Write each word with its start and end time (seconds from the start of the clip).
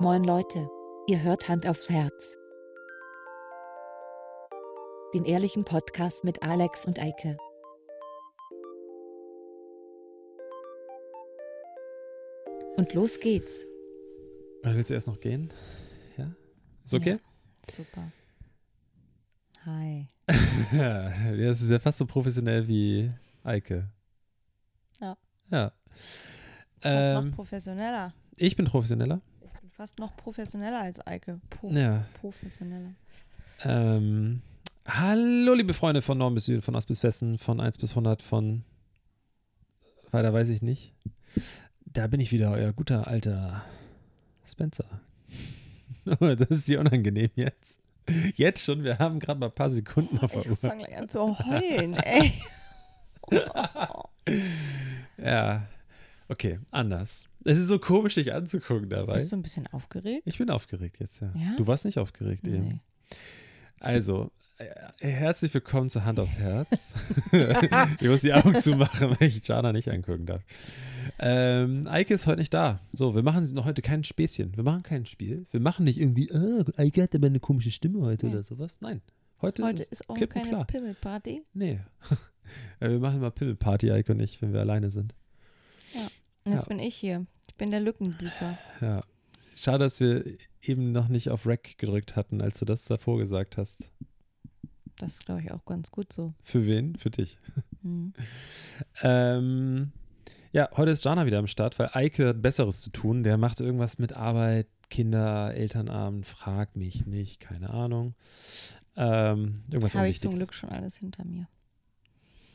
Moin 0.00 0.24
Leute, 0.24 0.68
ihr 1.06 1.22
hört 1.22 1.48
Hand 1.48 1.66
aufs 1.66 1.90
Herz. 1.90 2.36
Den 5.14 5.24
ehrlichen 5.24 5.64
Podcast 5.64 6.24
mit 6.24 6.42
Alex 6.42 6.84
und 6.86 6.98
Eike. 7.00 7.36
Und 12.76 12.94
los 12.94 13.20
geht's. 13.20 13.66
Willst 14.62 14.90
du 14.90 14.94
erst 14.94 15.06
noch 15.06 15.20
gehen? 15.20 15.52
Ja? 16.16 16.30
Ist 16.84 16.94
okay? 16.94 17.18
Ja, 17.68 17.74
super. 17.76 18.12
Hi. 19.66 20.08
Ja, 20.72 21.10
das 21.36 21.60
ist 21.60 21.70
ja 21.70 21.80
fast 21.80 21.98
so 21.98 22.06
professionell 22.06 22.68
wie 22.68 23.10
Eike. 23.42 23.90
Ja. 25.00 25.16
Ja. 25.50 25.72
Fast 26.80 26.84
Ähm, 26.84 27.14
noch 27.28 27.34
professioneller. 27.34 28.14
ich 28.36 28.54
bin 28.56 28.66
professioneller. 28.66 29.20
Ich 29.80 29.82
fast 29.82 29.98
noch 29.98 30.14
professioneller 30.14 30.82
als 30.82 31.06
Eike. 31.06 31.40
Pro 31.48 31.70
Ja. 31.70 32.04
Professioneller. 32.20 32.92
Ähm, 33.64 34.42
hallo, 34.86 35.54
liebe 35.54 35.72
Freunde 35.72 36.02
von 36.02 36.18
Norden 36.18 36.34
bis 36.34 36.44
Süden, 36.44 36.60
von 36.60 36.76
Ost 36.76 36.86
bis 36.86 37.02
Westen, 37.02 37.38
von 37.38 37.62
1 37.62 37.78
bis 37.78 37.92
100, 37.92 38.20
von 38.20 38.62
weiter 40.10 40.34
weiß 40.34 40.50
ich 40.50 40.60
nicht. 40.60 40.92
Da 41.86 42.08
bin 42.08 42.20
ich 42.20 42.30
wieder, 42.30 42.50
euer 42.50 42.74
guter 42.74 43.06
alter 43.08 43.64
Spencer. 44.46 44.84
Oh, 46.20 46.34
das 46.34 46.48
ist 46.50 46.66
hier 46.66 46.80
unangenehm 46.80 47.30
jetzt. 47.34 47.80
Jetzt 48.36 48.62
schon, 48.62 48.84
wir 48.84 48.98
haben 48.98 49.18
gerade 49.18 49.40
mal 49.40 49.46
ein 49.46 49.54
paar 49.54 49.70
Sekunden 49.70 50.18
auf 50.18 50.32
der 50.32 50.42
Ich 50.42 50.50
Uhr. 50.50 50.56
fange 50.58 50.84
gleich 50.84 50.98
an 50.98 51.08
zu 51.08 51.38
heulen, 51.38 51.94
ey. 51.94 52.32
Ja, 55.16 55.66
okay, 56.28 56.58
anders. 56.70 57.29
Es 57.44 57.58
ist 57.58 57.68
so 57.68 57.78
komisch, 57.78 58.14
dich 58.14 58.32
anzugucken 58.34 58.88
dabei. 58.90 59.14
Bist 59.14 59.32
du 59.32 59.36
ein 59.36 59.42
bisschen 59.42 59.66
aufgeregt? 59.68 60.22
Ich 60.26 60.38
bin 60.38 60.50
aufgeregt 60.50 60.98
jetzt, 61.00 61.20
ja. 61.20 61.32
Ja? 61.34 61.56
Du 61.56 61.66
warst 61.66 61.84
nicht 61.84 61.98
aufgeregt 61.98 62.46
eben. 62.46 62.68
Nee. 62.68 62.80
Also, 63.78 64.30
äh, 64.58 64.68
herzlich 65.00 65.54
willkommen 65.54 65.88
zu 65.88 66.04
Hand 66.04 66.20
aufs 66.20 66.36
Herz. 66.36 66.92
ich 68.00 68.08
muss 68.08 68.20
die 68.20 68.34
Augen 68.34 68.60
zumachen, 68.60 69.16
weil 69.18 69.28
ich 69.28 69.46
Jana 69.46 69.72
nicht 69.72 69.88
angucken 69.88 70.26
darf. 70.26 70.42
Ähm, 71.18 71.86
Eike 71.86 72.12
ist 72.12 72.26
heute 72.26 72.40
nicht 72.40 72.52
da. 72.52 72.80
So, 72.92 73.14
wir 73.14 73.22
machen 73.22 73.50
noch 73.54 73.64
heute 73.64 73.80
kein 73.80 74.04
Späßchen. 74.04 74.54
Wir 74.56 74.62
machen 74.64 74.82
kein 74.82 75.06
Spiel. 75.06 75.46
Wir 75.50 75.60
machen 75.60 75.84
nicht 75.84 75.98
irgendwie, 75.98 76.30
ah, 76.32 76.64
Eike 76.76 77.02
hat 77.04 77.14
aber 77.14 77.28
eine 77.28 77.40
komische 77.40 77.70
Stimme 77.70 78.02
heute 78.02 78.26
Nee. 78.26 78.32
oder 78.32 78.42
sowas. 78.42 78.82
Nein. 78.82 79.00
Heute, 79.40 79.62
Heute 79.64 79.80
ist, 79.82 79.92
ist 79.92 80.10
auch 80.10 80.14
keine 80.14 80.48
klar. 80.48 80.66
Pimmelparty. 80.66 81.42
Nee. 81.54 81.80
Ja, 82.80 82.90
wir 82.90 82.98
machen 82.98 83.20
mal 83.20 83.30
Pimmelparty, 83.30 83.92
Eike 83.92 84.10
und 84.10 84.18
ich, 84.18 84.42
wenn 84.42 84.52
wir 84.52 84.58
alleine 84.58 84.90
sind. 84.90 85.14
Und 86.50 86.56
jetzt 86.56 86.64
Ja. 86.64 86.68
bin 86.68 86.78
ich 86.78 86.94
hier. 86.94 87.26
Ich 87.48 87.54
bin 87.56 87.70
der 87.70 87.80
Lückenbüßer. 87.80 88.58
Ja. 88.80 89.00
Schade, 89.56 89.84
dass 89.84 90.00
wir 90.00 90.24
eben 90.62 90.92
noch 90.92 91.08
nicht 91.08 91.28
auf 91.28 91.46
Rec 91.46 91.76
gedrückt 91.78 92.16
hatten, 92.16 92.40
als 92.40 92.58
du 92.58 92.64
das 92.64 92.84
davor 92.84 93.18
gesagt 93.18 93.56
hast. 93.58 93.92
Das 94.98 95.12
ist, 95.14 95.26
glaube 95.26 95.42
ich, 95.42 95.50
auch 95.52 95.64
ganz 95.64 95.90
gut 95.90 96.12
so. 96.12 96.34
Für 96.42 96.66
wen? 96.66 96.96
Für 96.96 97.10
dich. 97.10 97.38
Hm. 97.82 98.12
Ähm, 99.00 99.92
ja, 100.52 100.68
heute 100.76 100.90
ist 100.90 101.02
Jana 101.02 101.24
wieder 101.24 101.38
am 101.38 101.46
Start, 101.46 101.78
weil 101.78 101.88
Eike 101.94 102.28
hat 102.28 102.42
Besseres 102.42 102.82
zu 102.82 102.90
tun. 102.90 103.22
Der 103.22 103.38
macht 103.38 103.60
irgendwas 103.60 103.98
mit 103.98 104.12
Arbeit, 104.12 104.66
Kinder, 104.90 105.54
Elternabend, 105.54 106.26
frag 106.26 106.76
mich 106.76 107.06
nicht, 107.06 107.40
keine 107.40 107.70
Ahnung. 107.70 108.14
Ähm, 108.96 109.62
irgendwas 109.68 109.94
Habe 109.94 110.10
ich 110.10 110.20
zum. 110.20 110.34
Glück 110.34 110.52
schon 110.52 110.68
alles 110.68 110.96
hinter 110.96 111.24
mir. 111.24 111.48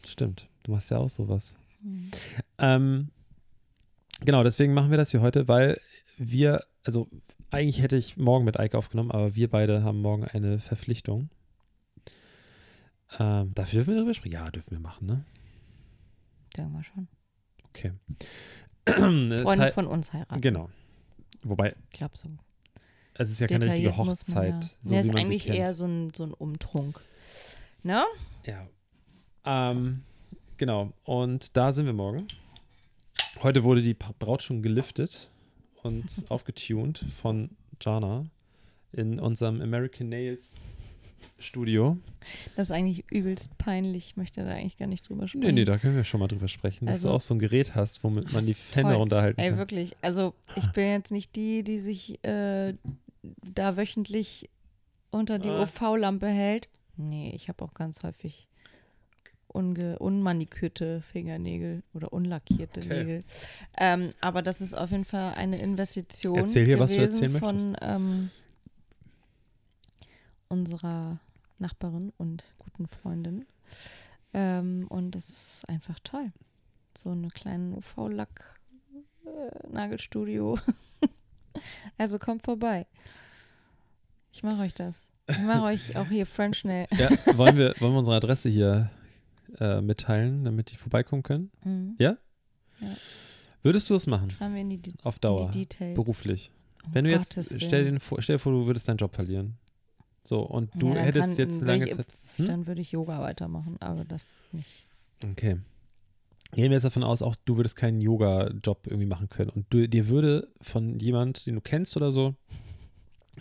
Stimmt, 0.05 0.47
du 0.61 0.73
machst 0.73 0.91
ja 0.91 0.97
auch 0.99 1.09
sowas. 1.09 1.55
Hm. 1.81 2.11
Ähm, 2.59 3.09
genau, 4.21 4.43
deswegen 4.43 4.73
machen 4.73 4.91
wir 4.91 4.97
das 4.97 5.11
hier 5.11 5.21
heute, 5.21 5.47
weil 5.47 5.79
wir, 6.17 6.63
also 6.83 7.07
eigentlich 7.51 7.81
hätte 7.81 7.97
ich 7.97 8.17
morgen 8.17 8.45
mit 8.45 8.59
Eike 8.59 8.77
aufgenommen, 8.77 9.11
aber 9.11 9.35
wir 9.35 9.49
beide 9.49 9.83
haben 9.83 10.01
morgen 10.01 10.23
eine 10.25 10.59
Verpflichtung. 10.59 11.29
Ähm, 13.19 13.53
dafür 13.53 13.77
dürfen 13.79 13.91
wir 13.91 13.95
darüber 13.97 14.13
sprechen? 14.13 14.33
Ja, 14.33 14.49
dürfen 14.51 14.71
wir 14.71 14.79
machen, 14.79 15.07
ne? 15.07 15.25
Sagen 16.55 16.73
wir 16.73 16.83
schon. 16.83 17.07
Okay. 17.69 17.91
Freunde 18.85 19.71
von 19.71 19.87
uns 19.87 20.13
heiraten. 20.13 20.41
Genau. 20.41 20.69
Wobei, 21.43 21.75
Ich 21.91 21.97
glaube 21.97 22.17
so. 22.17 22.29
es 23.13 23.29
ist 23.29 23.39
ja 23.39 23.47
keine 23.47 23.65
richtige 23.65 23.95
Hochzeit. 23.97 24.63
Ja. 24.63 24.69
So 24.81 24.93
ja, 24.95 25.01
ist 25.01 25.15
eigentlich 25.15 25.49
eher 25.49 25.75
so 25.75 25.85
ein, 25.85 26.13
so 26.15 26.23
ein 26.23 26.33
Umtrunk. 26.33 26.99
Ne? 27.83 28.03
Ja. 28.45 28.67
Ähm, 29.45 30.03
genau. 30.57 30.93
Und 31.03 31.55
da 31.55 31.71
sind 31.71 31.85
wir 31.85 31.93
morgen. 31.93 32.27
Heute 33.43 33.63
wurde 33.63 33.81
die 33.81 33.93
Braut 33.93 34.41
schon 34.43 34.61
geliftet 34.61 35.29
und 35.83 36.05
aufgetunt 36.29 37.05
von 37.21 37.49
Jana 37.81 38.25
in 38.91 39.19
unserem 39.19 39.61
American 39.61 40.09
Nails 40.09 40.55
Studio. 41.37 41.97
Das 42.55 42.67
ist 42.67 42.71
eigentlich 42.71 43.03
übelst 43.11 43.57
peinlich. 43.57 44.05
Ich 44.11 44.17
möchte 44.17 44.43
da 44.45 44.51
eigentlich 44.51 44.77
gar 44.77 44.87
nicht 44.87 45.07
drüber 45.09 45.27
sprechen. 45.27 45.45
Nee, 45.45 45.51
nee, 45.51 45.63
da 45.65 45.77
können 45.77 45.95
wir 45.95 46.03
schon 46.03 46.19
mal 46.21 46.27
drüber 46.27 46.47
sprechen, 46.47 46.85
dass 46.85 47.01
du 47.01 47.07
Also- 47.09 47.15
auch 47.15 47.21
so 47.21 47.33
ein 47.35 47.39
Gerät 47.39 47.75
hast, 47.75 48.03
womit 48.03 48.31
man 48.31 48.45
die 48.45 48.53
Hände 48.53 48.89
toll. 48.91 48.93
runterhalten 48.99 49.39
Ey, 49.41 49.49
kann. 49.49 49.57
wirklich. 49.57 49.95
Also, 50.01 50.33
ich 50.55 50.67
bin 50.71 50.85
jetzt 50.89 51.11
nicht 51.11 51.35
die, 51.35 51.63
die 51.63 51.79
sich 51.79 52.23
äh, 52.23 52.73
da 53.53 53.75
wöchentlich 53.75 54.49
unter 55.11 55.39
die 55.39 55.49
Ah. 55.49 55.63
UV-Lampe 55.63 56.27
hält. 56.27 56.69
Nee, 56.95 57.31
ich 57.35 57.49
habe 57.49 57.63
auch 57.65 57.73
ganz 57.73 58.03
häufig 58.03 58.47
unge 59.55 59.97
unmanikürte 59.99 61.01
Fingernägel 61.01 61.83
oder 61.93 62.13
unlackierte 62.13 62.81
Okay. 62.81 62.97
Nägel. 63.03 63.23
Ähm, 63.77 64.11
aber 64.21 64.41
das 64.41 64.61
ist 64.61 64.73
auf 64.73 64.91
jeden 64.91 65.05
Fall 65.05 65.33
eine 65.35 65.59
Investition 65.59 66.37
Erzähl 66.37 66.65
hier, 66.65 66.79
was 66.79 66.91
du 66.91 66.97
gewesen 66.97 67.23
erzählen 67.23 67.39
von 67.39 67.77
ähm, 67.81 68.29
unserer 70.49 71.19
Nachbarin 71.57 72.11
und 72.17 72.43
guten 72.59 72.87
Freundin. 72.87 73.45
Ähm, 74.33 74.85
und 74.89 75.11
das 75.11 75.29
ist 75.29 75.69
einfach 75.69 75.99
toll. 76.03 76.31
So 76.97 77.11
eine 77.11 77.29
kleine 77.29 77.77
UV-Lack 77.77 78.59
äh, 79.25 79.67
Nagelstudio. 79.71 80.59
also 81.97 82.19
kommt 82.19 82.43
vorbei. 82.43 82.85
Ich 84.31 84.43
mache 84.43 84.61
euch 84.61 84.73
das. 84.73 85.01
Ich 85.27 85.39
mache 85.39 85.63
euch 85.63 85.95
auch 85.95 86.07
hier 86.07 86.25
French 86.25 86.65
Nail. 86.65 86.87
Ja, 86.91 87.09
wollen 87.37 87.57
wir, 87.57 87.73
wollen 87.79 87.93
wir 87.93 87.99
unsere 87.99 88.17
Adresse 88.17 88.49
hier 88.49 88.91
äh, 89.59 89.81
mitteilen, 89.81 90.43
damit 90.43 90.71
die 90.71 90.75
vorbeikommen 90.77 91.23
können? 91.23 91.51
Mhm. 91.63 91.95
Würdest 93.63 93.89
du 93.89 93.95
es 93.95 94.05
machen? 94.07 94.29
Schreiben 94.29 94.53
wir 94.53 94.61
in 94.61 94.69
die, 94.69 94.75
in 94.75 94.93
Auf 95.03 95.19
Dauer? 95.19 95.49
die 95.51 95.59
Details. 95.59 95.95
Beruflich? 95.95 96.51
Um 96.85 96.93
Wenn 96.93 97.05
du 97.05 97.11
jetzt, 97.11 97.35
Gottes 97.35 97.53
stell 97.63 97.91
dir, 97.91 97.99
vor, 97.99 98.21
stell 98.21 98.35
dir 98.35 98.39
vor, 98.39 98.51
du 98.51 98.67
würdest 98.67 98.87
deinen 98.87 98.97
Job 98.97 99.15
verlieren. 99.15 99.57
So, 100.23 100.41
und 100.41 100.69
du 100.75 100.89
Ja, 100.89 100.95
hättest 100.95 101.29
kann- 101.29 101.37
jetzt 101.37 101.61
eine 101.63 101.71
lange 101.71 101.85
ich, 101.87 101.95
Zeit. 101.95 102.07
Hm? 102.37 102.45
Dann 102.45 102.67
würde 102.67 102.81
ich 102.81 102.91
Yoga 102.91 103.21
weitermachen, 103.21 103.77
aber 103.79 104.05
das 104.05 104.49
nicht. 104.51 104.87
Okay. 105.31 105.57
Gehen 106.53 106.65
wir 106.69 106.73
jetzt 106.73 106.83
davon 106.83 107.03
aus, 107.03 107.21
auch 107.21 107.35
du 107.45 107.57
würdest 107.57 107.75
keinen 107.75 108.01
Yoga-Job 108.01 108.85
irgendwie 108.87 109.07
machen 109.07 109.29
können. 109.29 109.49
Und 109.49 109.65
du, 109.71 109.87
dir 109.89 110.07
würde 110.07 110.47
von 110.61 110.99
jemand, 110.99 111.45
den 111.47 111.55
du 111.55 111.61
kennst 111.61 111.97
oder 111.97 112.11
so, 112.11 112.35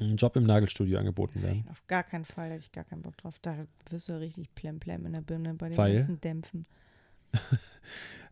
ein 0.00 0.16
Job 0.16 0.36
im 0.36 0.44
Nagelstudio 0.44 0.98
angeboten 0.98 1.42
werden. 1.42 1.62
Nein, 1.64 1.70
auf 1.70 1.86
gar 1.86 2.02
keinen 2.02 2.24
Fall 2.24 2.50
hätte 2.50 2.60
ich 2.60 2.72
gar 2.72 2.84
keinen 2.84 3.02
Bock 3.02 3.16
drauf. 3.18 3.38
Da 3.40 3.66
wirst 3.90 4.08
du 4.08 4.18
richtig 4.18 4.54
plemplem 4.54 5.06
in 5.06 5.12
der 5.12 5.20
Birne 5.22 5.54
bei 5.54 5.68
den 5.68 5.78
Weil? 5.78 5.94
ganzen 5.96 6.20
Dämpfen. 6.20 6.66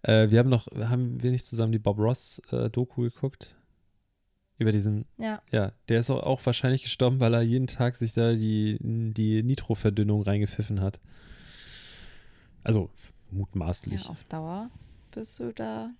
Äh, 0.04 0.30
wir 0.32 0.40
haben 0.40 0.48
noch, 0.50 0.66
haben 0.66 1.22
wir 1.22 1.30
nicht 1.30 1.46
zusammen 1.46 1.70
die 1.70 1.78
Bob 1.78 1.96
Ross-Doku 1.96 3.02
geguckt? 3.02 3.54
Über 4.58 4.72
diesen, 4.72 5.04
Ja, 5.16 5.40
ja, 5.52 5.70
der 5.88 6.00
ist 6.00 6.10
auch, 6.10 6.24
auch 6.24 6.44
wahrscheinlich 6.44 6.82
gestorben, 6.82 7.20
weil 7.20 7.32
er 7.34 7.42
jeden 7.42 7.68
Tag 7.68 7.94
sich 7.94 8.12
da 8.12 8.32
die, 8.32 8.78
die 8.80 9.44
Nitro-Verdünnung 9.44 10.22
reingepfiffen 10.22 10.80
hat. 10.80 10.98
Also 12.64 12.90
mutmaßlich. 13.30 14.02
ja, 14.04 14.10
auf 14.10 14.24
Dauer 14.24 14.70
bist 15.14 15.38
du 15.38 15.52
da 15.52 15.90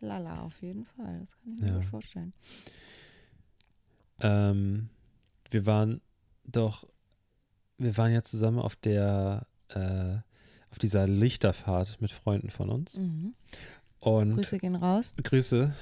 lala 0.00 0.42
auf 0.42 0.62
jeden 0.62 0.84
Fall. 0.84 1.18
Das 1.20 1.36
kann 1.40 1.54
ich 1.54 1.60
mir 1.62 1.68
Ja. 1.70 1.74
gut 1.74 1.84
vorstellen. 1.86 2.32
Ähm, 4.20 4.88
wir 5.50 5.66
waren 5.66 6.00
doch, 6.44 6.86
wir 7.78 7.96
waren 7.96 8.12
ja 8.12 8.22
zusammen 8.22 8.58
auf 8.58 8.76
der, 8.76 9.46
äh, 9.68 10.16
auf 10.70 10.78
dieser 10.78 11.06
Lichterfahrt 11.06 12.00
mit 12.00 12.12
Freunden 12.12 12.50
von 12.50 12.70
uns. 12.70 12.98
Mhm. 12.98 13.34
Und 14.00 14.34
Grüße 14.34 14.58
gehen 14.58 14.76
raus. 14.76 15.14
Grüße. 15.22 15.74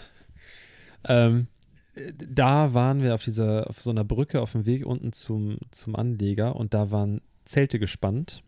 Ähm, 1.05 1.49
äh, 1.95 2.13
da 2.17 2.75
waren 2.75 3.03
wir 3.03 3.15
auf 3.15 3.25
dieser, 3.25 3.69
auf 3.69 3.81
so 3.81 3.91
einer 3.91 4.05
Brücke 4.05 4.41
auf 4.41 4.53
dem 4.53 4.67
Weg 4.67 4.87
unten 4.87 5.13
zum, 5.13 5.59
zum 5.71 5.97
Anleger 5.97 6.57
und 6.57 6.75
da 6.75 6.91
waren 6.91 7.21
Zelte 7.45 7.79
gespannt. 7.79 8.43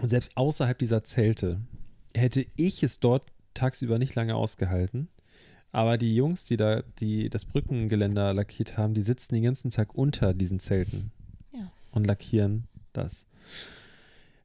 Und 0.00 0.08
selbst 0.08 0.36
außerhalb 0.36 0.78
dieser 0.78 1.04
Zelte 1.04 1.60
hätte 2.14 2.46
ich 2.56 2.82
es 2.82 3.00
dort 3.00 3.30
tagsüber 3.54 3.98
nicht 3.98 4.14
lange 4.14 4.34
ausgehalten. 4.34 5.08
Aber 5.72 5.98
die 5.98 6.14
Jungs, 6.16 6.44
die 6.46 6.56
da 6.56 6.82
die 6.98 7.30
das 7.30 7.44
Brückengeländer 7.44 8.34
lackiert 8.34 8.76
haben, 8.76 8.94
die 8.94 9.02
sitzen 9.02 9.34
den 9.34 9.44
ganzen 9.44 9.70
Tag 9.70 9.94
unter 9.94 10.34
diesen 10.34 10.58
Zelten 10.58 11.12
Ja. 11.52 11.70
und 11.92 12.06
lackieren 12.06 12.64
das. 12.92 13.24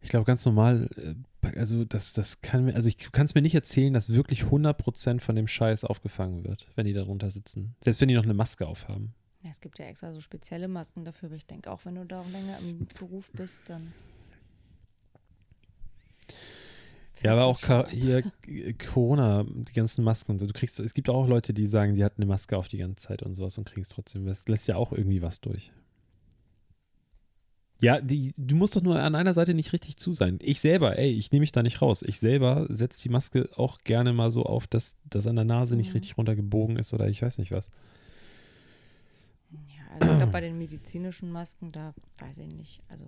Ich 0.01 0.10
glaube, 0.10 0.25
ganz 0.25 0.45
normal 0.45 0.88
äh, 0.98 1.16
also 1.56 1.86
das, 1.86 2.13
das 2.13 2.42
kann 2.42 2.66
mir, 2.66 2.75
also 2.75 2.88
ich 2.89 2.98
kann 3.12 3.25
es 3.25 3.36
mir 3.36 3.42
nicht 3.42 3.54
erzählen, 3.56 3.94
dass 3.94 4.10
wirklich 4.10 4.44
100% 4.44 5.19
von 5.19 5.36
dem 5.36 5.48
Scheiß 5.48 5.83
aufgefangen 5.83 6.44
wird, 6.44 6.68
wenn 6.75 6.86
die 6.88 6.94
da 6.94 7.04
drunter 7.04 7.30
sitzen. 7.30 7.75
Selbst 7.81 8.01
wenn 8.01 8.07
die 8.07 8.16
noch 8.16 8.24
eine 8.24 8.33
Maske 8.33 8.66
aufhaben. 8.68 9.13
Ja, 9.44 9.51
es 9.51 9.62
gibt 9.62 9.77
ja 9.77 9.86
extra 9.86 10.12
so 10.12 10.22
spezielle 10.22 10.68
Masken 10.68 11.06
dafür, 11.06 11.30
aber 11.30 11.36
ich 11.36 11.45
denke, 11.45 11.69
auch 11.72 11.86
wenn 11.86 11.95
du 11.95 12.06
da 12.06 12.24
länger 12.24 12.57
im 12.60 12.88
Beruf 13.00 13.30
bist, 13.31 13.62
dann. 13.68 13.94
Ja, 17.23 17.31
aber 17.33 17.45
auch 17.45 17.59
hier 17.89 18.23
Corona, 18.77 19.44
die 19.47 19.73
ganzen 19.73 20.03
Masken 20.03 20.33
und 20.33 20.39
so. 20.39 20.45
Du 20.47 20.53
kriegst, 20.53 20.79
es 20.79 20.94
gibt 20.94 21.09
auch 21.09 21.27
Leute, 21.27 21.53
die 21.53 21.65
sagen, 21.65 21.95
die 21.95 22.03
hatten 22.03 22.21
eine 22.21 22.27
Maske 22.29 22.57
auf 22.57 22.67
die 22.67 22.77
ganze 22.77 23.07
Zeit 23.07 23.23
und 23.23 23.33
sowas 23.33 23.57
und 23.57 23.65
kriegen 23.65 23.81
es 23.81 23.89
trotzdem. 23.89 24.25
Das 24.25 24.47
lässt 24.47 24.67
ja 24.67 24.75
auch 24.75 24.91
irgendwie 24.91 25.21
was 25.21 25.41
durch. 25.41 25.71
Ja, 27.81 28.00
die, 28.00 28.33
du 28.38 28.56
musst 28.56 28.75
doch 28.75 28.81
nur 28.81 29.00
an 29.00 29.15
einer 29.15 29.33
Seite 29.33 29.53
nicht 29.53 29.73
richtig 29.73 29.97
zu 29.97 30.13
sein. 30.13 30.39
Ich 30.41 30.62
selber, 30.62 30.97
ey, 30.97 31.12
ich 31.12 31.31
nehme 31.31 31.41
mich 31.41 31.51
da 31.51 31.62
nicht 31.62 31.81
raus. 31.81 32.03
Ich 32.03 32.19
selber 32.19 32.65
setze 32.69 33.01
die 33.03 33.09
Maske 33.09 33.50
auch 33.57 33.79
gerne 33.83 34.13
mal 34.13 34.31
so 34.31 34.44
auf, 34.44 34.65
dass 34.65 34.95
das 35.03 35.27
an 35.27 35.35
der 35.35 35.45
Nase 35.45 35.75
nicht 35.75 35.89
Mhm. 35.89 35.94
richtig 35.94 36.17
runtergebogen 36.17 36.77
ist 36.77 36.94
oder 36.94 37.07
ich 37.09 37.21
weiß 37.21 37.38
nicht 37.38 37.51
was. 37.51 37.69
Ja, 39.50 39.88
also 39.94 40.07
ich 40.09 40.15
glaube, 40.17 40.31
bei 40.31 40.41
den 40.41 40.57
medizinischen 40.57 41.31
Masken, 41.31 41.71
da 41.71 41.94
weiß 42.19 42.38
ich 42.39 42.47
nicht. 42.47 42.81
Also 42.89 43.06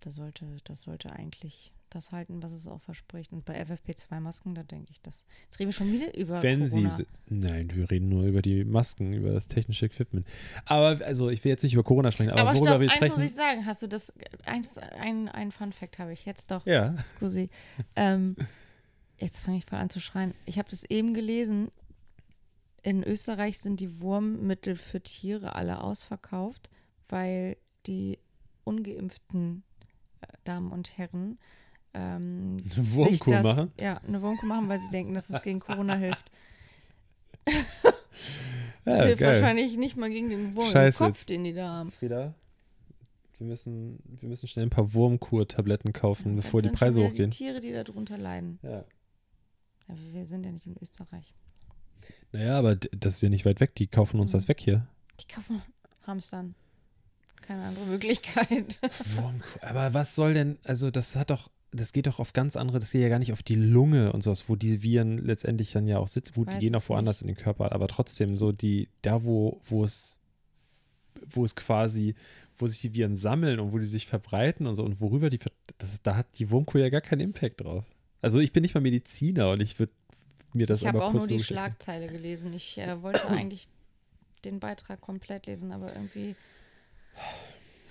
da 0.00 0.10
sollte, 0.10 0.46
das 0.64 0.82
sollte 0.82 1.12
eigentlich 1.12 1.72
das 1.90 2.12
halten, 2.12 2.42
was 2.42 2.52
es 2.52 2.66
auch 2.66 2.80
verspricht. 2.80 3.32
Und 3.32 3.44
bei 3.44 3.60
FFP2-Masken, 3.62 4.54
da 4.54 4.62
denke 4.62 4.90
ich, 4.90 5.00
das. 5.02 5.24
Jetzt 5.44 5.58
reden 5.58 5.68
wir 5.68 5.72
schon 5.74 5.92
wieder 5.92 6.16
über 6.16 6.42
Wenn 6.42 6.66
sie 6.66 6.82
Corona. 6.84 6.94
si- 6.94 7.06
Nein, 7.28 7.68
wir 7.74 7.90
reden 7.90 8.08
nur 8.08 8.24
über 8.24 8.40
die 8.42 8.64
Masken, 8.64 9.12
über 9.12 9.32
das 9.32 9.48
technische 9.48 9.86
Equipment. 9.86 10.26
Aber, 10.64 11.04
also, 11.04 11.28
ich 11.28 11.44
will 11.44 11.50
jetzt 11.50 11.62
nicht 11.62 11.74
über 11.74 11.82
Corona 11.84 12.10
sprechen, 12.12 12.30
aber, 12.30 12.40
Aber 12.42 12.50
worüber 12.54 12.66
stopp, 12.70 12.80
wir 12.80 12.88
eins 12.88 12.96
sprechen. 12.96 13.12
muss 13.14 13.24
ich 13.30 13.34
sagen. 13.34 13.66
Hast 13.66 13.82
du 13.82 13.86
das, 13.88 14.12
eins, 14.46 14.78
ein, 14.78 15.28
ein 15.28 15.50
Fun-Fact 15.52 15.98
habe 15.98 16.12
ich 16.12 16.24
jetzt 16.24 16.50
doch. 16.50 16.64
ja. 16.66 16.96
Scusi. 17.02 17.50
ähm, 17.96 18.36
jetzt 19.18 19.38
fange 19.40 19.58
ich 19.58 19.66
voll 19.66 19.78
an 19.78 19.90
zu 19.90 20.00
schreien. 20.00 20.34
Ich 20.46 20.58
habe 20.58 20.70
das 20.70 20.84
eben 20.84 21.12
gelesen. 21.14 21.70
In 22.82 23.02
Österreich 23.04 23.58
sind 23.58 23.80
die 23.80 24.00
Wurmmittel 24.00 24.74
für 24.76 25.02
Tiere 25.02 25.54
alle 25.54 25.82
ausverkauft, 25.82 26.70
weil 27.08 27.58
die 27.86 28.18
ungeimpften 28.64 29.62
äh, 30.22 30.26
Damen 30.44 30.70
und 30.72 30.96
Herren 30.96 31.38
ähm, 31.94 32.56
Eine 32.74 32.92
Wurmkur 32.92 33.32
das, 33.34 33.42
machen? 33.44 33.72
Ja, 33.80 33.98
eine 34.06 34.22
Wurmkur 34.22 34.48
machen, 34.48 34.68
weil 34.68 34.78
sie 34.80 34.90
denken, 34.90 35.14
dass 35.14 35.28
es 35.30 35.40
gegen 35.42 35.60
Corona 35.60 35.94
hilft. 35.94 36.30
Ja, 38.86 39.04
hilft 39.04 39.22
wahrscheinlich 39.22 39.76
nicht 39.76 39.96
mal 39.96 40.10
gegen 40.10 40.30
den 40.30 40.54
Wurm 40.56 40.70
Scheiße, 40.70 41.04
im 41.04 41.06
Kopf, 41.08 41.18
jetzt- 41.18 41.28
den 41.28 41.44
die 41.44 41.52
da 41.52 41.68
haben. 41.68 41.92
Frieda, 41.92 42.34
wir 43.38 43.46
müssen, 43.46 43.98
wir 44.20 44.28
müssen 44.28 44.48
schnell 44.48 44.66
ein 44.66 44.70
paar 44.70 44.92
Wurmkur-Tabletten 44.94 45.92
kaufen, 45.92 46.30
Ja, 46.30 46.36
bevor 46.36 46.62
die 46.62 46.70
Preise 46.70 47.02
hochgehen. 47.06 47.30
Die 47.30 47.36
Tiere, 47.36 47.60
die 47.60 47.72
darunter 47.72 48.16
leiden. 48.18 48.58
Ja. 48.62 48.84
Ja, 49.88 49.94
wir 50.12 50.26
sind 50.26 50.44
ja 50.44 50.52
nicht 50.52 50.66
in 50.66 50.76
Österreich. 50.80 51.34
Naja, 52.32 52.58
aber 52.58 52.76
das 52.76 53.14
ist 53.14 53.22
ja 53.22 53.28
nicht 53.28 53.44
weit 53.44 53.60
weg. 53.60 53.74
Die 53.76 53.86
kaufen 53.86 54.18
uns 54.18 54.32
Mhm. 54.32 54.36
das 54.38 54.48
weg 54.48 54.60
hier. 54.60 54.86
Die 55.20 55.26
kaufen 55.32 55.62
Hamstern. 56.06 56.54
Keine 57.42 57.64
andere 57.64 57.84
Möglichkeit. 57.86 58.80
Wurmkur. 59.16 59.62
Aber 59.62 59.92
was 59.94 60.14
soll 60.14 60.34
denn, 60.34 60.58
also 60.64 60.90
das 60.90 61.16
hat 61.16 61.30
doch, 61.30 61.50
das 61.72 61.92
geht 61.92 62.06
doch 62.06 62.18
auf 62.18 62.32
ganz 62.32 62.56
andere, 62.56 62.78
das 62.80 62.90
geht 62.92 63.02
ja 63.02 63.08
gar 63.08 63.18
nicht 63.20 63.32
auf 63.32 63.42
die 63.42 63.54
Lunge 63.54 64.12
und 64.12 64.22
sowas, 64.22 64.48
wo 64.48 64.56
die 64.56 64.82
Viren 64.82 65.18
letztendlich 65.18 65.72
dann 65.72 65.86
ja 65.86 65.98
auch 65.98 66.08
sitzen. 66.08 66.34
Gut, 66.34 66.52
die 66.52 66.58
gehen 66.58 66.74
auch 66.74 66.88
woanders 66.88 67.20
in 67.20 67.28
den 67.28 67.36
Körper, 67.36 67.72
aber 67.72 67.86
trotzdem 67.86 68.36
so 68.38 68.50
die, 68.52 68.88
da 69.02 69.22
wo, 69.24 69.60
wo 69.68 69.84
es, 69.84 70.18
wo 71.28 71.44
es 71.44 71.54
quasi, 71.54 72.14
wo 72.58 72.66
sich 72.66 72.80
die 72.80 72.94
Viren 72.94 73.14
sammeln 73.16 73.60
und 73.60 73.72
wo 73.72 73.78
die 73.78 73.84
sich 73.84 74.06
verbreiten 74.06 74.66
und 74.66 74.74
so 74.74 74.82
und 74.84 75.00
worüber 75.00 75.30
die, 75.30 75.38
das, 75.78 76.02
da 76.02 76.16
hat 76.16 76.26
die 76.38 76.50
Wurmkur 76.50 76.80
ja 76.80 76.88
gar 76.88 77.00
keinen 77.00 77.20
Impact 77.20 77.60
drauf. 77.60 77.84
Also 78.20 78.40
ich 78.40 78.52
bin 78.52 78.62
nicht 78.62 78.74
mal 78.74 78.80
Mediziner 78.80 79.50
und 79.50 79.60
ich 79.60 79.78
würde 79.78 79.92
mir 80.52 80.66
das 80.66 80.82
ich 80.82 80.88
habe 80.88 80.98
aber 80.98 81.06
auch 81.06 81.10
kurz 81.12 81.22
nur 81.22 81.28
die 81.28 81.34
so 81.34 81.38
geschickt- 81.38 81.56
Schlagzeile 81.60 82.08
gelesen. 82.08 82.52
Ich 82.52 82.78
äh, 82.78 83.00
wollte 83.00 83.28
eigentlich 83.28 83.68
den 84.44 84.58
Beitrag 84.58 85.00
komplett 85.00 85.46
lesen, 85.46 85.70
aber 85.70 85.94
irgendwie 85.94 86.34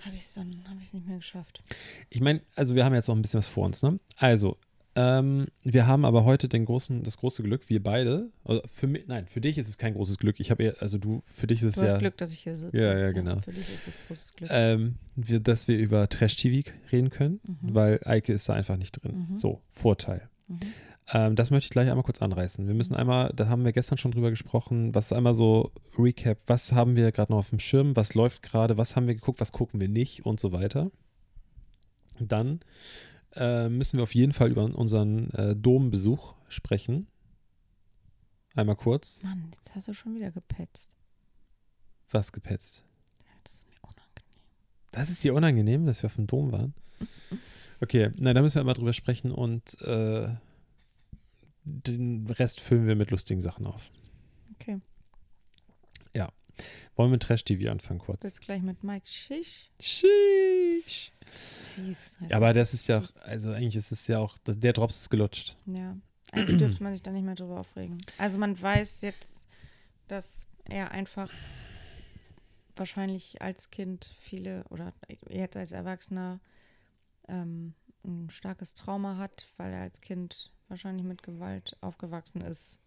habe 0.00 0.16
ich 0.16 0.22
es 0.22 0.34
dann 0.34 0.64
habe 0.68 0.80
ich 0.80 0.88
es 0.88 0.92
nicht 0.94 1.06
mehr 1.06 1.16
geschafft. 1.16 1.62
Ich 2.08 2.20
meine, 2.20 2.42
also 2.56 2.74
wir 2.74 2.84
haben 2.84 2.94
jetzt 2.94 3.08
noch 3.08 3.16
ein 3.16 3.22
bisschen 3.22 3.38
was 3.38 3.48
vor 3.48 3.66
uns, 3.66 3.82
ne? 3.82 3.98
Also, 4.16 4.56
ähm, 4.96 5.46
wir 5.62 5.86
haben 5.86 6.04
aber 6.04 6.24
heute 6.24 6.48
den 6.48 6.64
großen, 6.64 7.04
das 7.04 7.18
große 7.18 7.44
Glück, 7.44 7.68
wir 7.68 7.80
beide, 7.82 8.28
also 8.44 8.60
für 8.66 8.88
mich, 8.88 9.06
nein, 9.06 9.28
für 9.28 9.40
dich 9.40 9.56
ist 9.56 9.68
es 9.68 9.78
kein 9.78 9.94
großes 9.94 10.18
Glück. 10.18 10.40
Ich 10.40 10.50
habe 10.50 10.64
eher, 10.64 10.74
also 10.80 10.98
du, 10.98 11.22
für 11.24 11.46
dich 11.46 11.62
ist 11.62 11.76
Du 11.76 11.80
es 11.80 11.84
hast 11.84 11.92
ja, 11.92 11.98
Glück, 11.98 12.16
dass 12.16 12.32
ich 12.32 12.40
hier 12.40 12.56
sitze. 12.56 12.76
Ja, 12.76 12.98
ja, 12.98 13.12
genau. 13.12 13.38
für 13.38 13.52
dich 13.52 13.68
ist 13.68 13.86
es 13.86 13.98
großes 14.08 14.34
Glück. 14.34 14.50
ähm, 14.52 14.96
wir, 15.14 15.38
dass 15.38 15.68
wir 15.68 15.78
über 15.78 16.08
Trash-TV 16.08 16.68
reden 16.90 17.10
können, 17.10 17.40
Mhm. 17.44 17.74
weil 17.74 18.00
Eike 18.04 18.32
ist 18.32 18.48
da 18.48 18.54
einfach 18.54 18.76
nicht 18.76 18.92
drin. 18.92 19.28
Mhm. 19.30 19.36
So, 19.36 19.62
Vorteil. 19.68 20.28
Mhm. 20.48 20.58
Ähm, 21.12 21.34
das 21.34 21.50
möchte 21.50 21.66
ich 21.66 21.70
gleich 21.70 21.88
einmal 21.88 22.04
kurz 22.04 22.22
anreißen. 22.22 22.66
Wir 22.66 22.74
müssen 22.74 22.94
einmal, 22.94 23.32
da 23.34 23.48
haben 23.48 23.64
wir 23.64 23.72
gestern 23.72 23.98
schon 23.98 24.12
drüber 24.12 24.30
gesprochen, 24.30 24.94
was 24.94 25.12
einmal 25.12 25.34
so 25.34 25.72
Recap, 25.98 26.38
was 26.46 26.72
haben 26.72 26.94
wir 26.94 27.10
gerade 27.10 27.32
noch 27.32 27.40
auf 27.40 27.50
dem 27.50 27.58
Schirm, 27.58 27.96
was 27.96 28.14
läuft 28.14 28.42
gerade, 28.42 28.76
was 28.76 28.94
haben 28.94 29.08
wir 29.08 29.14
geguckt, 29.14 29.40
was 29.40 29.52
gucken 29.52 29.80
wir 29.80 29.88
nicht 29.88 30.24
und 30.24 30.38
so 30.38 30.52
weiter. 30.52 30.90
Dann 32.20 32.60
äh, 33.34 33.68
müssen 33.68 33.96
wir 33.98 34.04
auf 34.04 34.14
jeden 34.14 34.32
Fall 34.32 34.50
über 34.50 34.62
unseren 34.64 35.30
äh, 35.30 35.56
Dombesuch 35.56 36.34
sprechen. 36.48 37.08
Einmal 38.54 38.76
kurz. 38.76 39.22
Mann, 39.22 39.50
jetzt 39.54 39.74
hast 39.74 39.88
du 39.88 39.94
schon 39.94 40.14
wieder 40.14 40.30
gepetzt. 40.30 40.96
Was 42.10 42.32
gepetzt? 42.32 42.84
Ja, 43.24 43.32
das 43.42 43.54
ist 43.54 43.66
mir 43.68 43.76
unangenehm. 43.82 44.40
Das 44.92 45.10
ist 45.10 45.24
dir 45.24 45.34
unangenehm, 45.34 45.86
dass 45.86 46.02
wir 46.02 46.06
auf 46.06 46.16
dem 46.16 46.26
Dom 46.26 46.52
waren? 46.52 46.74
Okay, 47.80 48.10
na, 48.18 48.34
da 48.34 48.42
müssen 48.42 48.56
wir 48.56 48.60
einmal 48.60 48.74
drüber 48.74 48.92
sprechen 48.92 49.30
und 49.30 49.80
äh, 49.82 50.28
den 51.64 52.26
Rest 52.28 52.60
füllen 52.60 52.86
wir 52.86 52.96
mit 52.96 53.10
lustigen 53.10 53.40
Sachen 53.40 53.66
auf. 53.66 53.90
Okay. 54.54 54.80
Wollen 56.96 57.10
wir 57.10 57.14
mit 57.14 57.22
Trash-TV 57.22 57.70
anfangen 57.70 58.00
kurz? 58.00 58.22
Willst 58.22 58.40
gleich 58.40 58.62
mit 58.62 58.84
Mike 58.84 59.06
Schisch? 59.06 59.70
Siehst. 59.78 61.12
Ja, 62.28 62.36
aber 62.36 62.52
das 62.52 62.74
ist 62.74 62.88
ja 62.88 62.98
auch, 62.98 63.08
also 63.22 63.52
eigentlich 63.52 63.76
ist 63.76 63.92
es 63.92 64.06
ja 64.06 64.18
auch, 64.18 64.36
der 64.38 64.72
Drops 64.72 64.96
ist 64.98 65.10
gelutscht. 65.10 65.56
Ja, 65.66 65.96
eigentlich 66.32 66.58
dürfte 66.58 66.82
man 66.82 66.92
sich 66.92 67.02
da 67.02 67.10
nicht 67.10 67.24
mehr 67.24 67.34
drüber 67.34 67.60
aufregen. 67.60 67.98
Also 68.18 68.38
man 68.38 68.60
weiß 68.60 69.00
jetzt, 69.02 69.48
dass 70.08 70.46
er 70.64 70.90
einfach 70.90 71.30
wahrscheinlich 72.76 73.40
als 73.40 73.70
Kind 73.70 74.04
viele 74.20 74.64
oder 74.70 74.92
jetzt 75.28 75.56
als 75.56 75.72
Erwachsener 75.72 76.40
ähm, 77.28 77.74
ein 78.04 78.30
starkes 78.30 78.74
Trauma 78.74 79.16
hat, 79.16 79.46
weil 79.56 79.72
er 79.72 79.82
als 79.82 80.00
Kind 80.00 80.52
wahrscheinlich 80.70 81.04
mit 81.04 81.22
Gewalt 81.22 81.76
aufgewachsen 81.80 82.40
ist. 82.42 82.78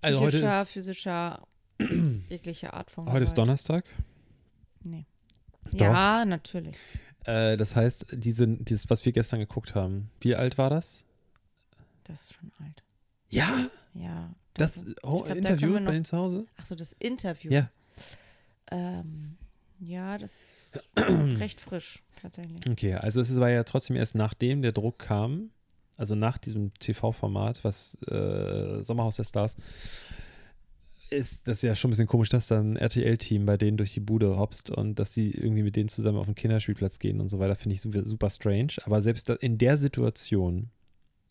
Also 0.00 0.20
heute 0.20 0.38
ist, 0.46 0.68
physischer, 0.68 1.42
jegliche 2.28 2.72
Art 2.72 2.90
von 2.90 3.06
heute 3.10 3.24
ist 3.24 3.30
Gewalt. 3.30 3.38
Donnerstag. 3.38 3.84
Nee. 4.82 5.06
Doch. 5.72 5.80
Ja, 5.80 6.24
natürlich. 6.24 6.76
Äh, 7.24 7.56
das 7.56 7.76
heißt, 7.76 8.06
diese, 8.12 8.46
dieses, 8.46 8.88
was 8.88 9.04
wir 9.04 9.12
gestern 9.12 9.40
geguckt 9.40 9.74
haben, 9.74 10.10
wie 10.20 10.34
alt 10.36 10.56
war 10.56 10.70
das? 10.70 11.04
Das 12.04 12.22
ist 12.22 12.34
schon 12.34 12.50
alt. 12.64 12.82
Ja, 13.28 13.68
Ja. 13.94 14.30
das 14.54 14.76
danke. 14.84 14.94
oh, 15.02 15.16
glaub, 15.22 15.28
da 15.28 15.34
Interview 15.34 15.72
wir 15.74 15.84
bei 15.84 15.92
denen 15.92 16.04
zu 16.04 16.16
Hause? 16.16 16.46
Ach 16.56 16.66
so, 16.66 16.74
das 16.74 16.94
Interview. 16.98 17.52
Ja. 17.52 17.70
Ähm, 18.70 19.36
ja, 19.80 20.16
das 20.18 20.40
ist 20.42 20.84
recht 20.96 21.60
frisch, 21.60 22.02
tatsächlich. 22.20 22.60
Okay, 22.68 22.94
also 22.94 23.20
es 23.20 23.34
war 23.38 23.50
ja 23.50 23.64
trotzdem 23.64 23.96
erst 23.96 24.14
nachdem 24.14 24.62
der 24.62 24.72
Druck 24.72 24.98
kam, 24.98 25.50
also 26.00 26.14
nach 26.14 26.38
diesem 26.38 26.72
TV-Format, 26.78 27.62
was 27.62 27.98
äh, 28.04 28.82
Sommerhaus 28.82 29.16
der 29.16 29.24
Stars, 29.24 29.54
ist 31.10 31.46
das 31.46 31.60
ja 31.60 31.74
schon 31.74 31.88
ein 31.88 31.92
bisschen 31.92 32.06
komisch, 32.06 32.30
dass 32.30 32.46
dann 32.46 32.72
ein 32.72 32.76
RTL-Team 32.76 33.44
bei 33.44 33.58
denen 33.58 33.76
durch 33.76 33.92
die 33.92 34.00
Bude 34.00 34.38
hopst 34.38 34.70
und 34.70 34.98
dass 34.98 35.12
die 35.12 35.30
irgendwie 35.30 35.62
mit 35.62 35.76
denen 35.76 35.90
zusammen 35.90 36.16
auf 36.16 36.24
den 36.24 36.34
Kinderspielplatz 36.34 37.00
gehen 37.00 37.20
und 37.20 37.28
so 37.28 37.38
weiter, 37.38 37.54
finde 37.54 37.74
ich 37.74 37.82
super, 37.82 38.06
super 38.06 38.30
strange. 38.30 38.74
Aber 38.84 39.02
selbst 39.02 39.28
da, 39.28 39.34
in 39.34 39.58
der 39.58 39.76
Situation, 39.76 40.70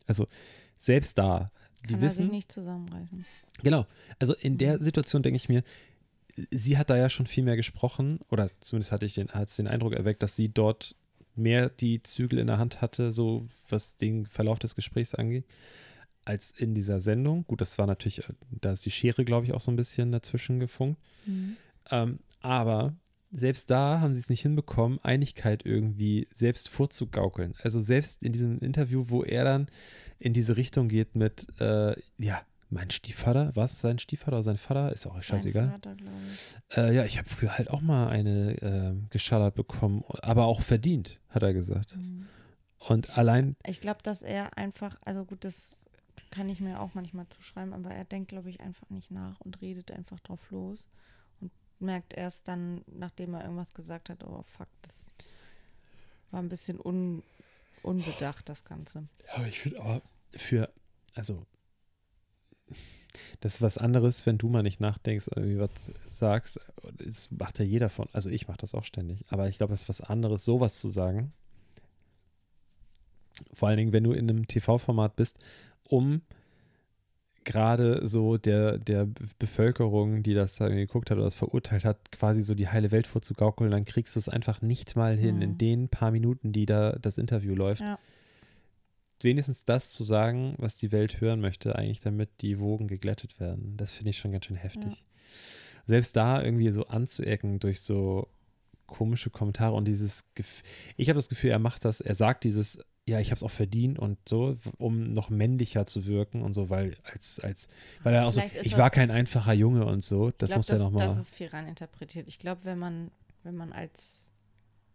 also 0.05 0.27
selbst 0.77 1.17
da, 1.17 1.51
die 1.85 1.93
Kann 1.93 2.03
er 2.03 2.09
sich 2.09 2.19
wissen, 2.19 2.31
nicht 2.31 2.51
zusammenreißen. 2.51 3.25
Genau. 3.63 3.87
Also 4.19 4.35
in 4.35 4.59
der 4.59 4.77
Situation 4.77 5.23
denke 5.23 5.37
ich 5.37 5.49
mir, 5.49 5.63
sie 6.51 6.77
hat 6.77 6.91
da 6.91 6.95
ja 6.95 7.09
schon 7.09 7.25
viel 7.25 7.43
mehr 7.43 7.55
gesprochen, 7.55 8.19
oder 8.29 8.49
zumindest 8.59 8.91
hatte 8.91 9.07
ich 9.07 9.15
den, 9.15 9.29
den 9.57 9.67
Eindruck 9.67 9.93
erweckt, 9.93 10.21
dass 10.21 10.35
sie 10.35 10.49
dort 10.49 10.95
mehr 11.39 11.69
die 11.69 12.03
Zügel 12.03 12.39
in 12.39 12.47
der 12.47 12.57
Hand 12.57 12.81
hatte, 12.81 13.11
so 13.11 13.47
was 13.69 13.95
den 13.95 14.25
Verlauf 14.25 14.59
des 14.59 14.75
Gesprächs 14.75 15.15
angeht, 15.15 15.45
als 16.25 16.51
in 16.51 16.75
dieser 16.75 16.99
Sendung. 16.99 17.45
Gut, 17.47 17.61
das 17.61 17.77
war 17.77 17.87
natürlich, 17.87 18.19
äh, 18.19 18.33
da 18.51 18.71
ist 18.71 18.85
die 18.85 18.91
Schere, 18.91 19.25
glaube 19.25 19.45
ich, 19.45 19.53
auch 19.53 19.61
so 19.61 19.71
ein 19.71 19.75
bisschen 19.77 20.11
dazwischen 20.11 20.59
gefunkt. 20.59 20.99
Mhm. 21.25 21.57
Ähm, 21.91 22.19
aber 22.41 22.95
selbst 23.31 23.69
da 23.69 23.99
haben 23.99 24.13
sie 24.13 24.19
es 24.19 24.29
nicht 24.29 24.41
hinbekommen, 24.41 24.99
Einigkeit 25.03 25.65
irgendwie 25.65 26.27
selbst 26.33 26.69
vorzugaukeln. 26.69 27.53
Also 27.61 27.79
selbst 27.79 28.23
in 28.23 28.31
diesem 28.31 28.59
Interview, 28.59 29.05
wo 29.07 29.23
er 29.23 29.43
dann 29.43 29.67
in 30.19 30.33
diese 30.33 30.57
Richtung 30.57 30.87
geht 30.89 31.15
mit, 31.15 31.47
äh, 31.59 31.95
ja, 32.17 32.41
mein 32.69 32.91
Stiefvater, 32.91 33.55
was 33.55 33.79
sein 33.79 33.99
Stiefvater 33.99 34.37
oder 34.37 34.43
sein 34.43 34.57
Vater, 34.57 34.91
ist 34.91 35.07
auch 35.07 35.19
scheißegal. 35.21 35.69
Vater, 35.71 35.95
ich. 36.31 36.77
Äh, 36.77 36.95
ja, 36.95 37.03
ich 37.03 37.17
habe 37.17 37.27
früher 37.27 37.57
halt 37.57 37.69
auch 37.69 37.81
mal 37.81 38.09
eine 38.09 38.61
äh, 38.61 39.09
geschallert 39.09 39.55
bekommen, 39.55 40.03
aber 40.21 40.45
auch 40.45 40.61
verdient, 40.61 41.19
hat 41.29 41.43
er 41.43 41.53
gesagt. 41.53 41.95
Mhm. 41.95 42.27
Und 42.77 43.17
allein, 43.17 43.55
Ich 43.65 43.81
glaube, 43.81 44.01
dass 44.03 44.21
er 44.21 44.57
einfach, 44.57 44.97
also 45.03 45.25
gut, 45.25 45.43
das 45.43 45.81
kann 46.31 46.47
ich 46.47 46.59
mir 46.59 46.79
auch 46.79 46.93
manchmal 46.93 47.27
zuschreiben, 47.29 47.73
aber 47.73 47.91
er 47.91 48.05
denkt, 48.05 48.29
glaube 48.29 48.49
ich, 48.49 48.61
einfach 48.61 48.89
nicht 48.89 49.11
nach 49.11 49.39
und 49.41 49.61
redet 49.61 49.91
einfach 49.91 50.19
drauf 50.19 50.51
los 50.51 50.87
und 51.41 51.51
merkt 51.79 52.13
erst 52.13 52.47
dann, 52.47 52.83
nachdem 52.87 53.33
er 53.33 53.43
irgendwas 53.43 53.73
gesagt 53.73 54.09
hat, 54.09 54.23
oh 54.23 54.43
fuck, 54.43 54.67
das 54.83 55.11
war 56.31 56.41
ein 56.41 56.49
bisschen 56.49 56.79
un, 56.79 57.23
unbedacht, 57.81 58.47
das 58.47 58.63
Ganze. 58.63 59.07
ja, 59.35 59.45
ich 59.45 59.59
finde 59.59 59.81
aber 59.81 60.01
für, 60.35 60.71
also, 61.15 61.45
das 63.41 63.55
ist 63.55 63.61
was 63.61 63.77
anderes, 63.77 64.25
wenn 64.25 64.37
du 64.37 64.49
mal 64.49 64.63
nicht 64.63 64.79
nachdenkst 64.79 65.27
oder 65.29 65.41
irgendwie 65.41 65.59
was 65.59 65.91
sagst. 66.07 66.59
Das 66.97 67.29
macht 67.31 67.59
ja 67.59 67.65
jeder 67.65 67.89
von, 67.89 68.07
also 68.13 68.29
ich 68.29 68.47
mache 68.47 68.57
das 68.59 68.73
auch 68.73 68.83
ständig, 68.85 69.25
aber 69.29 69.47
ich 69.49 69.57
glaube, 69.57 69.73
es 69.73 69.83
ist 69.83 69.89
was 69.89 70.01
anderes, 70.01 70.45
sowas 70.45 70.79
zu 70.79 70.87
sagen. 70.87 71.33
Vor 73.53 73.69
allen 73.69 73.77
Dingen, 73.77 73.93
wenn 73.93 74.03
du 74.03 74.11
in 74.11 74.29
einem 74.29 74.47
TV-Format 74.47 75.15
bist, 75.15 75.39
um 75.83 76.21
gerade 77.45 78.05
so 78.05 78.37
der, 78.37 78.77
der 78.77 79.07
Bevölkerung, 79.39 80.21
die 80.23 80.33
das 80.33 80.57
geguckt 80.59 81.09
hat 81.09 81.17
oder 81.17 81.25
das 81.25 81.35
verurteilt 81.35 81.85
hat, 81.85 82.11
quasi 82.11 82.41
so 82.43 82.53
die 82.53 82.67
heile 82.67 82.91
Welt 82.91 83.07
vorzugaukeln, 83.07 83.71
dann 83.71 83.85
kriegst 83.85 84.15
du 84.15 84.19
es 84.19 84.29
einfach 84.29 84.61
nicht 84.61 84.95
mal 84.95 85.17
hin, 85.17 85.37
Mhm. 85.37 85.41
in 85.41 85.57
den 85.57 85.89
paar 85.89 86.11
Minuten, 86.11 86.51
die 86.51 86.65
da 86.65 86.91
das 87.01 87.17
Interview 87.17 87.55
läuft. 87.55 87.81
Ja. 87.81 87.97
Wenigstens 89.21 89.65
das 89.65 89.91
zu 89.91 90.03
sagen, 90.03 90.55
was 90.57 90.77
die 90.77 90.91
Welt 90.91 91.19
hören 91.21 91.41
möchte, 91.41 91.75
eigentlich 91.75 91.99
damit 91.99 92.29
die 92.41 92.59
Wogen 92.59 92.87
geglättet 92.87 93.39
werden. 93.39 93.75
Das 93.77 93.91
finde 93.91 94.11
ich 94.11 94.17
schon 94.17 94.31
ganz 94.31 94.45
schön 94.45 94.55
heftig. 94.55 95.05
Selbst 95.85 96.15
da 96.15 96.41
irgendwie 96.41 96.71
so 96.71 96.87
anzuecken 96.87 97.59
durch 97.59 97.81
so 97.81 98.29
komische 98.85 99.29
Kommentare 99.29 99.75
und 99.75 99.85
dieses, 99.85 100.25
Gef 100.35 100.63
ich 100.97 101.09
habe 101.09 101.17
das 101.17 101.29
Gefühl, 101.29 101.51
er 101.51 101.59
macht 101.59 101.85
das, 101.85 102.01
er 102.01 102.15
sagt 102.15 102.43
dieses, 102.43 102.79
ja, 103.09 103.19
ich 103.19 103.31
habe 103.31 103.37
es 103.37 103.43
auch 103.43 103.51
verdient 103.51 103.99
und 103.99 104.17
so, 104.27 104.57
um 104.77 105.13
noch 105.13 105.29
männlicher 105.29 105.85
zu 105.85 106.05
wirken 106.05 106.41
und 106.41 106.53
so, 106.53 106.69
weil 106.69 106.95
als, 107.03 107.39
als, 107.39 107.67
weil 108.03 108.13
er 108.13 108.25
auch 108.25 108.31
so, 108.31 108.41
Vielleicht 108.41 108.65
ich 108.65 108.77
war 108.77 108.89
kein 108.89 109.11
einfacher 109.11 109.53
Junge 109.53 109.85
und 109.85 110.03
so, 110.03 110.31
das 110.31 110.49
ich 110.49 110.53
glaube, 110.53 110.59
muss 110.59 110.69
er 110.69 110.75
das, 110.75 110.83
nochmal. 110.83 111.07
das 111.07 111.17
ist 111.17 111.35
viel 111.35 111.47
rein 111.47 111.67
interpretiert. 111.67 112.27
Ich 112.27 112.39
glaube, 112.39 112.61
wenn 112.63 112.79
man, 112.79 113.11
wenn 113.43 113.55
man 113.55 113.73
als 113.73 114.28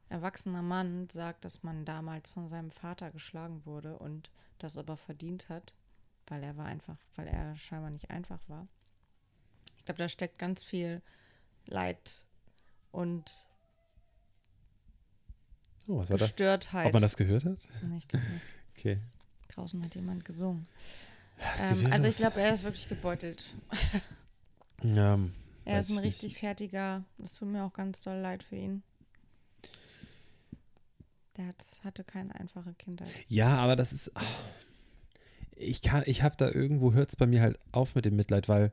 erwachsener 0.09 0.63
Mann 0.63 1.09
sagt, 1.11 1.45
dass 1.45 1.63
man 1.63 1.85
damals 1.85 2.29
von 2.29 2.49
seinem 2.49 2.71
Vater 2.71 3.11
geschlagen 3.11 3.65
wurde 3.67 3.99
und 3.99 4.31
das 4.59 4.77
aber 4.77 4.97
verdient 4.97 5.49
hat, 5.49 5.75
weil 6.27 6.43
er 6.43 6.57
war 6.57 6.67
einfach, 6.67 6.97
weil 7.17 7.27
er 7.27 7.57
scheinbar 7.57 7.91
nicht 7.91 8.11
einfach 8.11 8.41
war. 8.49 8.67
Ich 9.77 9.85
glaube, 9.85 9.99
da 9.99 10.09
steckt 10.09 10.39
ganz 10.39 10.63
viel 10.63 11.03
Leid 11.67 12.25
und 12.93 13.47
Oh, 15.87 15.99
was? 15.99 16.09
Gestörtheit. 16.09 16.87
Ob 16.87 16.93
man 16.95 17.03
das 17.03 17.17
gehört 17.17 17.45
hat? 17.45 17.67
Nee, 17.83 17.99
ich 17.99 18.09
glaube 18.09 18.25
nicht. 18.27 18.43
Okay. 18.77 18.99
Draußen 19.49 19.85
hat 19.85 19.95
jemand 19.95 20.25
gesungen. 20.25 20.65
Ähm, 21.59 21.93
also 21.93 22.09
ich 22.09 22.17
glaube, 22.17 22.41
er 22.41 22.53
ist 22.53 22.65
wirklich 22.65 22.89
gebeutelt. 22.89 23.45
Ja, 24.83 25.17
Er 25.65 25.81
ist 25.81 25.91
ein 25.91 25.95
ich 25.97 26.01
nicht. 26.01 26.05
richtig 26.07 26.39
fertiger. 26.39 27.05
Es 27.23 27.35
tut 27.35 27.49
mir 27.49 27.63
auch 27.65 27.73
ganz 27.73 28.03
doll 28.03 28.17
leid 28.19 28.43
für 28.43 28.57
ihn. 28.57 28.83
Der 31.37 31.47
hat, 31.47 31.65
hatte 31.83 32.05
keine 32.05 32.35
einfache 32.35 32.75
Kindheit. 32.75 33.09
Ja, 33.29 33.57
aber 33.57 33.77
das 33.77 33.93
ist. 33.93 34.17
ah. 34.17 34.21
ich 35.57 35.83
kann, 35.83 36.05
ich 36.07 36.23
habe 36.23 36.37
da 36.37 36.51
irgendwo 36.51 36.93
hört 36.93 37.09
es 37.09 37.17
bei 37.17 37.27
mir 37.27 37.41
halt 37.41 37.59
auf 37.73 37.95
mit 37.95 38.05
dem 38.05 38.17
Mitleid, 38.17 38.49
weil 38.49 38.73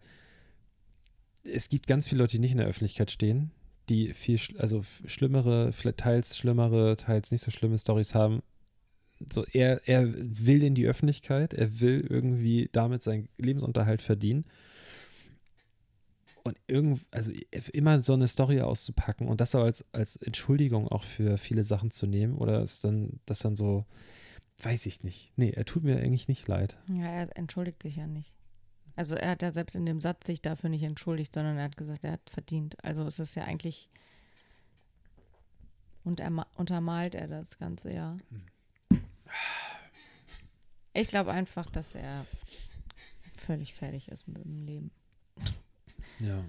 es 1.43 1.69
gibt 1.69 1.87
ganz 1.87 2.07
viele 2.07 2.21
Leute, 2.21 2.33
die 2.33 2.39
nicht 2.39 2.51
in 2.51 2.57
der 2.57 2.67
Öffentlichkeit 2.67 3.09
stehen, 3.11 3.51
die 3.89 4.13
viel, 4.13 4.39
also 4.57 4.83
schlimmere, 5.05 5.71
teils 5.97 6.37
schlimmere, 6.37 6.97
teils 6.97 7.31
nicht 7.31 7.41
so 7.41 7.51
schlimme 7.51 7.77
Stories 7.77 8.13
haben. 8.13 8.43
So, 9.31 9.45
er, 9.45 9.87
er 9.87 10.07
will 10.13 10.63
in 10.63 10.75
die 10.75 10.87
Öffentlichkeit, 10.87 11.53
er 11.53 11.79
will 11.79 12.05
irgendwie 12.07 12.69
damit 12.71 13.03
seinen 13.03 13.29
Lebensunterhalt 13.37 14.01
verdienen. 14.01 14.45
Und 16.51 16.59
irgend, 16.67 17.05
also 17.11 17.31
immer 17.71 18.01
so 18.01 18.11
eine 18.13 18.27
Story 18.27 18.59
auszupacken 18.59 19.29
und 19.29 19.39
das 19.39 19.55
als, 19.55 19.85
als 19.93 20.17
Entschuldigung 20.17 20.89
auch 20.89 21.05
für 21.05 21.37
viele 21.37 21.63
Sachen 21.63 21.91
zu 21.91 22.07
nehmen 22.07 22.35
oder 22.35 22.61
ist 22.61 22.83
dann, 22.83 23.21
das 23.25 23.39
dann 23.39 23.55
so, 23.55 23.85
weiß 24.57 24.85
ich 24.85 25.03
nicht. 25.03 25.31
Nee, 25.37 25.51
er 25.51 25.63
tut 25.63 25.83
mir 25.85 25.97
eigentlich 25.97 26.27
nicht 26.27 26.45
leid. 26.49 26.77
Ja, 26.89 27.05
er 27.05 27.37
entschuldigt 27.37 27.81
sich 27.81 27.95
ja 27.95 28.05
nicht. 28.05 28.35
Also 28.97 29.15
er 29.15 29.29
hat 29.29 29.41
ja 29.41 29.53
selbst 29.53 29.77
in 29.77 29.85
dem 29.85 30.01
Satz 30.01 30.27
sich 30.27 30.41
dafür 30.41 30.69
nicht 30.69 30.83
entschuldigt, 30.83 31.33
sondern 31.33 31.57
er 31.57 31.63
hat 31.63 31.77
gesagt, 31.77 32.03
er 32.03 32.11
hat 32.13 32.29
verdient. 32.29 32.83
Also 32.83 33.05
es 33.05 33.19
ist 33.19 33.35
ja 33.35 33.45
eigentlich 33.45 33.89
und 36.03 36.19
er 36.19 36.31
ma- 36.31 36.47
untermalt 36.57 37.15
er 37.15 37.27
das 37.29 37.59
Ganze 37.59 37.93
ja. 37.93 38.17
Ich 40.93 41.07
glaube 41.07 41.31
einfach, 41.31 41.71
dass 41.71 41.95
er 41.95 42.25
völlig 43.37 43.73
fertig 43.73 44.09
ist 44.09 44.27
mit 44.27 44.43
dem 44.43 44.65
Leben. 44.65 44.91
Ja. 46.21 46.43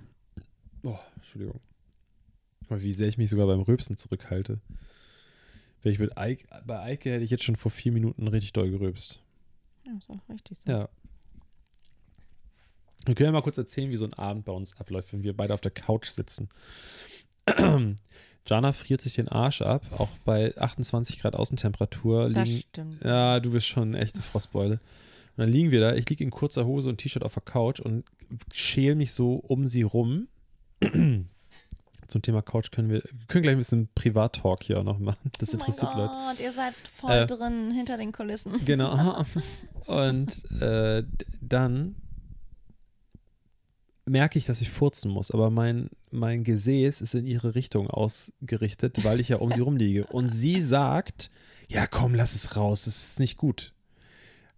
Oh, 0.83 0.99
Entschuldigung. 1.17 1.61
Guck 2.61 2.71
mal, 2.71 2.83
wie 2.83 2.93
sehr 2.93 3.09
ich 3.09 3.19
mich 3.19 3.31
sogar 3.31 3.47
beim 3.47 3.61
Rülpsen 3.61 3.97
zurückhalte. 3.97 4.61
Ich 5.85 5.99
mit 5.99 6.17
Eike, 6.17 6.47
bei 6.65 6.81
Eike 6.81 7.11
hätte 7.11 7.25
ich 7.25 7.31
jetzt 7.31 7.43
schon 7.43 7.57
vor 7.57 7.71
vier 7.71 7.91
Minuten 7.91 8.29
richtig 8.29 8.53
doll 8.53 8.71
gerülpst. 8.71 9.19
Ja, 9.85 9.93
ist 9.99 10.09
auch 10.09 10.29
richtig 10.29 10.59
so. 10.59 10.71
Ja. 10.71 10.89
Wir 13.05 13.17
können 13.17 13.27
ja 13.27 13.33
mal 13.33 13.43
kurz 13.43 13.59
erzählen, 13.59 13.91
wie 13.91 13.97
so 13.97 14.05
ein 14.05 14.15
Abend 14.15 14.45
bei 14.45 14.53
uns 14.53 14.79
abläuft, 14.79 15.13
wenn 15.13 15.25
wir 15.25 15.37
beide 15.37 15.55
auf 15.55 15.61
der 15.61 15.73
Couch 15.73 16.07
sitzen. 16.07 16.49
Jana 18.47 18.73
friert 18.73 19.01
sich 19.01 19.15
den 19.15 19.29
Arsch 19.29 19.63
ab, 19.63 19.85
auch 19.99 20.11
bei 20.25 20.57
28 20.57 21.21
Grad 21.21 21.35
Außentemperatur. 21.35 22.31
Das 22.31 22.49
liegen, 22.49 22.61
stimmt. 22.61 23.05
ja, 23.05 23.41
du 23.41 23.51
bist 23.51 23.67
schon 23.67 23.89
eine 23.89 24.01
echte 24.01 24.23
Frostbeule. 24.23 24.81
Und 25.37 25.45
dann 25.45 25.51
liegen 25.51 25.71
wir 25.71 25.81
da, 25.81 25.95
ich 25.95 26.09
liege 26.09 26.23
in 26.23 26.31
kurzer 26.31 26.67
Hose 26.67 26.91
und 26.91 26.99
T-Shirt 26.99 27.23
auf 27.23 27.35
der 27.35 27.43
Couch 27.43 27.81
und 27.81 28.05
schäl 28.53 28.95
mich 28.95 29.13
so 29.13 29.35
um 29.35 29.67
sie 29.67 29.83
rum. 29.83 30.29
Zum 32.07 32.21
Thema 32.21 32.43
Couch 32.43 32.71
können 32.71 32.91
wir, 32.91 33.03
wir 33.03 33.27
können 33.29 33.43
gleich 33.43 33.55
ein 33.55 33.59
bisschen 33.59 33.89
Privat-Talk 33.95 34.65
hier 34.65 34.79
auch 34.79 34.85
noch 34.85 34.99
machen. 34.99 35.31
Das 35.39 35.51
oh 35.51 35.53
interessiert 35.55 35.95
Leute. 35.95 36.13
Gott, 36.13 36.41
ihr 36.41 36.53
seid 36.53 36.75
voll 36.75 37.11
Äh, 37.11 37.27
drin, 37.27 37.73
hinter 37.73 37.97
den 37.97 38.13
Kulissen. 38.13 38.53
Genau. 38.67 39.25
Und 39.87 40.51
äh, 40.61 41.05
dann 41.41 41.95
merke 44.05 44.39
ich, 44.39 44.45
dass 44.45 44.61
ich 44.61 44.71
furzen 44.71 45.11
muss, 45.11 45.31
aber 45.31 45.49
mein, 45.49 45.89
mein 46.11 46.45
Gesäß 46.45 47.01
ist 47.01 47.15
in 47.15 47.27
ihre 47.27 47.55
Richtung 47.55 47.89
ausgerichtet, 47.89 49.05
weil 49.05 49.21
ich 49.21 49.31
ja 49.31 49.37
um 49.39 49.51
sie 49.53 49.61
rumliege. 49.61 50.07
Und 50.07 50.29
sie 50.29 50.61
sagt, 50.61 51.31
ja 51.69 51.87
komm, 51.87 52.15
lass 52.15 52.35
es 52.35 52.57
raus, 52.57 52.85
das 52.85 53.11
ist 53.11 53.21
nicht 53.21 53.39
gut. 53.39 53.73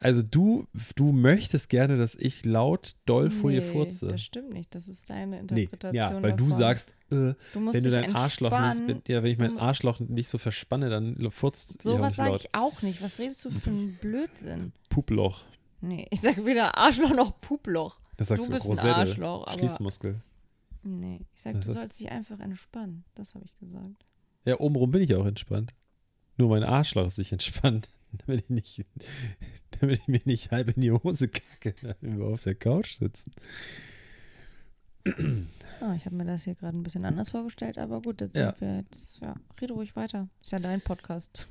Also 0.04 0.22
du, 0.22 0.66
du 0.96 1.12
möchtest 1.12 1.68
gerne, 1.70 1.96
dass 1.96 2.14
ich 2.14 2.44
laut 2.44 2.94
doll 3.06 3.30
vor 3.30 3.50
dir 3.50 3.62
Nee, 3.62 3.72
furze. 3.72 4.08
Das 4.08 4.20
stimmt 4.22 4.50
nicht. 4.52 4.74
Das 4.74 4.86
ist 4.86 5.08
deine 5.08 5.36
Nee, 5.50 5.62
Interpretation. 5.62 5.94
ja, 5.94 6.22
weil 6.22 6.32
du 6.32 6.44
davon. 6.44 6.52
sagst, 6.58 6.90
äh, 7.10 7.14
du 7.14 7.36
wenn 7.54 7.82
du 7.84 7.90
dein 7.90 8.14
Arschloch 8.14 8.50
nicht, 8.86 9.08
ja, 9.08 9.22
wenn 9.22 9.32
ich 9.32 9.38
mein 9.38 9.54
Du- 9.54 9.60
Arschloch 9.60 10.00
nicht 10.00 10.28
so 10.28 10.36
verspanne, 10.38 10.90
dann 10.90 11.30
furzt 11.30 11.76
ihr 11.76 11.80
Sowas 11.82 12.08
nicht 12.08 12.16
sage 12.16 12.36
ich 12.36 12.54
auch 12.54 12.82
nicht. 12.82 13.00
Was 13.02 13.18
redest 13.18 13.44
du 13.46 13.50
für 13.50 13.70
einen 13.70 13.94
Blödsinn? 13.94 14.72
Puploch. 14.90 15.42
Nee, 15.80 16.06
ich 16.10 16.20
sage 16.20 16.44
weder 16.44 16.76
Arschloch 16.76 17.14
noch 17.14 17.38
Puploch. 17.38 17.98
Das 18.18 18.28
sagst 18.28 18.44
Du 18.44 18.48
du, 18.48 18.52
bist 18.54 18.66
ein 18.66 18.68
Rosette, 18.68 18.94
Arschloch, 18.96 19.46
aber- 19.46 19.58
Schließmuskel. 19.58 20.20
Nee, 20.82 21.20
ich 21.34 21.40
sage, 21.40 21.58
Was 21.58 21.66
du 21.66 21.72
sollst 21.72 21.98
dich 21.98 22.10
einfach 22.10 22.40
entspannen. 22.40 23.04
Das 23.14 23.34
habe 23.34 23.44
ich 23.46 23.56
gesagt. 23.58 24.04
Ja, 24.44 24.60
obenrum 24.60 24.90
bin 24.90 25.00
ich 25.02 25.14
auch 25.14 25.24
entspannt. 25.24 25.72
Nur 26.36 26.50
mein 26.50 26.62
Arschloch 26.62 27.06
ist 27.06 27.16
nicht 27.16 27.32
entspannt. 27.32 27.88
Damit 28.26 28.44
ich, 28.44 28.50
nicht, 28.50 28.84
damit 29.80 29.98
ich 30.00 30.08
mir 30.08 30.20
nicht 30.24 30.50
halb 30.50 30.74
in 30.76 30.80
die 30.82 30.92
Hose 30.92 31.28
kacke, 31.28 31.74
wenn 32.00 32.18
wir 32.18 32.26
auf 32.26 32.42
der 32.42 32.54
Couch 32.54 32.98
sitzen. 32.98 33.32
Ah, 35.80 35.94
ich 35.96 36.06
habe 36.06 36.16
mir 36.16 36.24
das 36.24 36.44
hier 36.44 36.54
gerade 36.54 36.76
ein 36.78 36.82
bisschen 36.82 37.04
anders 37.04 37.30
vorgestellt, 37.30 37.76
aber 37.78 38.00
gut, 38.00 38.20
jetzt 38.22 38.36
Ja. 38.36 38.50
sind 38.52 38.60
wir 38.62 38.76
jetzt, 38.76 39.20
ja, 39.20 39.34
rede 39.60 39.74
ruhig 39.74 39.94
weiter. 39.96 40.28
Ist 40.42 40.52
ja 40.52 40.58
dein 40.58 40.80
Podcast. 40.80 41.46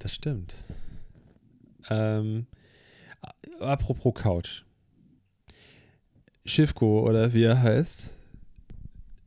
Das 0.00 0.12
stimmt. 0.12 0.56
Ähm, 1.88 2.46
apropos 3.60 4.14
Couch. 4.14 4.62
Schiffko 6.44 7.08
oder 7.08 7.32
wie 7.34 7.44
er 7.44 7.62
heißt. 7.62 8.16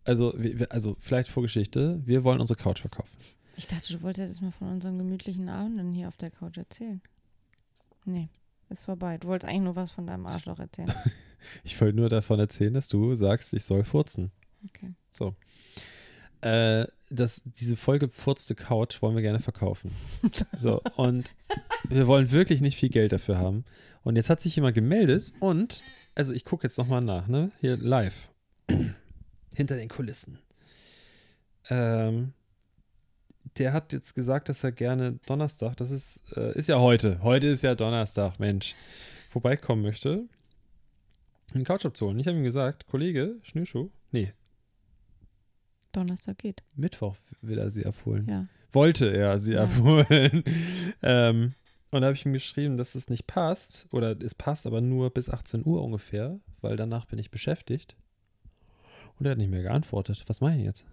Also, 0.04 0.38
also 0.70 0.96
vielleicht 1.00 1.30
Vorgeschichte. 1.30 2.02
Wir 2.06 2.26
wollen 2.26 2.42
unsere 2.42 2.60
Couch 2.62 2.82
verkaufen. 2.82 3.16
Ich 3.58 3.68
dachte, 3.68 3.94
du 3.94 4.02
wolltest 4.02 4.28
jetzt 4.28 4.42
mal 4.42 4.52
von 4.52 4.70
unseren 4.70 4.98
gemütlichen 4.98 5.50
Abenden 5.50 5.94
hier 5.94 6.08
auf 6.08 6.18
der 6.18 6.32
Couch 6.32 6.58
erzählen. 6.58 7.02
Nee, 8.04 8.30
ist 8.70 8.86
vorbei. 8.86 9.18
Du 9.18 9.28
wolltest 9.28 9.50
eigentlich 9.50 9.64
nur 9.64 9.76
was 9.76 9.92
von 9.92 10.08
deinem 10.08 10.26
Arschloch 10.26 10.60
erzählen. 10.60 10.92
Ich 11.64 11.80
wollte 11.80 11.96
nur 11.96 12.10
davon 12.10 12.40
erzählen, 12.40 12.74
dass 12.74 12.88
du 12.88 13.14
sagst, 13.14 13.54
ich 13.54 13.64
soll 13.64 13.84
furzen. 13.84 14.32
Okay. 14.68 14.96
So. 15.12 15.36
Äh, 16.42 16.88
das, 17.12 17.44
diese 17.46 17.76
vollgefurzte 17.76 18.56
Couch 18.56 19.02
wollen 19.04 19.16
wir 19.16 19.22
gerne 19.22 19.40
verkaufen. 19.40 19.92
So, 20.58 20.82
und 20.96 21.36
wir 21.88 22.08
wollen 22.08 22.32
wirklich 22.32 22.62
nicht 22.62 22.78
viel 22.78 22.90
Geld 22.90 23.12
dafür 23.12 23.38
haben. 23.38 23.64
Und 24.04 24.16
jetzt 24.16 24.32
hat 24.32 24.42
sich 24.42 24.56
jemand 24.56 24.74
gemeldet 24.74 25.34
und, 25.40 25.84
also 26.16 26.34
ich 26.34 26.46
gucke 26.46 26.66
jetzt 26.66 26.80
nochmal 26.80 27.02
nach, 27.02 27.28
ne? 27.28 27.52
Hier 27.62 27.78
live. 27.78 28.30
Hinter 29.56 29.76
den 29.76 29.90
Kulissen. 29.90 30.40
Ähm, 31.70 32.34
der 33.58 33.74
hat 33.74 33.94
jetzt 33.94 34.16
gesagt, 34.16 34.50
dass 34.50 34.64
er 34.64 34.72
gerne 34.72 35.20
Donnerstag, 35.26 35.76
das 35.78 35.92
ist, 35.92 36.22
äh, 36.36 36.58
ist 36.58 36.68
ja 36.68 36.80
heute, 36.80 37.22
heute 37.24 37.48
ist 37.48 37.62
ja 37.64 37.76
Donnerstag, 37.76 38.40
Mensch, 38.40 38.76
vorbeikommen 39.30 39.82
möchte, 39.82 40.26
einen 41.54 41.64
Couch 41.64 41.86
abzuholen. 41.86 42.20
Ich 42.20 42.28
habe 42.28 42.38
ihm 42.38 42.44
gesagt, 42.44 42.88
Kollege, 42.88 43.36
Schnürschuh, 43.44 43.90
nee, 44.12 44.34
Donnerstag 45.92 46.38
geht. 46.40 46.62
Mittwoch 46.76 47.16
will 47.42 47.58
er 47.58 47.72
sie 47.72 47.86
abholen. 47.86 48.28
Ja. 48.30 48.48
Wollte 48.74 49.16
er 49.16 49.40
sie 49.40 49.54
Ja. 49.54 49.64
abholen. 49.64 50.44
ähm, 51.02 51.54
und 51.92 52.02
da 52.02 52.08
habe 52.08 52.16
ich 52.16 52.26
ihm 52.26 52.34
geschrieben, 52.34 52.76
dass 52.76 52.96
es 52.96 53.10
nicht 53.10 53.28
passt, 53.28 53.88
oder 53.92 54.20
es 54.22 54.36
passt, 54.36 54.68
aber 54.68 54.82
nur 54.82 55.10
bis 55.12 55.30
18 55.30 55.66
Uhr 55.66 55.82
ungefähr, 55.82 56.38
weil 56.60 56.76
danach 56.76 57.06
bin 57.06 57.18
ich 57.20 57.32
beschäftigt. 57.32 57.96
Und 59.18 59.26
er 59.26 59.32
hat 59.32 59.38
nicht 59.38 59.50
mehr 59.50 59.62
geantwortet. 59.62 60.26
Was 60.28 60.42
mache 60.42 60.58
ich 60.58 60.64
jetzt? 60.64 60.86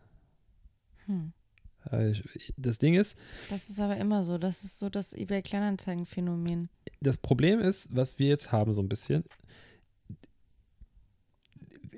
Hm. 1.06 1.32
Äh, 1.90 2.12
Das 2.56 2.78
Ding 2.78 2.94
ist, 2.94 3.16
Das 3.50 3.68
ist 3.68 3.80
aber 3.80 3.96
immer 3.96 4.24
so. 4.24 4.38
Das 4.38 4.62
ist 4.64 4.78
so 4.78 4.88
das 4.88 5.12
eBay 5.12 5.42
Kleinanzeigen-Phänomen. 5.42 6.68
das 7.00 7.16
Problem 7.16 7.60
ist, 7.60 7.88
was 7.94 8.18
wir 8.18 8.28
jetzt 8.28 8.52
haben, 8.52 8.72
so 8.74 8.82
ein 8.82 8.88
bisschen. 8.88 9.24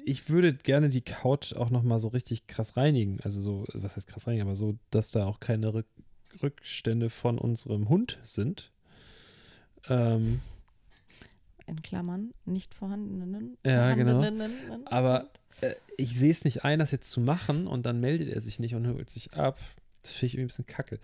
Ich 0.07 0.29
würde 0.29 0.53
gerne 0.55 0.91
die 0.91 1.01
Couch 1.01 1.55
auch 1.55 1.71
nochmal 1.71 1.99
so 2.01 2.09
richtig 2.09 2.47
krass 2.47 2.77
reinigen. 2.77 3.21
Also 3.23 3.41
so, 3.41 3.65
was 3.73 3.97
heißt 3.97 4.07
krass 4.07 4.27
reinigen, 4.27 4.43
aber 4.47 4.55
so, 4.57 4.77
dass 4.91 5.11
da 5.13 5.27
auch 5.27 5.41
keine 5.41 5.73
Rück 5.73 5.87
Rückstände 6.43 7.11
von 7.11 7.39
unserem 7.39 7.89
Hund 7.89 8.19
sind. 8.25 8.73
Ähm, 9.89 10.41
In 11.67 11.81
Klammern, 11.81 12.33
nicht 12.45 12.75
vorhandenen. 12.75 13.57
Ja, 13.65 13.95
genau. 13.95 14.21
aber 14.87 15.31
äh, 15.61 15.75
ich 15.97 16.19
sehe 16.19 16.31
es 16.31 16.45
nicht 16.45 16.65
ein, 16.65 16.79
das 16.79 16.91
jetzt 16.91 17.11
zu 17.11 17.21
machen 17.21 17.67
und 17.67 17.87
dann 17.87 18.01
meldet 18.01 18.29
er 18.29 18.41
sich 18.41 18.59
nicht 18.59 18.75
und 18.75 18.87
holt 18.87 19.11
sich 19.11 19.35
ab. 19.35 19.59
Das 20.03 20.13
finde 20.13 20.27
ich 20.27 20.35
irgendwie 20.35 20.45
ein 20.45 20.49
bisschen 20.49 20.67
kacke. 20.67 20.99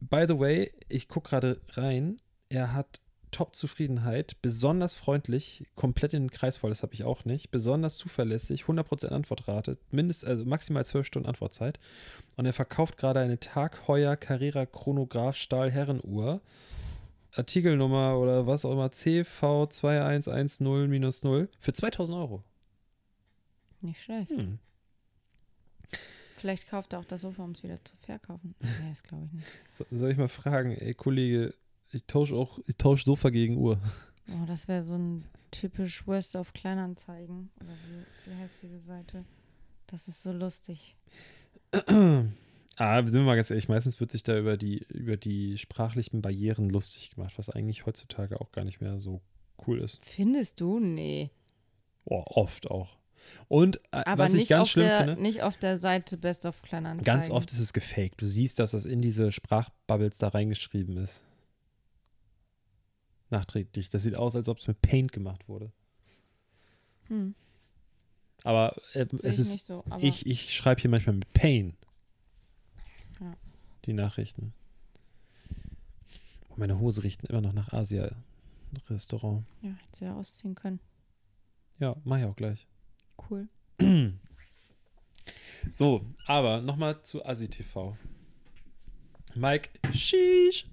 By 0.00 0.24
the 0.26 0.38
way, 0.38 0.72
ich 0.88 1.08
gucke 1.08 1.30
gerade 1.30 1.60
rein. 1.74 2.20
Er 2.48 2.72
hat 2.72 3.00
Top-Zufriedenheit, 3.32 4.36
besonders 4.42 4.94
freundlich, 4.94 5.64
komplett 5.74 6.14
in 6.14 6.24
den 6.24 6.30
Kreis 6.30 6.58
voll, 6.58 6.70
das 6.70 6.82
habe 6.82 6.94
ich 6.94 7.04
auch 7.04 7.24
nicht, 7.24 7.50
besonders 7.50 7.96
zuverlässig, 7.96 8.64
100% 8.64 9.06
Antwortrate, 9.08 9.78
mindest, 9.90 10.26
also 10.26 10.44
maximal 10.44 10.84
12 10.84 11.06
Stunden 11.06 11.28
Antwortzeit. 11.28 11.78
Und 12.36 12.44
er 12.46 12.52
verkauft 12.52 12.98
gerade 12.98 13.20
eine 13.20 13.40
Tag 13.40 13.88
Heuer 13.88 14.16
Carrera 14.16 14.66
Chronograph 14.66 15.36
Stahl 15.36 15.70
Herrenuhr. 15.70 16.40
Artikelnummer 17.34 18.18
oder 18.18 18.46
was 18.46 18.66
auch 18.66 18.72
immer, 18.72 18.88
CV2110-0 18.88 21.48
für 21.58 21.72
2000 21.72 22.18
Euro. 22.18 22.44
Nicht 23.82 24.00
schlecht. 24.00 24.30
Hm. 24.30 24.58
Vielleicht 26.36 26.68
kauft 26.68 26.92
er 26.92 26.98
auch 26.98 27.04
das 27.04 27.20
Sofa, 27.20 27.44
um 27.44 27.52
es 27.52 27.62
wieder 27.62 27.82
zu 27.84 27.94
verkaufen. 27.96 28.54
Nee, 28.60 28.88
das 28.88 29.02
glaube 29.02 29.26
ich 29.26 29.32
nicht. 29.32 29.46
So, 29.70 29.84
soll 29.90 30.10
ich 30.10 30.18
mal 30.18 30.28
fragen, 30.28 30.72
ey 30.72 30.94
Kollege, 30.94 31.54
ich 31.90 32.04
tausche 32.06 32.34
auch, 32.34 32.58
ich 32.66 32.76
tausche 32.76 33.04
Sofa 33.04 33.30
gegen 33.30 33.58
Uhr. 33.58 33.80
Oh, 34.30 34.46
das 34.46 34.66
wäre 34.66 34.82
so 34.82 34.94
ein 34.94 35.24
typisch 35.50 36.06
Worst 36.06 36.36
of 36.36 36.52
Kleinanzeigen. 36.52 37.50
Oder 37.60 37.74
wie, 37.86 38.30
wie 38.30 38.36
heißt 38.36 38.62
diese 38.62 38.80
Seite? 38.80 39.24
Das 39.86 40.08
ist 40.08 40.22
so 40.22 40.32
lustig. 40.32 40.96
ah, 41.72 43.02
sind 43.02 43.14
wir 43.14 43.22
mal 43.22 43.36
ganz 43.36 43.50
ehrlich, 43.50 43.68
meistens 43.68 44.00
wird 44.00 44.10
sich 44.10 44.22
da 44.22 44.38
über 44.38 44.56
die, 44.56 44.78
über 44.88 45.16
die 45.16 45.58
sprachlichen 45.58 46.22
Barrieren 46.22 46.70
lustig 46.70 47.14
gemacht, 47.14 47.34
was 47.36 47.50
eigentlich 47.50 47.86
heutzutage 47.86 48.40
auch 48.40 48.52
gar 48.52 48.64
nicht 48.64 48.80
mehr 48.80 48.98
so 49.00 49.20
cool 49.66 49.80
ist. 49.80 50.04
Findest 50.04 50.60
du? 50.60 50.80
Nee. 50.80 51.30
Boah, 52.04 52.36
oft 52.36 52.70
auch. 52.70 52.96
Und 53.48 53.76
äh, 53.92 53.98
Aber 54.04 54.24
was 54.24 54.32
ich 54.32 54.40
nicht, 54.40 54.48
ganz 54.48 54.62
auf 54.62 54.68
schlimm 54.68 54.86
der, 54.86 54.98
finde, 54.98 55.22
nicht 55.22 55.42
auf 55.42 55.56
der 55.56 55.78
Seite 55.78 56.16
Best 56.16 56.46
of 56.46 56.62
Kleinanzeigen. 56.62 57.04
ganz 57.04 57.30
oft 57.30 57.50
ist 57.52 57.58
es 57.60 57.72
gefaked. 57.72 58.20
Du 58.20 58.26
siehst, 58.26 58.58
dass 58.58 58.72
das 58.72 58.84
in 58.84 59.00
diese 59.02 59.30
Sprachbubbles 59.32 60.18
da 60.18 60.28
reingeschrieben 60.28 60.96
ist. 60.96 61.24
Nachträglich. 63.30 63.88
Das 63.90 64.02
sieht 64.02 64.14
aus, 64.14 64.36
als 64.36 64.48
ob 64.48 64.58
es 64.58 64.66
mit 64.68 64.80
Paint 64.82 65.12
gemacht 65.12 65.48
wurde. 65.48 65.72
Hm, 67.08 67.34
Aber 68.44 68.76
äh, 68.92 69.06
es 69.22 69.38
ich 69.38 69.54
ist 69.54 69.66
so. 69.66 69.82
Aber 69.88 70.02
Ich, 70.02 70.26
ich 70.26 70.54
schreibe 70.54 70.80
hier 70.80 70.90
manchmal 70.90 71.16
mit 71.16 71.32
Pain. 71.32 71.74
Ja. 73.20 73.34
Die 73.86 73.92
Nachrichten. 73.92 74.52
Oh, 76.50 76.54
meine 76.56 76.78
Hose 76.78 77.02
riecht 77.04 77.24
immer 77.24 77.40
noch 77.40 77.52
nach 77.54 77.72
Asia-Restaurant. 77.72 79.44
ja, 79.62 79.70
hätte 79.70 79.98
sie 79.98 80.04
ja 80.04 80.14
ausziehen 80.14 80.54
können. 80.54 80.80
Ja, 81.78 81.96
mach 82.04 82.18
ich 82.18 82.24
auch 82.24 82.36
gleich. 82.36 82.66
Cool. 83.30 83.48
So, 85.68 86.04
aber 86.26 86.60
nochmal 86.60 87.02
zu 87.02 87.24
Asi 87.24 87.48
TV. 87.48 87.96
Mike, 89.34 89.70
sheesh. 89.94 90.66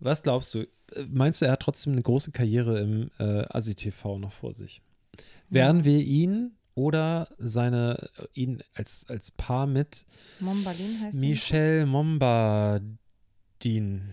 Was 0.00 0.22
glaubst 0.22 0.54
du? 0.54 0.60
Äh, 0.94 1.04
Meinst 1.10 1.40
du, 1.40 1.46
er 1.46 1.52
hat 1.52 1.60
trotzdem 1.60 1.94
eine 1.94 2.02
große 2.02 2.30
Karriere 2.30 2.78
im 2.80 3.10
äh, 3.18 3.44
Asi 3.48 3.74
TV 3.74 4.18
noch 4.18 4.32
vor 4.32 4.52
sich? 4.52 4.82
Werden 5.48 5.78
Ja. 5.78 5.84
wir 5.86 5.98
ihn 6.00 6.52
oder 6.74 7.28
seine, 7.38 8.10
ihn 8.34 8.62
als, 8.74 9.06
als 9.08 9.30
Paar 9.32 9.66
mit 9.66 10.04
Mombalin 10.40 11.00
heißt 11.02 11.18
sie. 11.18 11.26
Michel 11.30 11.86
Mombardin. 11.86 12.98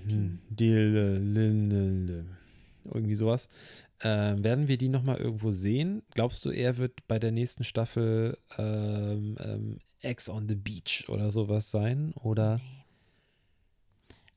Hm, 0.07 0.39
Lin- 0.57 2.37
Irgendwie 2.85 3.15
sowas. 3.15 3.49
Ähm, 4.01 4.43
werden 4.43 4.67
wir 4.67 4.77
die 4.77 4.89
nochmal 4.89 5.17
irgendwo 5.17 5.51
sehen? 5.51 6.03
Glaubst 6.11 6.45
du, 6.45 6.51
er 6.51 6.77
wird 6.77 7.07
bei 7.07 7.19
der 7.19 7.31
nächsten 7.31 7.63
Staffel 7.63 8.37
ähm, 8.57 9.37
ähm, 9.39 9.79
Ex 10.01 10.29
on 10.29 10.47
the 10.47 10.55
Beach 10.55 11.05
oder 11.07 11.31
sowas 11.31 11.71
sein? 11.71 12.13
Oder? 12.13 12.59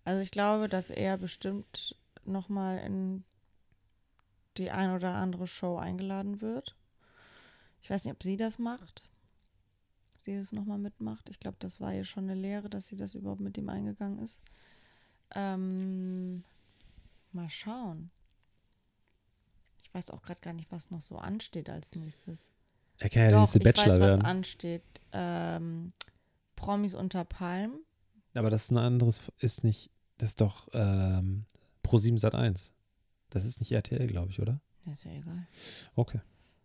Also 0.05 0.23
ich 0.23 0.31
glaube, 0.31 0.69
dass 0.69 0.91
er 0.91 1.19
bestimmt 1.19 1.97
nochmal 2.25 2.79
in 2.79 3.25
die 4.57 4.71
ein 4.71 4.91
oder 4.91 5.15
andere 5.15 5.47
Show 5.47 5.77
eingeladen 5.77 6.41
wird. 6.41 6.77
Ich 7.83 7.91
weiß 7.91 8.05
nicht, 8.05 8.15
ob 8.15 8.23
sie 8.23 8.37
das 8.37 8.59
macht. 8.59 9.05
Ob 10.15 10.23
sie 10.23 10.37
das 10.37 10.53
nochmal 10.53 10.79
mitmacht. 10.79 11.29
Ich 11.29 11.41
glaube, 11.41 11.57
das 11.61 11.81
war 11.81 11.95
ihr 11.95 12.05
schon 12.05 12.25
eine 12.25 12.41
Lehre, 12.41 12.69
dass 12.69 12.87
sie 12.87 12.97
das 12.97 13.15
überhaupt 13.15 13.41
mit 13.41 13.57
ihm 13.59 13.69
eingegangen 13.69 14.19
ist. 14.19 14.41
Ähm, 15.35 16.45
mal 17.33 17.51
schauen. 17.51 18.11
Ich 19.89 19.95
weiß 19.95 20.11
auch 20.11 20.23
gerade 20.23 20.41
gar 20.41 20.53
nicht, 20.53 20.71
was 20.71 20.91
noch 20.91 21.03
so 21.03 21.17
ansteht 21.17 21.71
als 21.71 21.95
nächstes. 21.95 22.53
Er 22.99 23.09
kann 23.09 23.23
ja 23.23 23.29
der 23.29 23.39
Doch, 23.39 23.41
nächste 23.55 23.59
ich 23.59 23.65
weiß, 23.65 24.01
was 24.01 24.11
werden. 24.11 24.23
ansteht. 24.25 24.83
Ähm, 25.13 25.93
Promis 26.57 26.95
unter 26.95 27.25
Palm. 27.25 27.79
Aber 28.35 28.51
das 28.51 28.65
ist 28.65 28.71
ein 28.73 28.79
anderes, 28.79 29.33
ist 29.39 29.65
nicht, 29.65 29.91
das 30.19 30.31
ist 30.31 30.41
doch 30.41 30.69
ähm, 30.73 31.45
Pro7 31.85 32.19
Sat 32.19 32.35
1. 32.35 32.73
Das 33.31 33.45
ist 33.45 33.61
nicht 33.61 33.73
RTL, 33.73 34.07
glaube 34.07 34.31
ich, 34.31 34.41
oder? 34.41 34.61
Ja, 34.85 34.93
Ist 34.93 35.05
ja 35.05 35.13
egal. 35.13 35.47
Okay. 35.95 36.21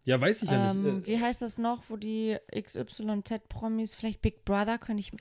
Ja, 0.06 0.20
weiß 0.20 0.44
ich 0.44 0.50
ja 0.50 0.72
Ähm, 0.72 0.98
nicht. 0.98 1.08
wie 1.08 1.20
heißt 1.20 1.42
das 1.42 1.58
noch, 1.58 1.84
wo 1.90 1.96
die 1.96 2.38
XYZ-Promis, 2.54 3.96
vielleicht 3.96 4.22
Big 4.22 4.44
Brother, 4.44 4.78
könnte 4.78 5.00
ich. 5.00 5.12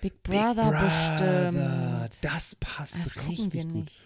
Big 0.00 0.22
Brother, 0.22 0.70
bestimmt. 0.80 2.24
Das 2.24 2.54
passt 2.54 2.96
Das 2.96 3.14
gucken 3.14 3.52
wir 3.52 3.64
nicht. 3.66 4.02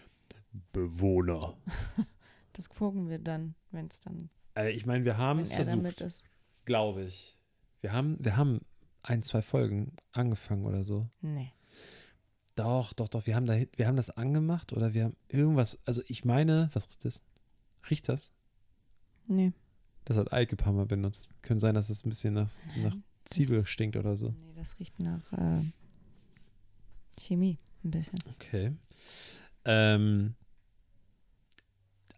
Bewohner. 0.72 1.56
Das 2.54 2.68
gucken 2.70 3.08
wir 3.10 3.18
dann, 3.18 3.54
wenn 3.70 3.86
es 3.88 4.00
dann, 4.00 4.30
Also 4.54 4.70
ich 4.70 4.86
meine, 4.86 5.04
wir 5.04 5.18
haben 5.18 5.40
es 5.40 5.50
er 5.50 5.56
versucht, 5.56 5.76
damit 5.76 6.00
ist. 6.00 6.24
glaube 6.64 7.04
ich. 7.04 7.36
Wir 7.82 7.92
haben, 7.92 8.16
wir 8.24 8.36
haben 8.38 8.60
ein, 9.02 9.22
zwei 9.22 9.42
Folgen 9.42 9.94
angefangen 10.12 10.64
oder 10.64 10.84
so. 10.86 11.08
Nee. 11.20 11.52
Doch, 12.56 12.92
doch, 12.94 13.08
doch. 13.08 13.26
Wir 13.26 13.34
haben, 13.36 13.44
da, 13.46 13.54
wir 13.76 13.86
haben 13.86 13.96
das 13.96 14.10
angemacht 14.10 14.72
oder 14.72 14.94
wir 14.94 15.04
haben 15.04 15.16
irgendwas. 15.28 15.78
Also 15.84 16.00
ich 16.06 16.24
meine, 16.24 16.70
was 16.72 16.86
riecht 16.88 17.04
das? 17.04 17.22
Riecht 17.90 18.08
das? 18.08 18.32
Nee. 19.26 19.52
Das 20.06 20.16
hat 20.16 20.32
Eike 20.32 20.56
paar 20.56 20.72
Mal 20.72 20.86
benutzt. 20.86 21.34
Könnte 21.42 21.60
sein, 21.62 21.74
dass 21.74 21.90
es 21.90 22.04
ein 22.04 22.10
bisschen 22.10 22.34
nach, 22.34 22.50
nach 22.76 22.92
Nein, 22.94 23.04
Zwiebel 23.24 23.56
das- 23.58 23.68
stinkt 23.68 23.96
oder 23.96 24.16
so. 24.16 24.30
Nee, 24.30 24.52
das 24.54 24.78
riecht 24.78 24.98
nach 25.00 25.32
äh, 25.32 25.62
Chemie 27.18 27.58
ein 27.82 27.90
bisschen. 27.90 28.18
Okay. 28.34 28.72
Ähm, 29.64 30.34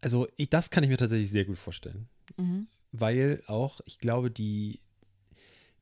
also 0.00 0.28
ich, 0.36 0.50
das 0.50 0.70
kann 0.70 0.82
ich 0.84 0.90
mir 0.90 0.96
tatsächlich 0.96 1.30
sehr 1.30 1.44
gut 1.44 1.58
vorstellen. 1.58 2.08
Mhm. 2.36 2.66
weil 2.92 3.42
auch, 3.46 3.80
ich 3.84 3.98
glaube, 3.98 4.30
die, 4.30 4.80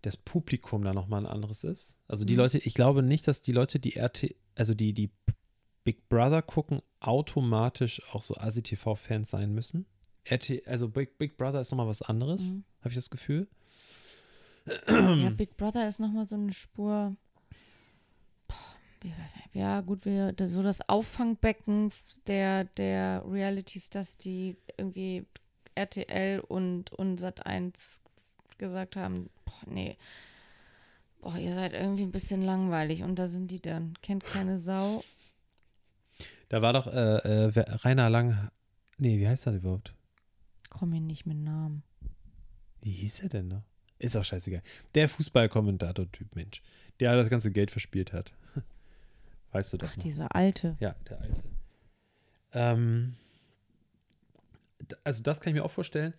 das 0.02 0.16
Publikum 0.16 0.82
da 0.84 0.92
nochmal 0.92 1.20
ein 1.24 1.32
anderes 1.32 1.64
ist. 1.64 1.96
Also 2.08 2.24
die 2.24 2.34
Mhm. 2.34 2.40
Leute, 2.40 2.58
ich 2.58 2.74
glaube 2.74 3.02
nicht, 3.02 3.26
dass 3.28 3.40
die 3.40 3.52
Leute, 3.52 3.78
die 3.78 3.98
RT, 3.98 4.34
also 4.54 4.74
die, 4.74 4.92
die 4.92 5.10
Big 5.84 6.08
Brother 6.08 6.42
gucken, 6.42 6.80
automatisch 7.00 8.02
auch 8.12 8.22
so 8.22 8.34
ASI-TV-Fans 8.36 9.30
sein 9.30 9.52
müssen. 9.52 9.86
RT, 10.30 10.66
also 10.66 10.88
Big, 10.88 11.16
Big 11.18 11.36
Brother 11.36 11.60
ist 11.60 11.70
nochmal 11.70 11.86
was 11.88 12.02
anderes, 12.02 12.42
Mhm. 12.54 12.64
habe 12.80 12.88
ich 12.90 12.94
das 12.94 13.10
Gefühl. 13.10 13.48
Ja, 14.88 15.30
Big 15.30 15.56
Brother 15.56 15.88
ist 15.88 15.98
nochmal 16.00 16.26
so 16.28 16.36
eine 16.36 16.52
Spur. 16.52 17.16
Boah, 18.48 18.56
Ja, 19.52 19.80
gut, 19.82 20.04
wir, 20.04 20.32
das, 20.32 20.52
so 20.52 20.62
das 20.62 20.88
Auffangbecken 20.88 21.90
der, 22.26 22.64
der 22.64 23.24
Realities, 23.26 23.90
die 24.18 24.56
irgendwie 24.76 25.26
RTL 25.74 26.40
und, 26.40 26.92
und 26.92 27.20
Sat1 27.20 28.00
gesagt 28.58 28.96
haben, 28.96 29.30
boah, 29.44 29.70
nee, 29.70 29.96
boah, 31.20 31.36
ihr 31.36 31.54
seid 31.54 31.72
irgendwie 31.72 32.02
ein 32.02 32.12
bisschen 32.12 32.42
langweilig 32.42 33.02
und 33.02 33.18
da 33.18 33.26
sind 33.26 33.50
die 33.50 33.60
dann. 33.60 33.94
Kennt 34.02 34.24
keine 34.24 34.58
Sau. 34.58 35.04
Da 36.48 36.62
war 36.62 36.72
doch 36.72 36.86
äh, 36.86 37.48
äh, 37.48 37.60
Rainer 37.84 38.10
Lang. 38.10 38.50
Nee, 38.98 39.18
wie 39.18 39.28
heißt 39.28 39.46
er 39.46 39.54
überhaupt? 39.54 39.94
Komm 40.70 40.90
mir 40.90 41.00
nicht 41.00 41.26
mit 41.26 41.38
Namen. 41.38 41.82
Wie 42.80 42.92
hieß 42.92 43.20
er 43.20 43.28
denn 43.28 43.48
noch? 43.48 43.62
Ist 43.98 44.16
auch 44.16 44.24
scheißegal. 44.24 44.62
Der 44.94 45.08
Fußballkommentator-Typ, 45.08 46.34
Mensch. 46.36 46.62
Der 47.00 47.16
das 47.16 47.30
ganze 47.30 47.50
Geld 47.50 47.70
verspielt 47.70 48.12
hat. 48.12 48.32
Weißt 49.54 49.72
du 49.72 49.76
doch 49.76 49.88
Ach, 49.88 49.96
noch. 49.96 50.02
dieser 50.02 50.34
alte. 50.34 50.76
Ja, 50.80 50.96
der 51.08 51.20
alte. 51.20 51.42
Ähm, 52.52 53.14
also 55.04 55.22
das 55.22 55.40
kann 55.40 55.52
ich 55.52 55.54
mir 55.54 55.64
auch 55.64 55.70
vorstellen. 55.70 56.12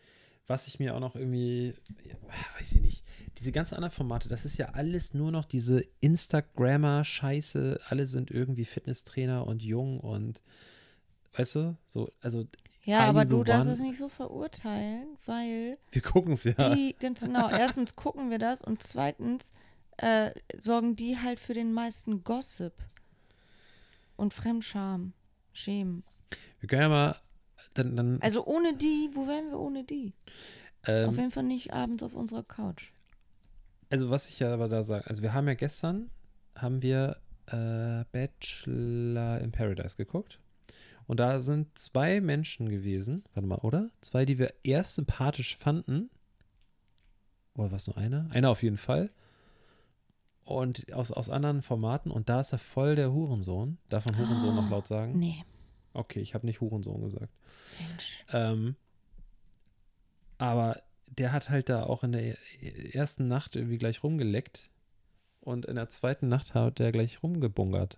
Was 0.48 0.68
ich 0.68 0.80
mir 0.80 0.96
auch 0.96 1.02
noch 1.02 1.16
irgendwie, 1.16 1.74
ja, 2.06 2.16
weiß 2.58 2.74
ich 2.74 2.82
nicht, 2.82 3.04
diese 3.40 3.52
ganzen 3.52 3.76
anderen 3.76 3.94
Formate, 3.94 4.30
das 4.30 4.46
ist 4.46 4.58
ja 4.58 4.70
alles 4.70 5.14
nur 5.14 5.32
noch 5.32 5.44
diese 5.44 5.84
Instagrammer-Scheiße. 6.00 7.82
Alle 7.90 8.08
sind 8.08 8.32
irgendwie 8.32 8.64
Fitnesstrainer 8.64 9.46
und 9.46 9.62
jung 9.62 10.00
und, 10.00 10.42
weißt 11.34 11.56
du, 11.56 11.78
so, 11.88 12.14
also 12.22 12.46
Ja, 12.86 13.00
aber 13.00 13.22
Einige 13.22 13.36
du 13.36 13.44
darfst 13.44 13.68
es 13.68 13.80
nicht 13.80 13.98
so 13.98 14.08
verurteilen, 14.08 15.18
weil 15.26 15.78
wir 15.92 16.02
gucken 16.02 16.34
es 16.34 16.46
ja. 16.46 16.54
die, 16.54 16.96
ganz 17.02 17.20
genau, 17.26 17.50
erstens 17.50 17.98
gucken 17.98 18.30
wir 18.30 18.40
das 18.40 18.64
und 18.64 18.82
zweitens 18.82 19.52
äh, 19.98 20.32
sorgen 20.58 20.96
die 20.96 21.18
halt 21.18 21.42
für 21.42 21.54
den 21.54 21.74
meisten 21.74 22.24
Gossip 22.24 22.72
und 24.16 24.34
Fremdscham, 24.34 25.14
Schämen. 25.54 26.04
Wir 26.60 26.68
können 26.70 26.82
ja 26.84 26.90
mal, 26.90 27.16
dann, 27.74 27.96
dann 27.96 28.22
Also 28.22 28.46
ohne 28.46 28.76
die, 28.76 29.10
wo 29.14 29.28
wären 29.28 29.50
wir 29.50 29.60
ohne 29.60 29.84
die? 29.84 30.14
Auf 30.84 30.90
ähm, 30.90 31.12
jeden 31.12 31.32
Fall 31.32 31.44
nicht 31.44 31.74
abends 31.74 32.04
auf 32.04 32.14
unserer 32.14 32.44
Couch. 32.44 32.92
also 33.90 34.10
was 34.10 34.30
ich 34.30 34.40
ja 34.40 34.54
aber 34.54 34.68
da 34.68 34.84
sage, 34.84 35.08
also 35.08 35.22
wir 35.22 35.34
haben 35.34 35.48
ja 35.48 35.56
gestern, 35.56 36.12
haben 36.56 36.82
wir 36.82 37.18
äh, 37.48 38.06
Bachelor 38.12 39.40
in 39.42 39.52
Paradise 39.52 39.96
geguckt. 39.96 40.40
Und 41.08 41.20
da 41.20 41.40
sind 41.40 41.78
zwei 41.78 42.20
Menschen 42.20 42.68
gewesen, 42.68 43.24
warte 43.34 43.48
mal, 43.48 43.60
oder? 43.60 43.92
Zwei, 44.02 44.26
die 44.26 44.40
wir 44.40 44.54
erst 44.64 44.96
sympathisch 44.96 45.56
fanden. 45.56 46.10
Oder 47.54 47.70
war 47.72 47.78
es 47.78 47.86
nur 47.86 47.98
einer? 47.98 48.28
Einer 48.32 48.50
auf 48.50 48.64
jeden 48.64 48.78
Fall. 48.78 49.12
Und 50.46 50.94
aus, 50.94 51.12
aus 51.12 51.30
anderen 51.30 51.62
Formaten. 51.62 52.12
Und 52.12 52.30
da 52.30 52.40
ist 52.40 52.52
er 52.54 52.60
voll 52.60 52.96
der 52.96 53.12
Hurensohn. 53.12 53.78
Darf 53.90 54.06
man 54.06 54.18
Hurensohn 54.18 54.56
noch 54.56 54.70
laut 54.70 54.88
sagen? 54.88 55.18
Nee, 55.20 55.44
Okay, 55.94 56.20
ich 56.20 56.34
habe 56.34 56.46
nicht 56.46 56.60
Hurensohn 56.62 57.02
gesagt. 57.02 57.30
Mensch. 57.90 58.26
Ähm, 58.34 58.76
aber 60.38 60.82
der 61.08 61.32
hat 61.32 61.50
halt 61.50 61.70
da 61.70 61.84
auch 61.84 62.04
in 62.04 62.12
der 62.12 62.36
ersten 62.94 63.28
Nacht 63.28 63.56
irgendwie 63.56 63.78
gleich 63.78 64.04
rumgeleckt. 64.04 64.70
Und 65.40 65.66
in 65.66 65.76
der 65.76 65.90
zweiten 65.90 66.28
Nacht 66.28 66.54
hat 66.54 66.80
er 66.80 66.92
gleich 66.92 67.24
rumgebungert. 67.24 67.98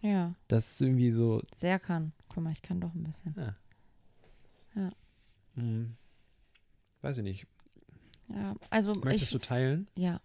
Ja, 0.00 0.34
Das 0.48 0.72
ist 0.72 0.82
irgendwie 0.82 1.12
so. 1.12 1.42
sehr 1.54 1.78
kann. 1.78 2.12
Guck 2.28 2.42
mal, 2.44 2.52
ich 2.52 2.62
kann 2.62 2.80
doch 2.80 2.94
ein 2.94 3.04
bisschen. 3.04 3.54
Hm, 5.54 5.96
weiß 7.02 7.18
ich 7.18 7.22
nicht. 7.24 7.46
Ja, 8.28 8.54
also 8.70 8.94
Möchtest 8.94 9.24
ich, 9.24 9.30
du 9.30 9.38
teilen? 9.38 9.88
Ja, 9.96 10.20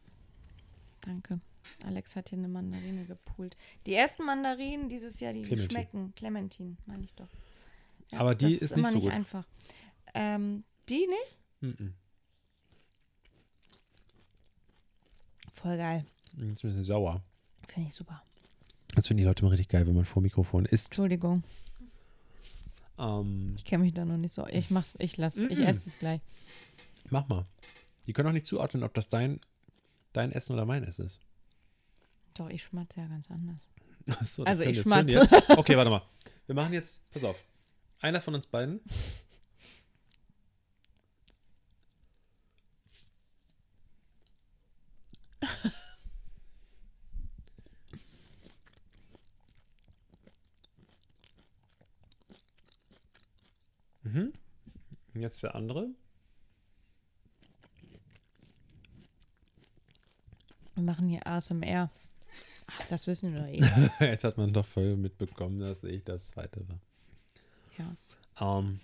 danke. 1.05 1.39
Alex 1.85 2.15
hat 2.15 2.29
hier 2.29 2.37
eine 2.37 2.47
Mandarine 2.47 3.05
gepult. 3.05 3.55
Die 3.85 3.93
ersten 3.93 4.25
Mandarinen 4.25 4.89
dieses 4.89 5.19
Jahr, 5.19 5.33
die 5.33 5.43
Clementine. 5.43 5.69
schmecken. 5.71 6.13
Clementine, 6.15 6.75
meine 6.85 7.03
ich 7.05 7.13
doch. 7.15 7.29
Ja, 8.11 8.19
Aber 8.19 8.35
die 8.35 8.51
das 8.53 8.61
ist 8.61 8.71
immer 8.73 8.81
nicht 8.83 8.89
so 8.91 8.95
nicht 8.97 9.03
gut. 9.05 9.13
einfach. 9.13 9.47
Ähm, 10.13 10.63
die 10.89 11.07
nicht? 11.07 11.37
Mhm. 11.79 11.93
Voll 15.51 15.77
geil. 15.77 16.05
Ist 16.33 16.39
ein 16.39 16.53
bisschen 16.55 16.83
sauer. 16.83 17.23
Finde 17.67 17.89
ich 17.89 17.95
super. 17.95 18.21
Das 18.95 19.07
finden 19.07 19.19
die 19.19 19.23
Leute 19.23 19.41
immer 19.43 19.51
richtig 19.51 19.69
geil, 19.69 19.87
wenn 19.87 19.95
man 19.95 20.05
vor 20.05 20.21
Mikrofon 20.21 20.65
isst. 20.65 20.87
Entschuldigung, 20.87 21.43
Ähm, 22.99 23.53
ich 23.57 23.65
kenne 23.65 23.83
mich 23.85 23.93
da 23.93 24.05
noch 24.05 24.17
nicht 24.17 24.33
so. 24.35 24.45
Ich 24.47 24.69
mach's, 24.69 24.95
ich 24.99 25.17
lass, 25.17 25.35
ich 25.37 25.57
Mhm. 25.57 25.65
esse 25.65 25.89
es 25.89 25.97
gleich. 25.97 26.21
mach 27.09 27.27
mal. 27.27 27.45
Die 28.05 28.13
können 28.13 28.29
auch 28.29 28.33
nicht 28.33 28.45
zuordnen, 28.45 28.83
ob 28.83 28.93
das 28.93 29.09
dein, 29.09 29.39
dein 30.13 30.32
Essen 30.32 30.54
oder 30.54 30.65
mein 30.65 30.84
Essen 30.84 31.06
ist. 31.06 31.19
Doch, 32.36 32.49
ich 32.49 32.63
schmatze 32.63 33.02
ja 33.02 33.08
ganz 33.08 33.30
anders. 33.30 33.60
Achso, 34.19 34.43
Also 34.43 34.63
ich 34.63 34.82
schmatze. 34.82 35.21
Okay, 35.58 35.78
warte 35.78 35.89
mal. 35.91 36.02
Wir 36.45 36.56
machen 36.56 36.73
jetzt, 36.73 37.10
pass 37.12 37.23
auf. 37.23 37.41
Einer 37.99 38.21
von 38.21 38.36
uns 38.36 38.45
beiden. 38.47 38.82
Mhm. 54.04 54.34
Und 55.13 55.21
Jetzt 55.21 55.43
der 55.43 55.56
andere. 55.56 55.89
Wir 60.75 60.83
machen 60.83 61.07
hier 61.09 61.25
ASMR. 61.27 61.89
Ach, 62.67 62.88
das 62.89 63.07
wissen 63.07 63.33
wir 63.33 63.47
eh. 63.47 63.62
Jetzt 63.99 64.23
hat 64.23 64.38
man 64.38 64.53
doch 64.53 64.65
voll 64.65 64.95
mitbekommen, 64.95 65.59
dass 65.59 65.83
ich 65.83 66.03
das 66.03 66.27
zweite 66.27 66.67
war. 66.67 66.79
ja. 67.77 67.95
Ähm, 68.59 68.79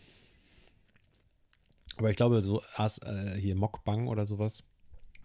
aber 1.97 2.09
ich 2.09 2.15
glaube, 2.15 2.41
so 2.41 2.61
As, 2.75 2.99
äh, 2.99 3.35
hier 3.39 3.55
Mockbang 3.55 4.07
oder 4.07 4.25
sowas, 4.25 4.63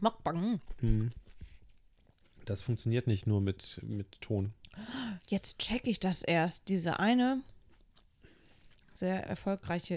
Mukbang. 0.01 0.61
hm, 0.81 1.13
das 2.47 2.63
funktioniert 2.63 3.07
nicht 3.07 3.27
nur 3.27 3.41
mit, 3.41 3.81
mit 3.83 4.21
Ton. 4.21 4.53
Jetzt 5.29 5.59
check 5.59 5.87
ich 5.87 6.01
das 6.01 6.23
erst. 6.23 6.69
Diese 6.69 6.99
eine 6.99 7.43
sehr 8.93 9.25
erfolgreiche 9.27 9.97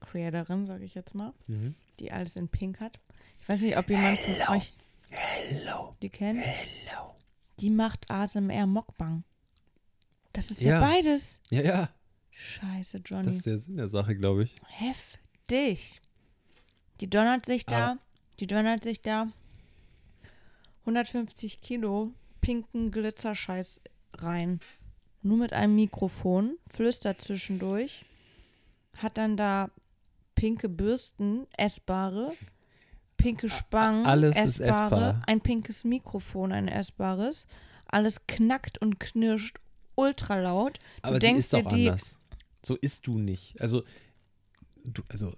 ASMR-Video-Creatorin, 0.00 0.66
sage 0.66 0.84
ich 0.84 0.94
jetzt 0.94 1.14
mal, 1.14 1.32
Mhm. 1.46 1.74
die 1.98 2.12
alles 2.12 2.36
in 2.36 2.48
Pink 2.48 2.80
hat. 2.80 2.98
Ich 3.40 3.48
weiß 3.48 3.60
nicht, 3.60 3.76
ob 3.76 3.88
jemand 3.88 4.18
von 4.20 4.56
euch 4.56 4.72
Hello. 5.10 5.96
die 6.02 6.08
kennt. 6.10 6.40
Hello. 6.42 7.14
Die 7.58 7.70
macht 7.70 8.10
ASMR 8.10 8.66
Mockbang. 8.66 9.24
Das 10.32 10.50
ist 10.50 10.60
ja, 10.62 10.74
Ja. 10.74 10.80
beides. 10.80 11.40
Ja, 11.50 11.62
ja, 11.62 11.90
Scheiße, 12.30 13.00
das 13.00 13.10
Johnny. 13.10 13.36
ist 13.36 13.46
der 13.46 13.58
Sinn 13.58 13.76
der 13.76 13.88
Sache, 13.88 14.16
glaube 14.16 14.44
ich. 14.44 14.54
Heftig. 14.68 16.00
Die 17.00 17.10
donnert 17.10 17.44
sich 17.46 17.66
da, 17.66 17.92
Aber- 17.92 18.00
die 18.38 18.46
donnert 18.46 18.84
sich 18.84 19.02
da 19.02 19.26
150 20.86 21.60
Kilo 21.60 22.12
pinken 22.40 22.90
Glitzerscheiß 22.90 23.80
rein. 24.14 24.60
Nur 25.22 25.36
mit 25.36 25.52
einem 25.52 25.74
Mikrofon, 25.74 26.56
flüstert 26.70 27.20
zwischendurch, 27.20 28.04
hat 28.98 29.18
dann 29.18 29.36
da 29.36 29.70
pinke 30.40 30.70
Bürsten, 30.70 31.46
essbare, 31.58 32.32
pinke 33.18 33.50
Spangen, 33.50 34.06
alles 34.06 34.34
ist 34.38 34.60
essbare, 34.60 35.10
essbar. 35.10 35.22
ein 35.26 35.42
pinkes 35.42 35.84
Mikrofon, 35.84 36.50
ein 36.52 36.66
essbares. 36.66 37.46
Alles 37.86 38.26
knackt 38.26 38.78
und 38.80 38.98
knirscht 38.98 39.58
ultra 39.96 40.40
laut. 40.40 40.78
Aber 41.02 41.18
die 41.18 41.26
denkst 41.26 41.38
ist 41.40 41.52
doch 41.52 41.62
dir, 41.68 41.76
die- 41.76 41.88
anders. 41.88 42.16
So 42.64 42.76
isst 42.76 43.06
du 43.06 43.18
nicht. 43.18 43.60
Also, 43.60 43.82
du, 44.84 45.02
also 45.08 45.28
äh, 45.28 45.34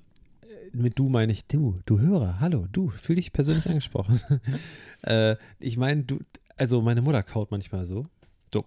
mit 0.73 0.99
du 1.01 1.09
meine 1.09 1.33
ich 1.33 1.47
du, 1.47 1.81
du 1.85 1.99
Hörer, 1.99 2.39
hallo, 2.39 2.69
du, 2.71 2.91
fühl 2.91 3.17
dich 3.17 3.33
persönlich 3.33 3.67
angesprochen. 3.69 4.21
äh, 5.03 5.35
ich 5.59 5.77
meine, 5.79 6.05
du, 6.05 6.21
also 6.57 6.81
meine 6.81 7.03
Mutter 7.03 7.25
kaut 7.25 7.51
manchmal 7.51 7.87
so. 7.87 8.07
So, 8.53 8.65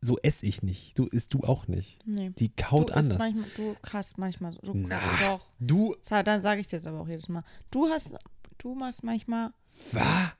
so 0.00 0.16
esse 0.22 0.46
ich 0.46 0.62
nicht. 0.62 0.98
Du 0.98 1.06
isst 1.06 1.34
du 1.34 1.40
auch 1.40 1.66
nicht. 1.68 1.98
Nee. 2.06 2.30
Die 2.38 2.50
kaut 2.50 2.90
du 2.90 2.94
anders. 2.94 3.18
Manchmal, 3.18 3.48
du 3.56 3.76
hast 3.92 4.18
manchmal 4.18 4.52
so. 4.52 4.60
Du, 4.60 4.74
Na. 4.74 5.00
Doch. 5.20 5.40
Du, 5.58 5.96
dann 6.08 6.40
sage 6.40 6.60
ich 6.60 6.68
dir 6.68 6.76
jetzt 6.76 6.86
aber 6.86 7.00
auch 7.00 7.08
jedes 7.08 7.28
Mal. 7.28 7.42
Du 7.70 7.88
hast, 7.88 8.14
du 8.58 8.74
machst 8.74 9.02
manchmal 9.02 9.52
was? 9.92 10.32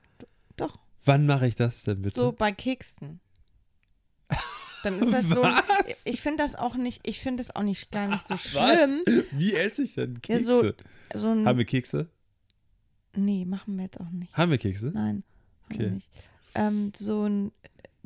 Doch. 0.55 0.77
Wann 1.05 1.25
mache 1.25 1.47
ich 1.47 1.55
das 1.55 1.83
denn 1.83 2.01
bitte? 2.01 2.15
so 2.15 2.31
bei 2.31 2.51
Keksen. 2.51 3.19
Dann 4.83 4.97
ist 4.99 5.11
das 5.11 5.27
so. 5.29 5.45
Ich 6.05 6.21
finde 6.21 6.43
das 6.43 6.55
auch 6.55 6.75
nicht, 6.75 7.05
ich 7.05 7.19
finde 7.19 7.43
das 7.43 7.53
auch 7.55 7.63
nicht 7.63 7.91
gar 7.91 8.07
nicht 8.07 8.25
so 8.27 8.37
schlimm. 8.37 9.01
Was? 9.05 9.23
Wie 9.31 9.53
esse 9.55 9.83
ich 9.83 9.95
denn 9.95 10.13
Ja, 10.15 10.19
Kekse? 10.21 10.43
so- 11.13 11.19
So 11.19 11.27
ein, 11.31 11.45
Haben 11.45 11.57
wir 11.57 11.65
Kekse? 11.65 12.09
nee, 13.15 13.43
machen 13.43 13.75
wir 13.75 13.83
jetzt 13.85 13.99
auch 13.99 14.09
nicht. 14.11 14.35
Haben 14.37 14.51
wir 14.51 14.57
Kekse? 14.57 14.91
Nein, 14.93 15.23
haben 15.63 15.69
wir 15.69 15.75
Okay. 15.85 15.91
nicht. 15.95 16.09
Ähm, 16.55 16.91
so 16.95 17.25
ein 17.25 17.51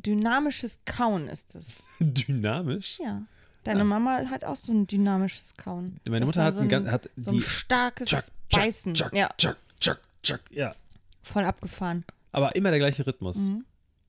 dynamisches 0.06 0.82
Kauen 0.86 1.28
ist 1.28 1.56
es. 1.56 1.78
Dynamisch? 2.00 3.00
Ja. 3.04 3.24
Deine 3.64 3.82
Ah. 3.82 3.86
Mama 3.86 4.18
hat 4.30 4.44
auch 4.44 4.56
so 4.58 4.74
ein 4.74 4.88
dynamisches 4.88 5.54
Kauen. 5.56 6.00
Meine 6.06 6.20
Das 6.20 6.28
Mutter 6.28 6.44
hat, 6.44 6.54
so 6.54 6.62
ein, 6.62 6.74
ein, 6.74 6.92
hat 6.92 7.10
so 7.16 7.32
die 7.32 7.38
ein 7.38 7.42
starkes 7.42 8.10
Chuck, 8.10 8.20
Chuck, 8.20 8.32
Beißen. 8.62 8.94
Chuck, 8.94 9.16
ja, 9.16 9.30
Chuck, 9.38 9.56
Chuck, 9.80 10.00
Chuck, 10.22 10.42
ja. 10.52 10.76
voll 11.22 11.46
abgefahren. 11.46 12.04
Aber 12.32 12.56
immer 12.56 12.70
der 12.72 12.80
gleiche 12.80 13.06
Rhythmus. 13.08 13.38
Mhm. 13.38 13.64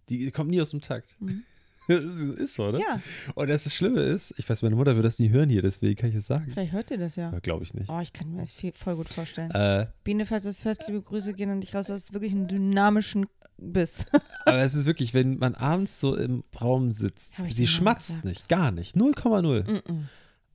Die 0.08 0.30
kommt 0.32 0.50
nie 0.50 0.60
aus 0.60 0.70
dem 0.70 0.80
Takt. 0.80 1.16
Mhm. 1.20 1.42
Das 1.86 2.02
ist 2.02 2.54
so, 2.54 2.64
oder? 2.68 2.78
Ja, 2.78 2.98
Und 3.34 3.50
das 3.50 3.70
Schlimme 3.74 4.00
ist, 4.00 4.32
ich 4.38 4.48
weiß, 4.48 4.62
meine 4.62 4.74
Mutter 4.74 4.94
wird 4.96 5.04
das 5.04 5.18
nie 5.18 5.28
hören 5.28 5.50
hier, 5.50 5.60
deswegen 5.60 5.94
kann 5.96 6.08
ich 6.08 6.14
es 6.16 6.26
sagen. 6.26 6.46
vielleicht 6.50 6.72
hört 6.72 6.88
sie 6.88 6.96
das 6.96 7.14
ja. 7.16 7.28
Glaube 7.40 7.62
ich 7.62 7.74
nicht. 7.74 7.90
Oh, 7.90 8.00
ich 8.00 8.14
kann 8.14 8.30
mir 8.32 8.38
das 8.40 8.52
viel, 8.52 8.72
voll 8.72 8.96
gut 8.96 9.10
vorstellen. 9.10 9.50
Äh, 9.50 9.88
Biene, 10.02 10.24
falls 10.24 10.44
du 10.44 10.48
es 10.48 10.64
hörst, 10.64 10.86
liebe 10.86 11.02
Grüße 11.02 11.34
gehen 11.34 11.50
an 11.50 11.60
dich 11.60 11.74
raus. 11.74 11.88
Du 11.88 11.92
hast 11.92 12.14
wirklich 12.14 12.32
einen 12.32 12.48
dynamischen 12.48 13.26
Biss. 13.56 14.06
aber 14.44 14.62
es 14.62 14.74
ist 14.74 14.86
wirklich, 14.86 15.14
wenn 15.14 15.38
man 15.38 15.54
abends 15.54 16.00
so 16.00 16.16
im 16.16 16.42
Raum 16.60 16.90
sitzt, 16.90 17.34
sie 17.50 17.66
schmatzt 17.66 18.08
gesagt. 18.08 18.24
nicht, 18.24 18.48
gar 18.48 18.70
nicht, 18.70 18.96
0,0. 18.96 19.64
Mm-mm. 19.64 20.02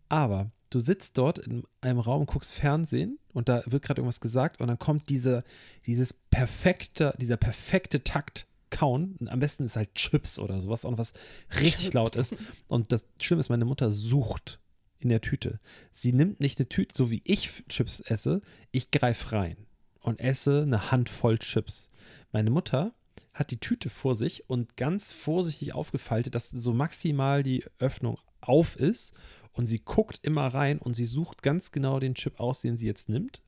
Aber 0.09 0.51
du 0.69 0.79
sitzt 0.79 1.17
dort 1.17 1.39
in 1.39 1.63
einem 1.81 1.99
Raum 1.99 2.25
guckst 2.25 2.53
Fernsehen 2.53 3.19
und 3.33 3.49
da 3.49 3.63
wird 3.65 3.83
gerade 3.83 4.01
irgendwas 4.01 4.21
gesagt 4.21 4.59
und 4.59 4.67
dann 4.67 4.79
kommt 4.79 5.09
diese, 5.09 5.43
dieses 5.85 6.13
perfekte, 6.13 7.13
dieser 7.19 7.38
perfekte 7.38 8.03
Takt 8.03 8.47
kauen. 8.69 9.15
Und 9.19 9.29
am 9.29 9.39
besten 9.39 9.65
ist 9.65 9.75
halt 9.75 9.95
Chips 9.95 10.39
oder 10.39 10.62
sowas, 10.62 10.85
auch 10.85 10.91
noch 10.91 10.97
was 10.97 11.13
richtig 11.59 11.85
Chips. 11.85 11.93
laut 11.93 12.15
ist. 12.15 12.35
Und 12.67 12.91
das 12.91 13.05
Schlimme 13.19 13.39
ist, 13.39 13.49
meine 13.49 13.65
Mutter 13.65 13.91
sucht 13.91 14.59
in 14.99 15.09
der 15.09 15.21
Tüte. 15.21 15.59
Sie 15.91 16.13
nimmt 16.13 16.39
nicht 16.39 16.59
eine 16.59 16.69
Tüte, 16.69 16.95
so 16.95 17.09
wie 17.09 17.21
ich 17.23 17.63
Chips 17.69 18.01
esse, 18.01 18.41
ich 18.71 18.91
greife 18.91 19.31
rein 19.31 19.57
und 20.01 20.19
esse 20.19 20.63
eine 20.63 20.91
Handvoll 20.91 21.38
Chips. 21.38 21.88
Meine 22.31 22.49
Mutter 22.49 22.93
hat 23.33 23.51
die 23.51 23.59
Tüte 23.59 23.89
vor 23.89 24.15
sich 24.15 24.49
und 24.49 24.77
ganz 24.77 25.12
vorsichtig 25.12 25.73
aufgefaltet, 25.73 26.35
dass 26.35 26.49
so 26.49 26.73
maximal 26.73 27.43
die 27.43 27.65
Öffnung 27.77 28.17
auf 28.41 28.75
ist 28.75 29.13
und 29.53 29.65
sie 29.65 29.79
guckt 29.79 30.19
immer 30.23 30.47
rein 30.47 30.79
und 30.79 30.93
sie 30.93 31.05
sucht 31.05 31.41
ganz 31.41 31.71
genau 31.71 31.99
den 31.99 32.15
Chip 32.15 32.39
aus, 32.39 32.62
den 32.62 32.77
sie 32.77 32.88
jetzt 32.88 33.09
nimmt. 33.09 33.41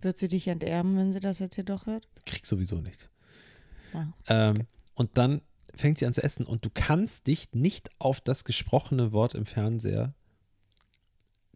Wird 0.00 0.16
sie 0.16 0.28
dich 0.28 0.48
enterben, 0.48 0.96
wenn 0.96 1.12
sie 1.12 1.20
das 1.20 1.38
jetzt 1.38 1.54
hier 1.54 1.64
doch 1.64 1.86
hört? 1.86 2.06
Kriegt 2.26 2.46
sowieso 2.46 2.80
nichts. 2.80 3.10
Ja. 3.92 4.12
Ähm, 4.28 4.66
Und 4.94 5.18
dann 5.18 5.42
fängt 5.74 5.98
sie 5.98 6.06
an 6.06 6.12
zu 6.12 6.22
essen 6.22 6.46
und 6.46 6.64
du 6.64 6.70
kannst 6.72 7.26
dich 7.26 7.52
nicht 7.52 7.90
auf 7.98 8.20
das 8.20 8.44
gesprochene 8.44 9.12
Wort 9.12 9.34
im 9.34 9.46
Fernseher 9.46 10.14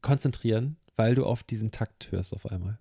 konzentrieren, 0.03 0.77
weil 0.97 1.15
du 1.15 1.25
auf 1.25 1.43
diesen 1.43 1.71
Takt 1.71 2.13
hörst 2.13 2.35
auf 2.35 2.47
einmal. 2.47 2.79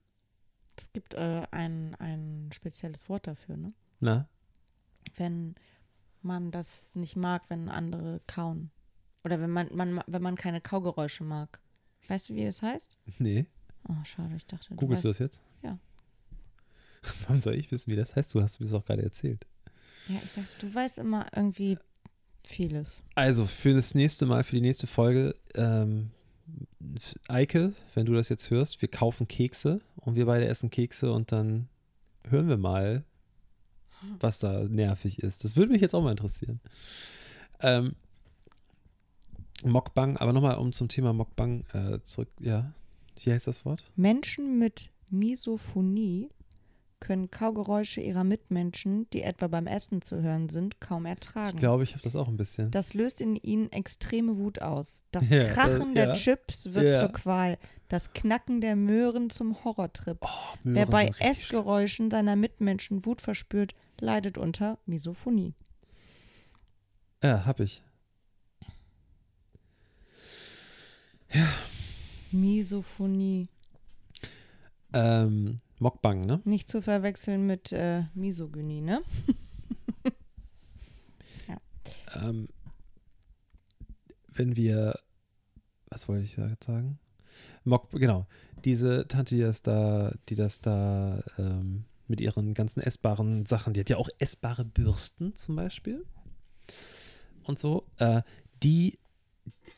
Es 0.79 0.93
gibt 0.93 1.13
äh, 1.13 1.43
ein, 1.51 1.95
ein 1.95 2.49
spezielles 2.53 3.09
Wort 3.09 3.27
dafür, 3.27 3.57
ne? 3.57 3.73
Na? 3.99 4.29
Wenn 5.15 5.55
man 6.21 6.51
das 6.51 6.95
nicht 6.95 7.15
mag, 7.15 7.49
wenn 7.49 7.67
andere 7.69 8.21
kauen. 8.27 8.71
Oder 9.23 9.41
wenn 9.41 9.49
man, 9.49 9.67
man, 9.73 10.01
wenn 10.07 10.21
man 10.21 10.35
keine 10.35 10.61
Kaugeräusche 10.61 11.23
mag. 11.23 11.59
Weißt 12.07 12.29
du, 12.29 12.35
wie 12.35 12.45
es 12.45 12.61
heißt? 12.61 12.97
Nee. 13.17 13.45
Oh, 13.87 14.03
schade, 14.05 14.35
ich 14.35 14.45
dachte. 14.45 14.73
Googlest 14.75 15.03
du 15.03 15.09
weißt, 15.09 15.19
das 15.19 15.25
jetzt? 15.25 15.43
Ja. 15.63 15.77
Warum 17.23 17.39
soll 17.39 17.55
ich 17.55 17.69
wissen, 17.71 17.91
wie 17.91 17.97
das 17.97 18.15
heißt? 18.15 18.33
Du 18.33 18.41
hast 18.41 18.59
mir 18.59 18.65
das 18.65 18.73
auch 18.73 18.85
gerade 18.85 19.03
erzählt. 19.03 19.45
Ja, 20.07 20.15
ich 20.23 20.33
dachte, 20.33 20.49
du 20.61 20.73
weißt 20.73 20.99
immer 20.99 21.27
irgendwie 21.35 21.77
vieles. 22.45 23.03
Also 23.15 23.45
für 23.45 23.73
das 23.73 23.95
nächste 23.95 24.25
Mal, 24.25 24.43
für 24.43 24.55
die 24.55 24.61
nächste 24.61 24.87
Folge, 24.87 25.35
ähm, 25.55 26.11
Eike, 27.27 27.73
wenn 27.93 28.05
du 28.05 28.13
das 28.13 28.29
jetzt 28.29 28.49
hörst, 28.49 28.81
wir 28.81 28.89
kaufen 28.89 29.27
Kekse 29.27 29.81
und 29.97 30.15
wir 30.15 30.25
beide 30.25 30.47
essen 30.47 30.69
Kekse 30.69 31.11
und 31.11 31.31
dann 31.31 31.67
hören 32.27 32.47
wir 32.47 32.57
mal, 32.57 33.03
was 34.19 34.39
da 34.39 34.63
nervig 34.63 35.19
ist. 35.19 35.43
Das 35.43 35.55
würde 35.55 35.71
mich 35.71 35.81
jetzt 35.81 35.93
auch 35.93 36.03
mal 36.03 36.11
interessieren. 36.11 36.59
Ähm, 37.61 37.95
Mokbang, 39.63 40.17
aber 40.17 40.31
nochmal 40.33 40.55
um 40.55 40.71
zum 40.71 40.87
Thema 40.87 41.11
Mokbang 41.13 41.65
äh, 41.73 41.99
zurück. 42.03 42.29
Ja, 42.39 42.71
wie 43.23 43.31
heißt 43.31 43.47
das 43.47 43.65
Wort? 43.65 43.83
Menschen 43.95 44.57
mit 44.57 44.91
Misophonie 45.09 46.29
können 46.99 47.31
Kaugeräusche 47.31 48.01
ihrer 48.01 48.23
Mitmenschen, 48.23 49.09
die 49.11 49.21
etwa 49.23 49.47
beim 49.47 49.67
Essen 49.67 50.01
zu 50.01 50.21
hören 50.21 50.49
sind, 50.49 50.79
kaum 50.81 51.05
ertragen. 51.05 51.55
Ich 51.55 51.59
glaube, 51.59 51.83
ich 51.83 51.93
habe 51.93 52.03
das 52.03 52.15
auch 52.15 52.27
ein 52.27 52.37
bisschen. 52.37 52.71
Das 52.71 52.93
löst 52.93 53.21
in 53.21 53.35
ihnen 53.35 53.71
extreme 53.71 54.37
Wut 54.37 54.61
aus. 54.61 55.03
Das 55.11 55.29
Ja, 55.29 55.45
Krachen 55.45 55.79
das- 55.79 55.93
der 55.95 56.07
ja. 56.09 56.13
Chips 56.13 56.73
wird 56.73 56.85
Ja. 56.85 56.99
zur 56.99 57.09
Qual. 57.13 57.57
Das 57.87 58.13
Knacken 58.13 58.61
der 58.61 58.75
Möhren 58.75 59.29
zum 59.29 59.63
Horrortrip. 59.63 60.17
Oh, 60.21 60.27
Wer 60.63 60.85
bei 60.85 61.09
Essgeräuschen 61.19 62.11
seiner 62.11 62.35
Mitmenschen 62.35 63.05
Wut 63.05 63.21
verspürt, 63.21 63.73
leidet 63.99 64.37
unter 64.37 64.77
Misophonie. 64.85 65.53
Ja, 67.23 67.45
hab 67.45 67.59
ich. 67.59 67.81
Misophonie. 72.31 73.47
Ähm, 74.93 75.57
Mokbang, 75.79 76.25
ne? 76.25 76.41
Nicht 76.43 76.67
zu 76.67 76.81
verwechseln 76.81 77.45
mit 77.45 77.71
äh, 77.71 78.03
Misogynie, 78.13 78.81
ne? 78.81 79.01
ähm, 82.15 82.47
wenn 84.33 84.55
wir, 84.55 84.99
was 85.89 86.07
wollte 86.07 86.23
ich 86.25 86.37
jetzt 86.37 86.65
sagen? 86.65 86.99
Mock, 87.63 87.91
genau, 87.91 88.27
diese 88.65 89.07
Tante, 89.07 89.35
die 89.35 89.41
das 89.41 89.61
da, 89.61 90.13
die 90.27 90.35
das 90.35 90.61
da 90.61 91.23
ähm, 91.37 91.85
mit 92.07 92.21
ihren 92.21 92.53
ganzen 92.53 92.81
essbaren 92.81 93.45
Sachen, 93.45 93.73
die 93.73 93.79
hat 93.79 93.89
ja 93.89 93.97
auch 93.97 94.09
essbare 94.19 94.65
Bürsten 94.65 95.35
zum 95.35 95.55
Beispiel 95.55 96.05
und 97.43 97.59
so, 97.59 97.87
äh, 97.97 98.21
die, 98.63 98.99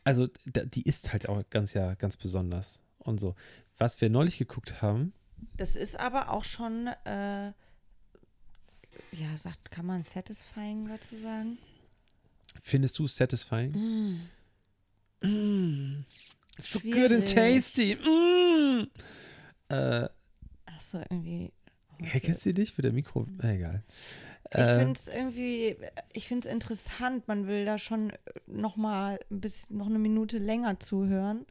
also 0.03 0.27
die 0.45 0.83
ist 0.83 1.13
halt 1.13 1.29
auch 1.29 1.43
ganz 1.49 1.73
ja 1.73 1.93
ganz 1.95 2.17
besonders 2.17 2.81
und 2.99 3.19
so. 3.19 3.35
Was 3.77 3.99
wir 4.01 4.09
neulich 4.09 4.37
geguckt 4.37 4.81
haben, 4.81 5.13
Das 5.61 5.75
ist 5.75 5.99
aber 5.99 6.31
auch 6.31 6.43
schon, 6.43 6.87
äh, 7.05 7.45
ja, 9.11 9.35
sagt, 9.35 9.69
kann 9.69 9.85
man 9.85 10.01
satisfying 10.01 10.87
dazu 10.87 11.15
sagen? 11.17 11.59
findest 12.63 12.97
du 12.97 13.07
satisfying? 13.07 13.71
Mm. 15.21 16.03
So 16.57 16.79
good 16.79 16.91
Schwierig. 16.93 17.11
and 17.11 17.27
tasty. 17.31 17.95
Mm. 17.95 18.87
Äh, 19.69 20.09
Achso, 20.65 20.97
irgendwie. 21.11 21.53
Hey, 22.01 22.19
kennst 22.21 22.43
du 22.47 22.55
dich 22.55 22.75
mit 22.75 22.83
der 22.85 22.91
Mikro? 22.93 23.27
Ah, 23.43 23.49
egal. 23.51 23.83
Ich 24.51 24.57
Äh, 24.61 24.79
finde 24.79 24.99
es 24.99 25.07
irgendwie, 25.09 25.77
ich 26.13 26.27
finde 26.27 26.47
es 26.47 26.53
interessant. 26.55 27.27
Man 27.27 27.45
will 27.45 27.65
da 27.65 27.77
schon 27.77 28.11
noch 28.47 28.77
mal 28.77 29.19
ein 29.29 29.39
bisschen, 29.41 29.77
noch 29.77 29.85
eine 29.85 29.99
Minute 29.99 30.39
länger 30.39 30.79
zuhören. 30.79 31.45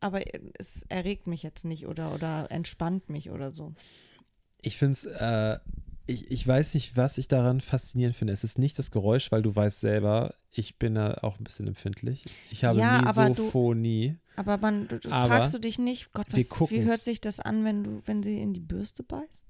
Aber 0.00 0.20
es 0.58 0.84
erregt 0.88 1.26
mich 1.26 1.42
jetzt 1.42 1.64
nicht 1.64 1.86
oder, 1.86 2.14
oder 2.14 2.50
entspannt 2.50 3.08
mich 3.10 3.30
oder 3.30 3.52
so. 3.52 3.74
ich 4.62 4.76
finde 4.78 4.92
es, 4.92 5.04
äh, 5.04 5.58
ich, 6.06 6.30
ich 6.30 6.46
weiß 6.46 6.74
nicht, 6.74 6.96
was 6.96 7.18
ich 7.18 7.28
daran 7.28 7.60
faszinierend 7.60 8.16
finde. 8.16 8.32
Es 8.32 8.42
ist 8.42 8.58
nicht 8.58 8.78
das 8.78 8.90
Geräusch, 8.90 9.30
weil 9.30 9.42
du 9.42 9.54
weißt 9.54 9.80
selber, 9.80 10.34
ich 10.50 10.78
bin 10.78 10.94
da 10.96 11.14
auch 11.22 11.38
ein 11.38 11.44
bisschen 11.44 11.66
empfindlich. 11.68 12.24
Ich 12.50 12.64
habe 12.64 12.78
Ja, 12.78 13.00
aber 13.06 13.26
du- 13.26 13.30
Misophonie. 13.42 14.16
Aber 14.36 14.56
man, 14.58 14.88
du, 14.88 14.98
Aber 15.10 15.28
fragst 15.36 15.54
du 15.54 15.58
dich 15.58 15.78
nicht, 15.78 16.12
Gott, 16.12 16.26
was, 16.30 16.70
wie 16.70 16.82
hört 16.84 17.00
sich 17.00 17.20
das 17.20 17.38
an, 17.40 17.64
wenn 17.64 17.84
du, 17.84 18.02
wenn 18.06 18.22
sie 18.22 18.40
in 18.40 18.52
die 18.54 18.60
Bürste 18.60 19.02
beißt? 19.02 19.46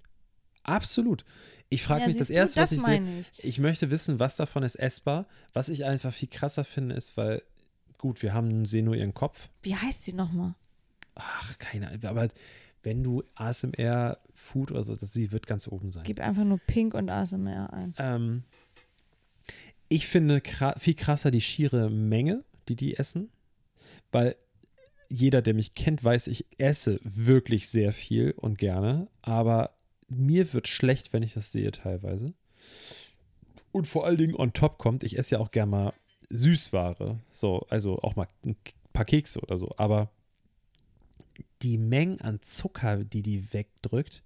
Absolut. 0.63 1.25
Ich 1.71 1.83
frage 1.83 2.03
Ja, 2.03 2.07
mich, 2.09 2.19
das 2.19 2.29
erste, 2.31 2.61
was 2.61 2.73
ich 2.73 2.83
sehe, 2.83 3.21
ich. 3.21 3.45
ich 3.45 3.59
möchte 3.59 3.91
wissen, 3.91 4.19
was 4.21 4.37
davon 4.37 4.63
ist 4.63 4.75
essbar. 4.77 5.27
Was 5.55 5.69
ich 5.69 5.85
einfach 5.85 6.13
viel 6.13 6.29
krasser 6.29 6.65
finde, 6.65 6.95
ist, 6.97 7.17
weil, 7.17 7.43
gut, 8.01 8.23
wir 8.23 8.33
haben, 8.33 8.65
sehen 8.65 8.87
nur 8.87 8.97
ihren 8.97 9.13
Kopf. 9.13 9.51
Wie 9.63 9.77
heißt 9.77 10.05
sie 10.05 10.15
nochmal? 10.15 10.55
Ach, 11.15 11.59
keine 11.59 11.89
Ahnung. 11.89 12.03
Aber 12.05 12.29
wenn 12.83 13.05
du 13.05 13.23
ASMR 13.35 14.19
Food 14.33 14.71
oder 14.71 14.83
so, 14.83 14.97
das, 14.97 15.13
sie 15.13 15.33
wird 15.33 15.47
ganz 15.47 15.69
oben 15.69 15.93
sein. 15.93 16.05
Gib 16.05 16.19
einfach 16.19 16.45
nur 16.45 16.59
Pink 16.67 16.95
und 16.95 17.11
ASMR 17.11 17.71
ein. 17.75 17.95
Ähm, 17.99 18.43
ich 19.89 20.07
finde 20.07 20.41
kra 20.41 20.79
viel 20.79 20.95
krasser 20.95 21.31
die 21.31 21.43
schiere 21.43 21.91
Menge, 21.91 22.43
die 22.69 22.77
die 22.77 22.97
essen, 22.97 23.29
weil 24.13 24.35
jeder, 25.11 25.43
der 25.43 25.53
mich 25.53 25.75
kennt, 25.75 26.03
weiß, 26.03 26.29
ich 26.29 26.47
esse 26.57 27.01
wirklich 27.03 27.69
sehr 27.69 27.93
viel 27.93 28.31
und 28.31 28.57
gerne, 28.57 29.09
aber 29.21 29.75
mir 30.09 30.55
wird 30.55 30.69
schlecht, 30.69 31.13
wenn 31.13 31.23
ich 31.23 31.35
das 31.35 31.53
sehe 31.53 31.71
teilweise. 31.71 32.33
Und 33.73 33.87
vor 33.89 34.07
allen 34.07 34.17
Dingen 34.17 34.37
on 34.37 34.53
top 34.55 34.79
kommt, 34.79 35.03
ich 35.03 35.19
esse 35.19 35.35
ja 35.35 35.41
auch 35.41 35.51
gerne 35.51 35.71
mal 35.71 35.93
Süßware, 36.31 37.21
so, 37.31 37.66
also 37.69 37.99
auch 38.01 38.16
mal 38.16 38.29
ein 38.45 38.57
paar 38.93 39.05
Kekse 39.05 39.40
oder 39.40 39.59
so, 39.59 39.75
aber 39.77 40.11
die 41.62 41.79
Mengen 41.79 42.21
an 42.21 42.40
Zucker, 42.43 43.05
die 43.05 43.23
die 43.23 43.53
wegdrückt, 43.53 44.23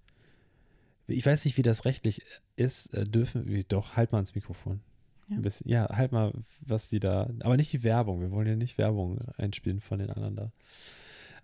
ich 1.07 1.25
weiß 1.25 1.45
nicht, 1.45 1.57
wie 1.57 1.63
das 1.63 1.85
rechtlich 1.85 2.21
ist, 2.55 2.93
äh, 2.93 3.03
dürfen 3.03 3.47
wir 3.47 3.63
doch, 3.63 3.95
halt 3.95 4.11
mal 4.11 4.19
ans 4.19 4.35
Mikrofon. 4.35 4.81
Ja. 5.29 5.37
Ein 5.37 5.41
bisschen, 5.41 5.69
ja, 5.69 5.89
halt 5.89 6.11
mal, 6.11 6.33
was 6.61 6.89
die 6.89 6.99
da, 6.99 7.29
aber 7.41 7.57
nicht 7.57 7.73
die 7.73 7.83
Werbung, 7.83 8.21
wir 8.21 8.31
wollen 8.31 8.47
ja 8.47 8.55
nicht 8.55 8.77
Werbung 8.77 9.19
einspielen 9.37 9.81
von 9.81 9.99
den 9.99 10.09
anderen 10.09 10.35
da. 10.35 10.51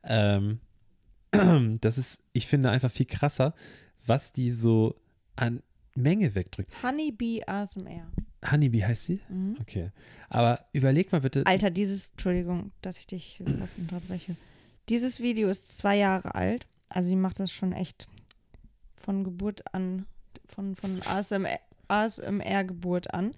Ähm, 0.03 0.59
das 1.81 1.97
ist, 1.97 2.23
ich 2.33 2.47
finde 2.47 2.69
einfach 2.69 2.91
viel 2.91 3.05
krasser, 3.05 3.53
was 4.05 4.33
die 4.33 4.51
so 4.51 4.99
an 5.35 5.61
Menge 5.95 6.33
wegdrückt. 6.35 6.71
Honeybee 6.83 7.43
ASMR. 7.45 8.11
Honeybee 8.49 8.83
heißt 8.83 9.05
sie? 9.05 9.19
Mhm. 9.29 9.57
Okay. 9.61 9.91
Aber 10.29 10.65
überleg 10.73 11.11
mal 11.11 11.21
bitte. 11.21 11.45
Alter, 11.45 11.69
dieses, 11.69 12.11
Entschuldigung, 12.11 12.71
dass 12.81 12.97
ich 12.97 13.07
dich 13.07 13.43
oft 13.61 13.77
unterbreche. 13.77 14.35
Dieses 14.89 15.19
Video 15.19 15.49
ist 15.49 15.77
zwei 15.77 15.97
Jahre 15.97 16.35
alt. 16.35 16.67
Also 16.89 17.09
sie 17.09 17.15
macht 17.15 17.39
das 17.39 17.51
schon 17.51 17.71
echt 17.73 18.07
von 18.95 19.23
Geburt 19.23 19.73
an, 19.73 20.05
von, 20.47 20.75
von 20.75 21.01
ASMR, 21.03 21.59
ASMR-Geburt 21.87 23.13
an. 23.13 23.33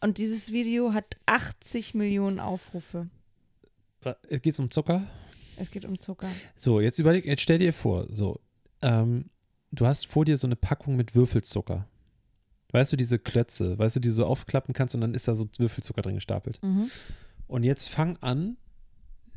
Und 0.00 0.18
dieses 0.18 0.50
Video 0.52 0.94
hat 0.94 1.16
80 1.26 1.94
Millionen 1.94 2.40
Aufrufe. 2.40 3.08
Es 4.28 4.40
geht 4.40 4.58
um 4.58 4.70
Zucker. 4.70 5.06
Es 5.56 5.70
geht 5.70 5.84
um 5.84 6.00
Zucker. 6.00 6.28
So, 6.56 6.80
jetzt 6.80 6.98
überleg, 6.98 7.26
jetzt 7.26 7.42
stell 7.42 7.58
dir 7.58 7.72
vor, 7.72 8.06
so, 8.10 8.40
ähm, 8.80 9.26
du 9.72 9.86
hast 9.86 10.06
vor 10.06 10.24
dir 10.24 10.36
so 10.36 10.46
eine 10.46 10.56
Packung 10.56 10.96
mit 10.96 11.14
Würfelzucker. 11.14 11.86
Weißt 12.72 12.92
du, 12.92 12.96
diese 12.96 13.18
Klötze, 13.18 13.78
weißt 13.78 13.96
du, 13.96 14.00
die 14.00 14.08
du 14.08 14.14
so 14.14 14.26
aufklappen 14.26 14.74
kannst 14.74 14.94
und 14.94 15.00
dann 15.00 15.14
ist 15.14 15.26
da 15.26 15.34
so 15.34 15.48
Würfelzucker 15.58 16.02
drin 16.02 16.14
gestapelt. 16.14 16.62
Mhm. 16.62 16.90
Und 17.48 17.64
jetzt 17.64 17.88
fang 17.88 18.16
an, 18.18 18.56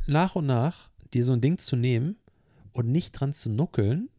nach 0.05 0.35
und 0.35 0.45
nach 0.45 0.89
dir 1.13 1.25
so 1.25 1.33
ein 1.33 1.41
Ding 1.41 1.57
zu 1.57 1.75
nehmen 1.75 2.15
und 2.73 2.91
nicht 2.91 3.11
dran 3.11 3.33
zu 3.33 3.49
nuckeln, 3.49 4.09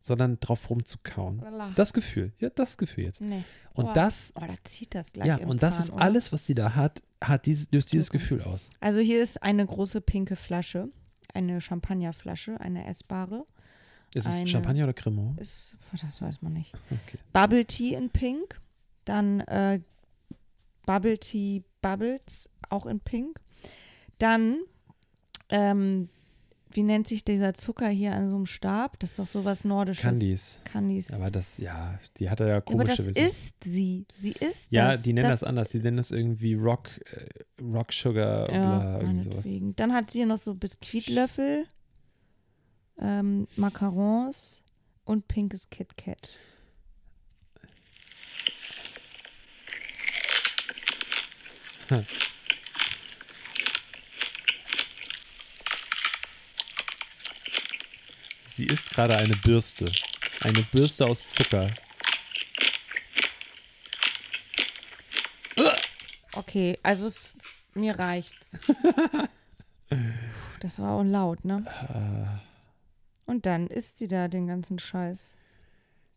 sondern 0.00 0.38
drauf 0.40 0.68
rumzukauen. 0.70 1.42
Das 1.76 1.92
Gefühl, 1.94 2.32
ja, 2.38 2.50
das 2.50 2.76
Gefühl 2.78 3.04
jetzt. 3.04 3.20
Nee. 3.20 3.42
Und 3.74 3.86
Oh. 3.86 3.92
das, 3.94 4.32
Oh, 4.36 4.40
da 4.40 4.54
zieht 4.64 4.94
das 4.94 5.12
gleich 5.12 5.26
ja, 5.26 5.38
und 5.38 5.62
das 5.62 5.76
Zahn, 5.76 5.84
ist 5.84 5.92
oder? 5.94 6.02
alles, 6.02 6.32
was 6.32 6.46
sie 6.46 6.54
da 6.54 6.74
hat, 6.74 7.02
hat 7.22 7.46
dieses, 7.46 7.70
löst 7.72 7.92
dieses 7.92 8.10
Okay. 8.10 8.18
Gefühl 8.18 8.42
aus. 8.42 8.70
Also 8.80 9.00
hier 9.00 9.22
ist 9.22 9.42
eine 9.42 9.64
große 9.66 10.00
pinke 10.02 10.36
Flasche, 10.36 10.88
eine 11.32 11.60
Champagnerflasche, 11.60 12.60
eine 12.60 12.86
essbare. 12.86 13.44
Ist 14.14 14.26
es 14.28 14.36
Eine- 14.36 14.46
Champagner 14.46 14.84
oder 14.84 14.94
Cremant? 14.94 15.40
Ist, 15.40 15.74
das 16.00 16.22
weiß 16.22 16.40
man 16.42 16.52
nicht. 16.54 16.72
Okay. 16.90 17.18
Bubble 17.32 17.64
Tea 17.66 17.94
in 17.94 18.10
Pink, 18.10 18.60
dann 19.04 19.40
äh, 19.40 19.80
Bubble 20.86 21.18
Tea 21.18 21.62
Bubbles 21.82 22.48
auch 22.70 22.86
in 22.86 23.00
Pink. 23.00 23.40
Dann, 24.18 24.58
ähm, 25.48 26.08
wie 26.72 26.82
nennt 26.82 27.06
sich 27.06 27.24
dieser 27.24 27.54
Zucker 27.54 27.88
hier 27.88 28.14
an 28.14 28.30
so 28.30 28.36
einem 28.36 28.46
Stab? 28.46 28.98
Das 29.00 29.10
ist 29.10 29.18
doch 29.18 29.26
sowas 29.26 29.64
Nordisches. 29.64 30.02
Candies. 30.02 30.60
Candies. 30.64 31.12
Aber 31.12 31.30
das, 31.30 31.58
ja, 31.58 31.98
die 32.18 32.30
hat 32.30 32.40
er 32.40 32.46
ja 32.46 32.52
Ja, 32.54 32.56
aber 32.58 32.64
komische 32.72 32.96
das 33.04 33.14
Wissen. 33.14 33.26
ist 33.28 33.64
sie. 33.64 34.06
Sie 34.16 34.32
ist 34.32 34.72
Ja, 34.72 34.92
das. 34.92 35.02
die 35.02 35.12
nennen 35.12 35.28
das, 35.30 35.44
anders. 35.44 35.68
Die 35.70 35.78
nennen 35.78 35.96
das 35.98 36.10
irgendwie 36.10 36.54
Rock, 36.54 36.88
äh, 37.12 37.62
Rock 37.62 37.92
Sugar, 37.92 38.50
Ja, 38.52 38.60
bla, 38.60 39.00
irgendwie 39.00 39.22
sowas. 39.22 39.46
Dann 39.76 39.92
hat 39.92 40.10
sie 40.10 40.18
hier 40.20 40.26
noch 40.26 40.38
so 40.38 40.54
Biskuitlöffel, 40.54 41.66
ähm, 42.98 43.48
Macarons 43.56 44.62
und 45.04 45.28
pinkes 45.28 45.68
Kit 45.70 45.96
Kat. 45.96 46.30
Sie 58.56 58.66
ist 58.66 58.90
gerade 58.90 59.16
eine 59.16 59.36
Bürste. 59.36 59.84
Eine 60.42 60.62
Bürste 60.62 61.06
aus 61.06 61.34
Zucker. 61.34 61.70
Okay, 66.32 66.78
also 66.82 67.12
mir 67.74 67.98
reicht's. 67.98 68.50
das 70.60 70.78
war 70.78 70.92
auch 70.92 71.02
laut, 71.02 71.44
ne? 71.44 71.64
Äh, 71.88 72.53
Und 73.26 73.46
dann 73.46 73.66
isst 73.66 73.98
sie 73.98 74.06
da 74.06 74.28
den 74.28 74.46
ganzen 74.46 74.78
Scheiß. 74.78 75.36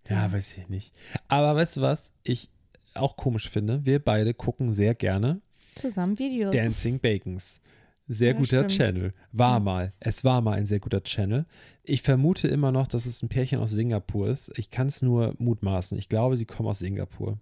ja, 0.10 0.32
weiß 0.32 0.58
ich 0.58 0.70
nicht. 0.70 0.94
Aber 1.28 1.56
weißt 1.56 1.78
du 1.78 1.82
was? 1.82 2.14
Ich 2.24 2.50
auch 2.94 3.16
komisch 3.16 3.50
finde, 3.50 3.86
wir 3.86 4.00
beide 4.00 4.34
gucken 4.34 4.74
sehr 4.74 4.96
gerne 4.96 5.42
Zusammen 5.76 6.18
Videos. 6.18 6.52
Dancing 6.54 7.00
Bacons. 7.00 7.62
Sehr 8.08 8.32
Ja, 8.32 8.38
guter 8.38 8.58
stimmt. 8.58 8.72
Channel. 8.72 9.14
War 9.32 9.60
mal. 9.60 9.94
Es 10.00 10.24
war 10.24 10.42
mal 10.42 10.54
ein 10.54 10.66
sehr 10.66 10.80
guter 10.80 11.04
Channel. 11.04 11.46
Ich 11.84 12.02
vermute 12.02 12.48
immer 12.48 12.72
noch, 12.72 12.88
dass 12.88 13.06
es 13.06 13.22
ein 13.22 13.30
Pärchen 13.30 13.60
aus 13.60 13.72
Singapur 13.72 14.28
ist. 14.30 14.52
Ich 14.58 14.72
kann 14.72 14.88
es 14.88 15.02
nur 15.02 15.36
mutmaßen. 15.38 15.98
Ich 15.98 16.10
glaube, 16.10 16.36
sie 16.38 16.46
kommen 16.46 16.68
aus 16.70 16.80
Singapur. 16.80 17.38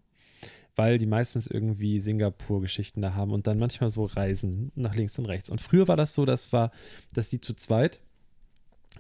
Weil 0.75 0.97
die 0.97 1.06
meistens 1.06 1.47
irgendwie 1.47 1.99
Singapur-Geschichten 1.99 3.01
da 3.01 3.13
haben 3.13 3.32
und 3.32 3.47
dann 3.47 3.58
manchmal 3.60 3.89
so 3.91 4.04
reisen 4.06 4.73
nach 4.75 4.95
links 4.95 5.17
und 5.17 5.25
rechts. 5.28 5.49
Und 5.49 5.62
früher 5.62 5.88
war 5.88 5.95
das 5.95 6.13
so, 6.13 6.25
das 6.25 6.51
war, 6.51 6.71
dass 7.13 7.30
sie 7.30 7.39
zu 7.39 7.54
zweit, 7.54 8.01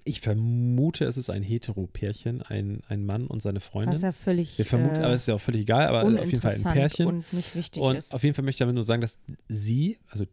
ich 0.07 0.21
vermute, 0.21 1.05
es 1.05 1.17
ist 1.17 1.31
ein 1.31 1.41
Hetero-Pärchen, 1.41 2.43
ein, 2.43 2.81
ein 2.87 3.05
Mann 3.05 3.25
und 3.25 3.41
seine 3.41 3.59
Freundin. 3.59 3.91
was 3.91 4.03
ja 4.03 4.11
völlig 4.11 4.57
Wir 4.57 4.65
vermuten, 4.65 4.97
äh, 4.97 5.03
aber 5.03 5.13
es 5.13 5.23
ist 5.23 5.27
ja 5.27 5.35
auch 5.35 5.41
völlig 5.41 5.61
egal, 5.61 5.87
aber 5.87 6.03
auf 6.03 6.25
jeden 6.25 6.41
Fall 6.41 6.53
ein 6.53 6.73
Pärchen. 6.73 7.07
und 7.07 7.33
nicht 7.33 7.55
wichtig 7.55 7.81
Und 7.81 7.97
ist. 7.97 8.13
auf 8.13 8.23
jeden 8.23 8.35
Fall 8.35 8.45
möchte 8.45 8.57
ich 8.57 8.59
damit 8.59 8.75
nur 8.75 8.83
sagen, 8.83 9.01
dass 9.01 9.19
sie, 9.47 9.97
also 10.07 10.25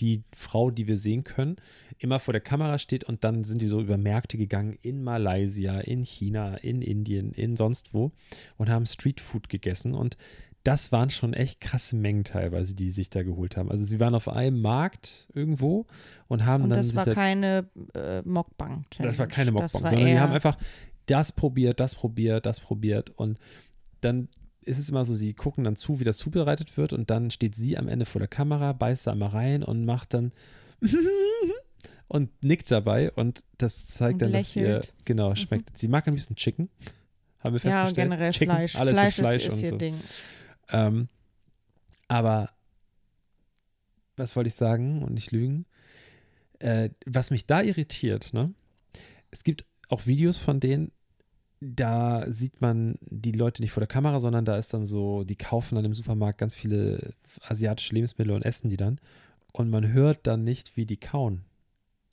die 0.00 0.22
Frau, 0.34 0.70
die 0.70 0.86
wir 0.86 0.96
sehen 0.96 1.24
können, 1.24 1.56
immer 1.98 2.20
vor 2.20 2.32
der 2.32 2.40
Kamera 2.40 2.78
steht 2.78 3.04
und 3.04 3.24
dann 3.24 3.44
sind 3.44 3.60
die 3.62 3.68
so 3.68 3.80
über 3.80 3.98
Märkte 3.98 4.38
gegangen 4.38 4.78
in 4.80 5.02
Malaysia, 5.02 5.80
in 5.80 6.04
China, 6.04 6.56
in 6.56 6.80
Indien, 6.80 7.32
in 7.32 7.56
sonst 7.56 7.94
wo 7.94 8.12
und 8.56 8.68
haben 8.68 8.86
Streetfood 8.86 9.48
gegessen 9.48 9.94
und 9.94 10.16
das 10.64 10.90
waren 10.92 11.10
schon 11.10 11.34
echt 11.34 11.60
krasse 11.60 11.94
Mengen 11.94 12.24
teilweise, 12.24 12.74
die 12.74 12.90
sich 12.90 13.10
da 13.10 13.22
geholt 13.22 13.56
haben. 13.56 13.70
Also 13.70 13.84
sie 13.84 14.00
waren 14.00 14.14
auf 14.14 14.28
einem 14.28 14.60
Markt 14.60 15.28
irgendwo 15.34 15.86
und 16.26 16.44
haben 16.46 16.64
Und 16.64 16.70
dann 16.70 16.78
das 16.78 16.94
war 16.94 17.04
da 17.04 17.12
keine 17.14 17.68
äh, 17.94 18.22
Mukbang-Challenge. 18.22 19.12
das 19.12 19.18
war 19.18 19.26
keine 19.26 19.52
Mukbang, 19.52 19.66
Das 19.70 19.82
war 19.82 19.90
sondern 19.90 20.08
die 20.08 20.18
haben 20.18 20.32
einfach 20.32 20.56
das 21.06 21.32
probiert, 21.32 21.80
das 21.80 21.94
probiert, 21.94 22.46
das 22.46 22.60
probiert 22.60 23.10
und 23.10 23.38
dann 24.00 24.28
ist 24.62 24.78
es 24.78 24.88
immer 24.88 25.04
so, 25.04 25.14
sie 25.14 25.34
gucken 25.34 25.64
dann 25.64 25.76
zu, 25.76 26.00
wie 26.00 26.04
das 26.04 26.16
zubereitet 26.16 26.78
wird 26.78 26.94
und 26.94 27.10
dann 27.10 27.30
steht 27.30 27.54
sie 27.54 27.76
am 27.76 27.86
Ende 27.86 28.06
vor 28.06 28.18
der 28.18 28.28
Kamera, 28.28 28.72
beißt 28.72 29.06
da 29.06 29.12
einmal 29.12 29.28
rein 29.28 29.62
und 29.62 29.84
macht 29.84 30.14
dann 30.14 30.32
und 32.08 32.30
nickt 32.42 32.70
dabei 32.70 33.10
und 33.12 33.44
das 33.58 33.86
zeigt 33.88 34.14
Und 34.14 34.22
dann, 34.22 34.32
dass 34.32 34.56
ihr 34.56 34.62
lächelt. 34.62 34.94
Mhm. 34.98 35.02
genau 35.04 35.34
schmeckt. 35.34 35.76
Sie 35.78 35.88
mag 35.88 36.06
am 36.08 36.14
liebsten 36.14 36.36
Chicken, 36.36 36.68
haben 37.40 37.54
wir 37.54 37.60
Ja, 37.60 37.84
festgestellt. 37.84 37.96
generell 37.96 38.30
Chicken, 38.32 38.54
Fleisch. 38.54 38.76
Alles 38.76 38.96
Fleisch, 38.98 39.18
mit 39.18 39.26
Fleisch 39.26 39.46
ist, 39.46 39.52
ist 39.52 39.58
und 39.58 39.62
ihr 39.64 39.70
so. 39.70 39.76
Ding. 39.76 39.94
Ähm, 40.68 41.08
aber 42.08 42.50
was 44.16 44.36
wollte 44.36 44.48
ich 44.48 44.54
sagen 44.54 45.02
und 45.02 45.14
nicht 45.14 45.32
lügen? 45.32 45.66
Äh, 46.58 46.90
was 47.06 47.30
mich 47.30 47.46
da 47.46 47.62
irritiert, 47.62 48.32
ne? 48.32 48.46
Es 49.30 49.42
gibt 49.42 49.66
auch 49.88 50.06
Videos 50.06 50.38
von 50.38 50.60
denen, 50.60 50.92
da 51.60 52.30
sieht 52.30 52.60
man 52.60 52.98
die 53.00 53.32
Leute 53.32 53.62
nicht 53.62 53.72
vor 53.72 53.80
der 53.80 53.88
Kamera, 53.88 54.20
sondern 54.20 54.44
da 54.44 54.56
ist 54.58 54.72
dann 54.74 54.84
so, 54.84 55.24
die 55.24 55.36
kaufen 55.36 55.74
dann 55.74 55.84
im 55.84 55.94
Supermarkt 55.94 56.38
ganz 56.38 56.54
viele 56.54 57.14
asiatische 57.42 57.94
Lebensmittel 57.94 58.32
und 58.32 58.42
essen 58.42 58.68
die 58.68 58.76
dann. 58.76 59.00
Und 59.52 59.70
man 59.70 59.92
hört 59.92 60.26
dann 60.26 60.44
nicht, 60.44 60.76
wie 60.76 60.86
die 60.86 60.96
kauen. 60.96 61.44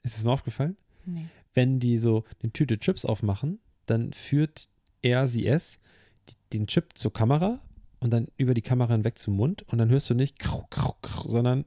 Ist 0.04 0.18
es 0.18 0.24
mal 0.24 0.34
aufgefallen? 0.34 0.78
Nee. 1.06 1.26
wenn 1.54 1.80
die 1.80 1.98
so 1.98 2.24
eine 2.42 2.52
Tüte 2.52 2.78
Chips 2.78 3.06
aufmachen, 3.06 3.60
dann 3.86 4.14
führt 4.14 4.70
er, 5.02 5.28
sie 5.28 5.48
es, 5.48 5.80
den 6.54 6.68
Chip 6.68 6.98
zur 6.98 7.12
Kamera 7.12 7.60
und 8.02 8.12
dann 8.12 8.28
über 8.36 8.54
die 8.54 8.62
Kamera 8.62 8.92
hinweg 8.94 9.18
zum 9.18 9.36
Mund 9.38 9.62
und 9.70 9.78
dann 9.78 9.88
hörst 9.90 10.10
du 10.10 10.14
nicht, 10.14 10.38
krau, 10.40 10.68
krau, 10.70 10.98
krau, 11.02 11.28
sondern 11.28 11.64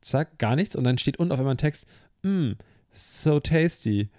zack, 0.00 0.38
gar 0.38 0.54
nichts 0.54 0.76
und 0.76 0.84
dann 0.84 0.98
steht 0.98 1.16
unten 1.18 1.32
auf 1.32 1.38
einmal 1.40 1.54
ein 1.54 1.58
Text, 1.58 1.86
mm, 2.22 2.52
so 2.92 3.40
tasty. 3.40 4.10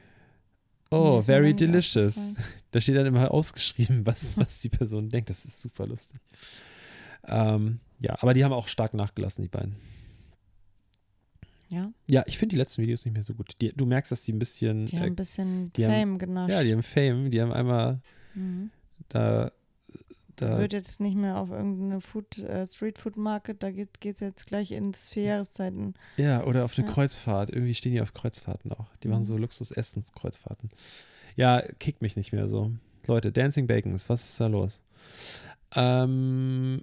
Nee, 0.92 0.98
Oh, 0.98 1.16
mir 1.18 1.24
very 1.24 1.54
delicious. 1.54 2.36
Da 2.72 2.82
steht 2.82 2.96
dann 2.98 3.06
immer 3.06 3.32
ausgeschrieben, 3.32 4.06
was, 4.06 4.38
was 4.38 4.60
die 4.60 4.68
Person 4.70 5.08
denkt. 5.10 5.30
Das 5.30 5.46
ist 5.46 5.62
super 5.62 5.88
lustig. 5.88 6.20
Ähm, 7.26 7.80
ja, 8.02 8.18
aber 8.22 8.34
die 8.34 8.44
haben 8.44 8.52
auch 8.52 8.68
stark 8.68 8.94
nachgelassen, 8.94 9.44
die 9.44 9.48
beiden. 9.48 9.78
Ja, 11.70 11.92
Ja, 12.08 12.24
ich 12.28 12.38
finde 12.38 12.54
die 12.54 12.58
letzten 12.60 12.82
Videos 12.82 13.06
nicht 13.06 13.14
mehr 13.14 13.24
so 13.24 13.34
gut. 13.34 13.54
Die, 13.62 13.72
du 13.74 13.86
merkst, 13.86 14.12
dass 14.12 14.22
die 14.24 14.34
ein 14.34 14.40
bisschen 14.40 14.86
die 14.86 14.98
haben 14.98 15.04
äh, 15.04 15.08
ein 15.08 15.16
bisschen 15.16 15.74
die 15.74 15.86
haben- 15.86 15.92
Fame 15.94 16.20
genascht. 16.20 16.52
Ja, 16.52 16.64
die 16.64 16.74
haben 16.74 16.84
Fame, 16.84 17.32
die 17.32 17.42
haben 17.42 17.52
einmal 17.54 18.02
mhm. 18.36 18.70
da, 19.10 19.52
da 20.36 20.60
Wird 20.60 20.74
jetzt 20.74 21.00
nicht 21.00 21.16
mehr 21.16 21.38
auf 21.38 21.50
irgendeine 21.52 22.02
Food, 22.02 22.40
äh, 22.40 22.66
Street-Food-Market, 22.66 23.62
da 23.64 23.72
geht 23.72 23.90
es 24.04 24.20
jetzt 24.20 24.46
gleich 24.48 24.72
ins 24.72 25.08
vier 25.08 25.24
Jahreszeiten. 25.24 25.94
ja, 26.18 26.44
oder 26.44 26.66
auf 26.66 26.78
eine 26.78 26.88
Ja. 26.88 26.94
Kreuzfahrt. 26.94 27.50
Irgendwie 27.50 27.74
stehen 27.74 27.94
die 27.94 28.02
auf 28.02 28.14
Kreuzfahrten 28.14 28.72
auch. 28.72 28.88
Die 29.04 29.08
machen 29.08 29.22
Mhm. 29.22 29.26
so 29.26 29.38
Luxus-Essenskreuzfahrten. 29.38 30.70
Ja, 31.36 31.62
kickt 31.80 32.02
mich 32.02 32.16
nicht 32.16 32.32
mehr 32.34 32.48
so. 32.48 32.72
Leute, 33.08 33.32
Dancing 33.32 33.68
Bacons, 33.68 34.10
was 34.10 34.24
ist 34.24 34.40
da 34.40 34.48
los? 34.48 34.82
Ähm, 35.76 36.82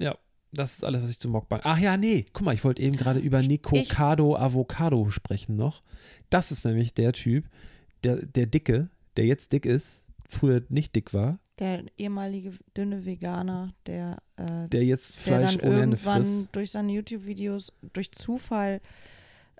ja, 0.00 0.16
das 0.52 0.74
ist 0.74 0.84
alles, 0.84 1.02
was 1.02 1.10
ich 1.10 1.18
zu 1.18 1.28
Mockbang. 1.28 1.60
Ach 1.64 1.78
ja, 1.78 1.96
nee, 1.96 2.26
guck 2.32 2.44
mal, 2.44 2.54
ich 2.54 2.64
wollte 2.64 2.82
eben 2.82 2.96
gerade 2.96 3.20
über 3.20 3.40
Nico 3.42 3.76
Cado 3.88 4.36
Avocado 4.36 5.10
sprechen 5.10 5.56
noch. 5.56 5.82
Das 6.30 6.50
ist 6.52 6.64
nämlich 6.64 6.94
der 6.94 7.12
Typ, 7.12 7.46
der, 8.04 8.16
der 8.24 8.46
Dicke, 8.46 8.88
der 9.16 9.26
jetzt 9.26 9.52
dick 9.52 9.66
ist, 9.66 10.04
früher 10.28 10.62
nicht 10.68 10.94
dick 10.96 11.12
war, 11.14 11.38
Der 11.58 11.84
ehemalige 11.98 12.52
dünne 12.76 13.04
Veganer, 13.04 13.74
der, 13.86 14.18
äh, 14.36 14.68
der 14.68 14.84
jetzt 14.84 15.16
der 15.26 15.38
Fleisch 15.38 15.56
dann 15.58 15.68
ohne 15.68 15.80
irgendwann 15.80 16.24
frisst. 16.24 16.48
durch 16.56 16.70
seine 16.70 16.92
YouTube-Videos, 16.92 17.72
durch 17.92 18.10
Zufall, 18.12 18.80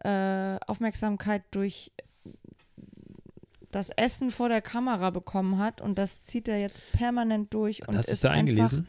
äh, 0.03 0.57
Aufmerksamkeit 0.66 1.43
durch 1.51 1.93
das 3.70 3.90
Essen 3.90 4.30
vor 4.30 4.49
der 4.49 4.62
Kamera 4.62 5.11
bekommen 5.11 5.59
hat 5.59 5.80
und 5.80 5.99
das 5.99 6.20
zieht 6.20 6.49
er 6.49 6.59
jetzt 6.61 6.82
permanent 6.93 7.53
durch 7.55 7.86
und 7.88 7.97
Hast 7.97 8.09
ist 8.11 8.24
einfach 8.26 8.38
eingelesen? 8.38 8.86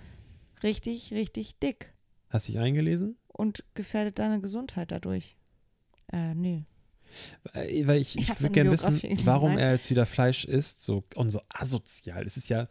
richtig, 0.63 1.13
richtig 1.13 1.59
dick 1.59 1.93
Hast 2.29 2.47
du 2.47 2.53
dich 2.53 2.61
eingelesen? 2.61 3.17
und 3.27 3.63
gefährdet 3.75 4.19
deine 4.19 4.39
Gesundheit 4.41 4.91
dadurch. 4.91 5.37
Äh, 6.11 6.33
nee. 6.35 6.65
Äh, 7.53 7.85
Weil 7.87 8.01
ich, 8.01 8.17
Ich 8.17 8.29
ich 8.29 8.41
würde 8.41 8.53
gerne 8.53 8.71
wissen, 8.71 9.01
warum 9.25 9.57
er 9.57 9.73
jetzt 9.73 9.89
wieder 9.89 10.05
Fleisch 10.05 10.45
isst 10.45 10.83
so, 10.83 11.03
und 11.15 11.29
so 11.29 11.41
asozial. 11.49 12.25
Es 12.25 12.37
ist 12.37 12.49
ja, 12.49 12.67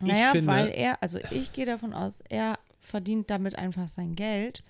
naja, 0.00 0.32
finde, 0.32 0.46
weil 0.46 0.68
er, 0.68 1.02
also 1.02 1.18
ich 1.30 1.52
gehe 1.52 1.66
davon 1.66 1.92
aus, 1.92 2.22
er 2.28 2.58
verdient 2.80 3.30
damit 3.30 3.56
einfach 3.56 3.88
sein 3.88 4.14
Geld. 4.14 4.62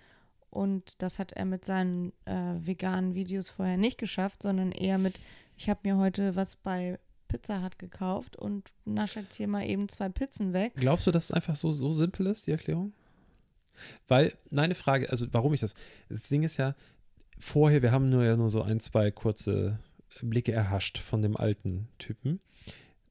Und 0.50 1.00
das 1.00 1.20
hat 1.20 1.32
er 1.32 1.44
mit 1.44 1.64
seinen 1.64 2.12
äh, 2.24 2.54
veganen 2.58 3.14
Videos 3.14 3.50
vorher 3.50 3.76
nicht 3.76 3.98
geschafft, 3.98 4.42
sondern 4.42 4.72
eher 4.72 4.98
mit, 4.98 5.20
ich 5.56 5.70
habe 5.70 5.80
mir 5.84 5.96
heute 5.96 6.34
was 6.34 6.56
bei 6.56 6.98
Pizza 7.28 7.62
Hut 7.62 7.78
gekauft 7.78 8.36
und 8.36 8.72
nasche 8.84 9.20
jetzt 9.20 9.36
hier 9.36 9.46
mal 9.46 9.64
eben 9.64 9.88
zwei 9.88 10.08
Pizzen 10.08 10.52
weg. 10.52 10.72
Glaubst 10.74 11.06
du, 11.06 11.12
dass 11.12 11.26
es 11.26 11.30
einfach 11.30 11.54
so, 11.54 11.70
so 11.70 11.92
simpel 11.92 12.26
ist, 12.26 12.48
die 12.48 12.50
Erklärung? 12.50 12.92
Weil, 14.08 14.34
meine 14.50 14.74
Frage, 14.74 15.08
also 15.08 15.26
warum 15.30 15.54
ich 15.54 15.60
das, 15.60 15.74
das 16.08 16.28
Ding 16.28 16.42
ist 16.42 16.56
ja, 16.56 16.74
vorher, 17.40 17.82
wir 17.82 17.90
haben 17.90 18.08
nur 18.08 18.24
ja 18.24 18.36
nur 18.36 18.50
so 18.50 18.62
ein, 18.62 18.80
zwei 18.80 19.10
kurze 19.10 19.80
Blicke 20.22 20.52
erhascht 20.52 20.98
von 20.98 21.22
dem 21.22 21.36
alten 21.36 21.88
Typen. 21.98 22.40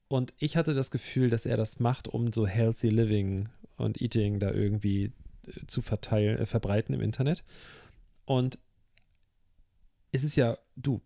Und 0.07 0.34
ich 0.38 0.57
hatte 0.57 0.73
das 0.73 0.91
Gefühl, 0.91 1.30
dass 1.30 1.45
er 1.45 1.57
das 1.57 1.80
macht, 1.80 2.07
um 2.07 2.32
so 2.32 2.47
healthy 2.47 2.89
living 2.89 3.49
und 3.77 4.01
eating 4.01 4.39
da 4.39 4.51
irgendwie 4.51 5.11
äh, 5.47 5.65
zu 5.67 5.82
verteilen, 5.82 6.38
äh, 6.38 6.45
verbreiten 6.45 6.95
im 6.95 7.01
Internet. 7.01 7.43
Und 8.25 8.57
es 10.11 10.23
ist 10.23 10.36
ja, 10.36 10.57
du, 10.75 11.01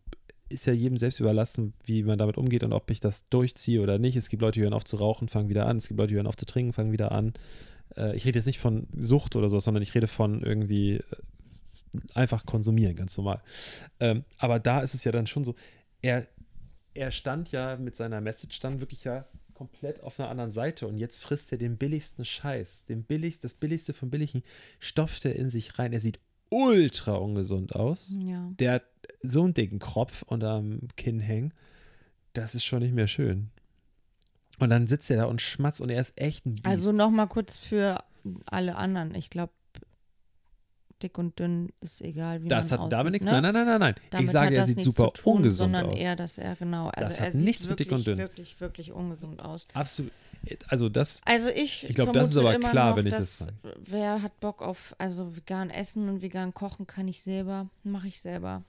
ist 0.49 0.65
ja 0.65 0.73
jedem 0.73 0.97
selbst 0.97 1.19
überlassen, 1.19 1.73
wie 1.83 2.03
man 2.03 2.17
damit 2.17 2.37
umgeht 2.37 2.63
und 2.63 2.73
ob 2.73 2.89
ich 2.91 2.99
das 2.99 3.27
durchziehe 3.29 3.81
oder 3.81 3.99
nicht. 3.99 4.15
Es 4.15 4.29
gibt 4.29 4.41
Leute, 4.41 4.59
die 4.59 4.63
hören 4.63 4.73
auf 4.73 4.85
zu 4.85 4.95
rauchen, 4.97 5.27
fangen 5.27 5.49
wieder 5.49 5.65
an. 5.65 5.77
Es 5.77 5.87
gibt 5.87 5.99
Leute, 5.99 6.09
die 6.09 6.15
hören 6.15 6.27
auf 6.27 6.37
zu 6.37 6.45
trinken, 6.45 6.73
fangen 6.73 6.91
wieder 6.91 7.11
an. 7.11 7.33
Äh, 7.97 8.15
ich 8.15 8.25
rede 8.25 8.39
jetzt 8.39 8.45
nicht 8.45 8.59
von 8.59 8.87
Sucht 8.97 9.35
oder 9.35 9.49
so, 9.49 9.59
sondern 9.59 9.83
ich 9.83 9.93
rede 9.95 10.07
von 10.07 10.43
irgendwie 10.43 10.95
äh, 10.95 11.03
einfach 12.13 12.45
konsumieren, 12.45 12.95
ganz 12.95 13.17
normal. 13.17 13.41
Ähm, 13.99 14.23
aber 14.37 14.59
da 14.59 14.81
ist 14.81 14.93
es 14.93 15.03
ja 15.03 15.11
dann 15.11 15.27
schon 15.27 15.43
so, 15.43 15.55
er, 16.01 16.27
er 16.93 17.11
stand 17.11 17.51
ja 17.51 17.77
mit 17.77 17.95
seiner 17.95 18.21
Message 18.21 18.59
dann 18.59 18.79
wirklich 18.81 19.03
ja 19.03 19.25
komplett 19.53 20.01
auf 20.01 20.19
einer 20.19 20.29
anderen 20.29 20.51
Seite 20.51 20.87
und 20.87 20.97
jetzt 20.97 21.17
frisst 21.21 21.51
er 21.51 21.57
den 21.57 21.77
billigsten 21.77 22.25
Scheiß, 22.25 22.85
den 22.85 23.03
billigst, 23.03 23.43
das 23.43 23.53
billigste 23.53 23.93
vom 23.93 24.09
billigen, 24.09 24.43
stopft 24.79 25.25
er 25.25 25.35
in 25.35 25.49
sich 25.49 25.79
rein. 25.79 25.93
Er 25.93 25.99
sieht 25.99 26.19
ultra 26.49 27.13
ungesund 27.15 27.75
aus. 27.75 28.11
Ja. 28.25 28.51
Der 28.59 28.73
hat 28.73 28.83
so 29.21 29.43
einen 29.43 29.53
dicken 29.53 29.79
Kropf 29.79 30.23
unterm 30.23 30.87
Kinn 30.97 31.19
hängen. 31.19 31.53
Das 32.33 32.55
ist 32.55 32.65
schon 32.65 32.79
nicht 32.79 32.93
mehr 32.93 33.07
schön. 33.07 33.49
Und 34.59 34.69
dann 34.69 34.87
sitzt 34.87 35.09
er 35.09 35.17
da 35.17 35.25
und 35.25 35.41
schmatzt 35.41 35.81
und 35.81 35.89
er 35.89 36.01
ist 36.01 36.19
echt 36.19 36.45
ein 36.45 36.55
Biest. 36.55 36.67
Also 36.67 36.91
nochmal 36.91 37.27
kurz 37.27 37.57
für 37.57 38.03
alle 38.45 38.75
anderen. 38.75 39.15
Ich 39.15 39.29
glaube, 39.29 39.51
dick 41.03 41.17
und 41.17 41.37
dünn 41.37 41.71
ist 41.81 42.01
egal, 42.01 42.41
wie 42.43 42.47
das 42.47 42.71
man 42.71 42.79
hat 42.81 42.91
damit 42.93 43.11
nichts. 43.11 43.25
ne? 43.25 43.33
Nein, 43.33 43.43
nein, 43.43 43.53
nein, 43.53 43.65
nein, 43.65 43.79
nein. 43.79 43.95
Damit 44.09 44.25
ich 44.25 44.31
sage, 44.31 44.55
er 44.55 44.63
sieht 44.65 44.81
super 44.81 45.11
tun, 45.13 45.37
ungesund 45.37 45.57
sondern 45.73 45.87
aus. 45.91 45.99
eher, 45.99 46.15
dass 46.15 46.37
er 46.37 46.55
genau, 46.55 46.87
also 46.89 47.09
Das 47.09 47.19
er 47.19 47.27
hat 47.27 47.33
nichts 47.35 47.63
mit 47.67 47.71
wirklich, 47.71 47.87
dick 47.89 47.97
und 47.97 48.07
dünn. 48.07 48.17
wirklich, 48.17 48.59
wirklich 48.61 48.91
ungesund 48.91 49.41
aus. 49.41 49.67
Absolut. 49.73 50.11
Also 50.67 50.89
das, 50.89 51.21
Also 51.25 51.49
ich, 51.49 51.85
Ich 51.87 51.95
glaub, 51.95 52.11
das 52.13 52.31
ist 52.31 52.37
aber 52.37 52.57
klar, 52.59 52.89
noch, 52.91 52.97
wenn 52.97 53.05
ich 53.07 53.13
das 53.13 53.47
Wer 53.85 54.21
hat 54.21 54.39
Bock 54.41 54.61
auf, 54.61 54.93
also 54.97 55.35
vegan 55.37 55.69
essen 55.69 56.09
und 56.09 56.21
vegan 56.21 56.53
kochen 56.53 56.85
kann 56.87 57.07
ich 57.07 57.21
selber, 57.21 57.69
mache 57.83 58.07
ich 58.07 58.19
selber. 58.19 58.63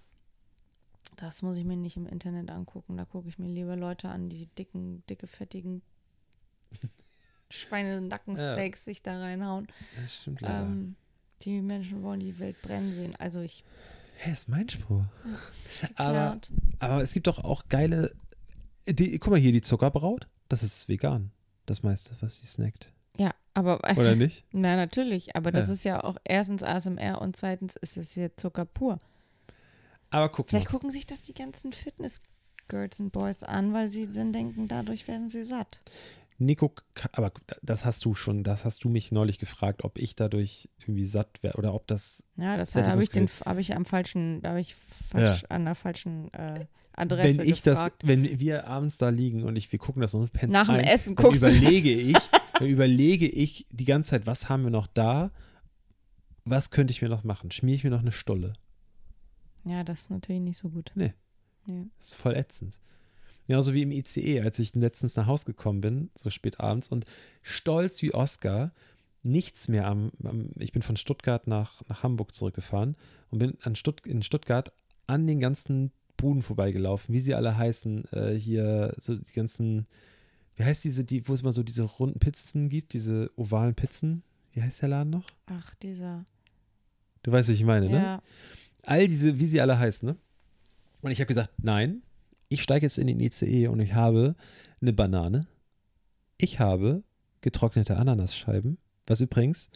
Das 1.17 1.43
muss 1.43 1.57
ich 1.57 1.65
mir 1.65 1.77
nicht 1.77 1.97
im 1.97 2.07
Internet 2.07 2.51
angucken. 2.51 2.97
Da 2.97 3.05
gucke 3.05 3.29
ich 3.29 3.39
mir 3.39 3.49
lieber 3.49 3.77
Leute 3.77 4.09
an, 4.09 4.29
die 4.29 4.47
dicken, 4.59 5.03
dicke, 5.09 5.27
fettigen 5.27 5.83
Schweinenackensteaks 7.51 8.85
sich 8.85 9.03
da 9.03 9.19
reinhauen. 9.21 9.69
das 10.01 10.15
stimmt 10.15 10.41
leider. 10.41 10.63
Ähm, 10.63 10.97
die 11.45 11.61
Menschen 11.63 12.03
wollen 12.03 12.21
die 12.21 12.39
Welt 12.39 12.61
brennen 12.63 12.93
sehen. 12.93 13.15
Also 13.19 13.41
ich 13.41 13.65
Hä, 14.19 14.33
ist 14.33 14.49
mein 14.49 14.69
Spruch. 14.69 15.03
Aber, 15.97 16.39
aber 16.79 17.03
es 17.03 17.13
gibt 17.13 17.27
doch 17.27 17.43
auch 17.43 17.65
geile. 17.69 18.15
Die, 18.89 19.19
guck 19.19 19.33
mal 19.33 19.41
hier, 19.41 19.51
die 19.53 19.61
Zuckerbraut. 19.61 20.29
Das 20.49 20.63
ist 20.63 20.89
vegan. 20.89 21.33
Das 21.67 21.83
meiste, 21.83 22.15
was 22.21 22.39
sie 22.39 22.47
snackt. 22.47 22.91
Ja, 23.19 23.33
aber 23.55 23.81
Oder 23.97 24.15
nicht? 24.15 24.45
na 24.53 24.77
natürlich, 24.77 25.35
aber 25.37 25.51
das 25.53 25.67
Ja. 25.69 25.73
ist 25.73 25.85
ja 25.85 26.05
auch 26.05 26.17
erstens 26.25 26.63
ASMR 26.63 27.21
und 27.23 27.35
zweitens 27.37 27.75
ist 27.77 27.97
es 27.97 28.13
hier 28.13 28.37
Zucker 28.37 28.65
pur. 28.67 28.99
Aber 30.11 30.29
guck 30.29 30.47
mal. 30.47 30.51
Vielleicht 30.51 30.69
gucken 30.69 30.91
sich 30.91 31.07
das 31.07 31.23
die 31.23 31.35
ganzen 31.35 31.73
Fitness-Girls 31.73 33.01
und 33.01 33.13
Boys 33.13 33.43
an, 33.43 33.73
weil 33.73 33.89
sie 33.89 34.11
dann 34.11 34.33
denken, 34.33 34.69
dadurch 34.69 35.09
werden 35.09 35.29
sie 35.29 35.45
satt. 35.45 35.81
Nico, 36.39 36.73
aber 37.13 37.33
das 37.63 37.85
hast 37.85 38.05
du 38.05 38.15
schon, 38.15 38.43
das 38.43 38.65
hast 38.65 38.83
du 38.85 38.89
mich 38.89 39.13
neulich 39.13 39.39
gefragt, 39.39 39.85
ob 39.85 39.99
ich 39.99 40.17
dadurch 40.17 40.69
irgendwie 40.81 41.05
satt 41.05 41.43
wäre 41.43 41.57
oder 41.57 41.75
ob 41.75 41.87
das, 41.87 42.25
Ja, 42.37 42.57
das 42.57 42.75
habe 42.75 43.03
ich, 43.03 43.11
den- 43.11 43.29
hab 43.29 43.59
ich 43.59 43.77
am 43.77 43.85
falschen, 43.85 44.43
da 44.43 44.51
habe 44.51 44.61
ich 44.61 44.75
falsch, 44.75 45.45
an 45.49 45.65
der 45.65 45.75
falschen 45.77 46.33
äh, 46.35 46.67
Adresse 46.97 47.39
wenn 47.39 47.47
ich 47.49 47.63
gefragt. 47.63 48.03
das, 48.03 48.09
wenn 48.09 48.41
wir 48.41 48.67
abends 48.67 48.99
da 48.99 49.09
liegen 49.11 49.45
und 49.45 49.55
ich, 49.57 49.71
wir 49.71 49.79
gucken 49.79 50.03
das 50.03 50.15
und 50.15 50.33
pennen 50.33 50.53
Nach 50.53 50.67
dem 50.67 50.77
Essen 50.81 51.15
guckst 51.15 51.41
überlege 51.43 51.93
ich, 51.93 52.17
dann 52.59 52.67
überlege 52.69 53.29
ich 53.29 53.67
die 53.71 53.85
ganze 53.85 54.11
Zeit, 54.11 54.27
was 54.27 54.49
haben 54.49 54.65
wir 54.65 54.71
noch 54.71 54.87
da? 54.89 55.31
Was 56.45 56.71
könnte 56.71 56.91
ich 56.93 57.01
mir 57.01 57.09
noch 57.09 57.25
machen? 57.25 57.51
Schmier 57.51 57.75
ich 57.75 57.85
mir 57.85 57.91
noch 57.91 58.01
eine 58.01 58.13
Stulle? 58.13 58.53
Ja, 59.65 59.83
das 59.83 60.01
ist 60.03 60.11
natürlich 60.11 60.43
nicht 60.43 60.59
so 60.59 60.69
gut. 60.69 60.93
Nee. 60.95 61.15
Nee. 61.67 61.87
Das 61.99 62.09
ist 62.09 62.15
voll 62.17 62.35
ätzend. 62.37 62.79
Genauso 63.47 63.75
wie 63.75 63.83
im 63.83 63.91
ICE, 63.91 64.41
als 64.41 64.59
ich 64.59 64.75
letztens 64.75 65.17
nach 65.17 65.27
Hause 65.27 65.47
gekommen 65.47 65.81
bin, 65.81 66.11
so 66.15 66.31
spät 66.31 66.61
abends 66.61 66.89
und 66.89 67.05
stolz 67.43 68.01
wie 68.03 68.15
Oscar, 68.15 68.73
nichts 69.23 69.69
mehr 69.69 69.87
am, 69.87 70.13
am 70.23 70.51
ich 70.59 70.73
bin 70.73 70.83
von 70.83 70.97
Stuttgart 70.97 71.47
nach, 71.47 71.83
nach 71.89 72.03
Hamburg 72.03 72.35
zurückgefahren 72.35 72.97
und 73.31 73.39
bin 73.39 73.59
an 73.63 73.75
Stutt, 73.75 74.07
in 74.07 74.23
Stuttgart 74.23 74.73
an 75.07 75.27
den 75.27 75.41
ganzen 75.41 75.93
Buden 76.17 76.43
vorbeigelaufen, 76.43 77.13
wie 77.13 77.21
sie 77.21 77.35
alle 77.35 77.57
heißen, 77.57 78.05
äh, 78.13 78.35
hier 78.35 78.95
so 78.99 79.17
die 79.17 79.33
ganzen, 79.33 79.87
wie 80.57 80.65
heißt 80.65 80.85
diese, 80.85 81.05
die, 81.05 81.27
wo 81.29 81.35
es 81.35 81.43
mal 81.43 81.53
so 81.53 81.63
diese 81.63 81.83
runden 81.83 82.19
Pizzen 82.19 82.69
gibt, 82.69 82.93
diese 82.93 83.31
ovalen 83.37 83.75
Pizzen, 83.75 84.23
wie 84.53 84.63
heißt 84.63 84.83
der 84.83 84.91
Laden 84.91 85.11
noch? 85.11 85.27
Ach, 85.47 85.75
dieser. 85.77 86.25
Du 87.23 87.33
weißt, 87.33 87.49
was 87.49 87.57
ich 87.57 87.65
meine, 87.65 87.89
ne? 87.89 87.97
Ja, 87.97 88.23
all 88.83 89.07
diese, 89.09 89.39
wie 89.39 89.47
sie 89.47 89.61
alle 89.61 89.79
heißen, 89.79 90.07
ne? 90.07 90.17
Und 91.01 91.11
ich 91.11 91.19
habe 91.19 91.27
gesagt, 91.27 91.51
nein, 91.63 92.03
ich 92.49 92.63
steige 92.63 92.87
jetzt 92.87 92.99
in 92.99 93.07
den 93.07 93.21
ICE 93.21 93.69
und 93.69 93.81
ich 93.81 93.95
habe 93.95 94.35
eine 94.81 94.93
Banane. 94.93 95.47
Ich 96.37 96.61
habe 96.61 97.03
getrocknete 97.41 97.97
Ananasscheiben. 97.97 98.79
Was 99.07 99.21
übrigens, 99.21 99.71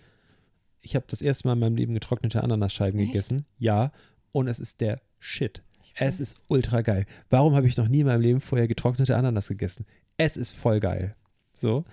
ich 0.81 0.95
habe 0.95 1.07
das 1.09 1.23
erste 1.23 1.49
Mal 1.49 1.55
in 1.55 1.61
meinem 1.61 1.77
Leben 1.77 1.95
getrocknete 1.95 2.43
Ananasscheiben 2.43 3.01
Echt? 3.01 3.13
gegessen. 3.13 3.47
Ja, 3.59 3.93
und 4.33 4.49
es 4.49 4.61
ist 4.61 4.81
der 4.81 5.01
Shit. 5.19 5.63
Es 6.01 6.21
ist 6.21 6.45
ultra 6.47 6.83
geil. 6.83 7.07
Warum 7.29 7.57
habe 7.57 7.67
ich 7.67 7.77
noch 7.77 7.89
nie 7.89 8.01
in 8.01 8.07
meinem 8.07 8.21
Leben 8.21 8.41
vorher 8.41 8.69
getrocknete 8.69 9.17
Ananas 9.17 9.49
gegessen? 9.49 9.85
Es 10.17 10.37
ist 10.37 10.53
voll 10.53 10.79
geil. 10.79 11.17
So. 11.53 11.85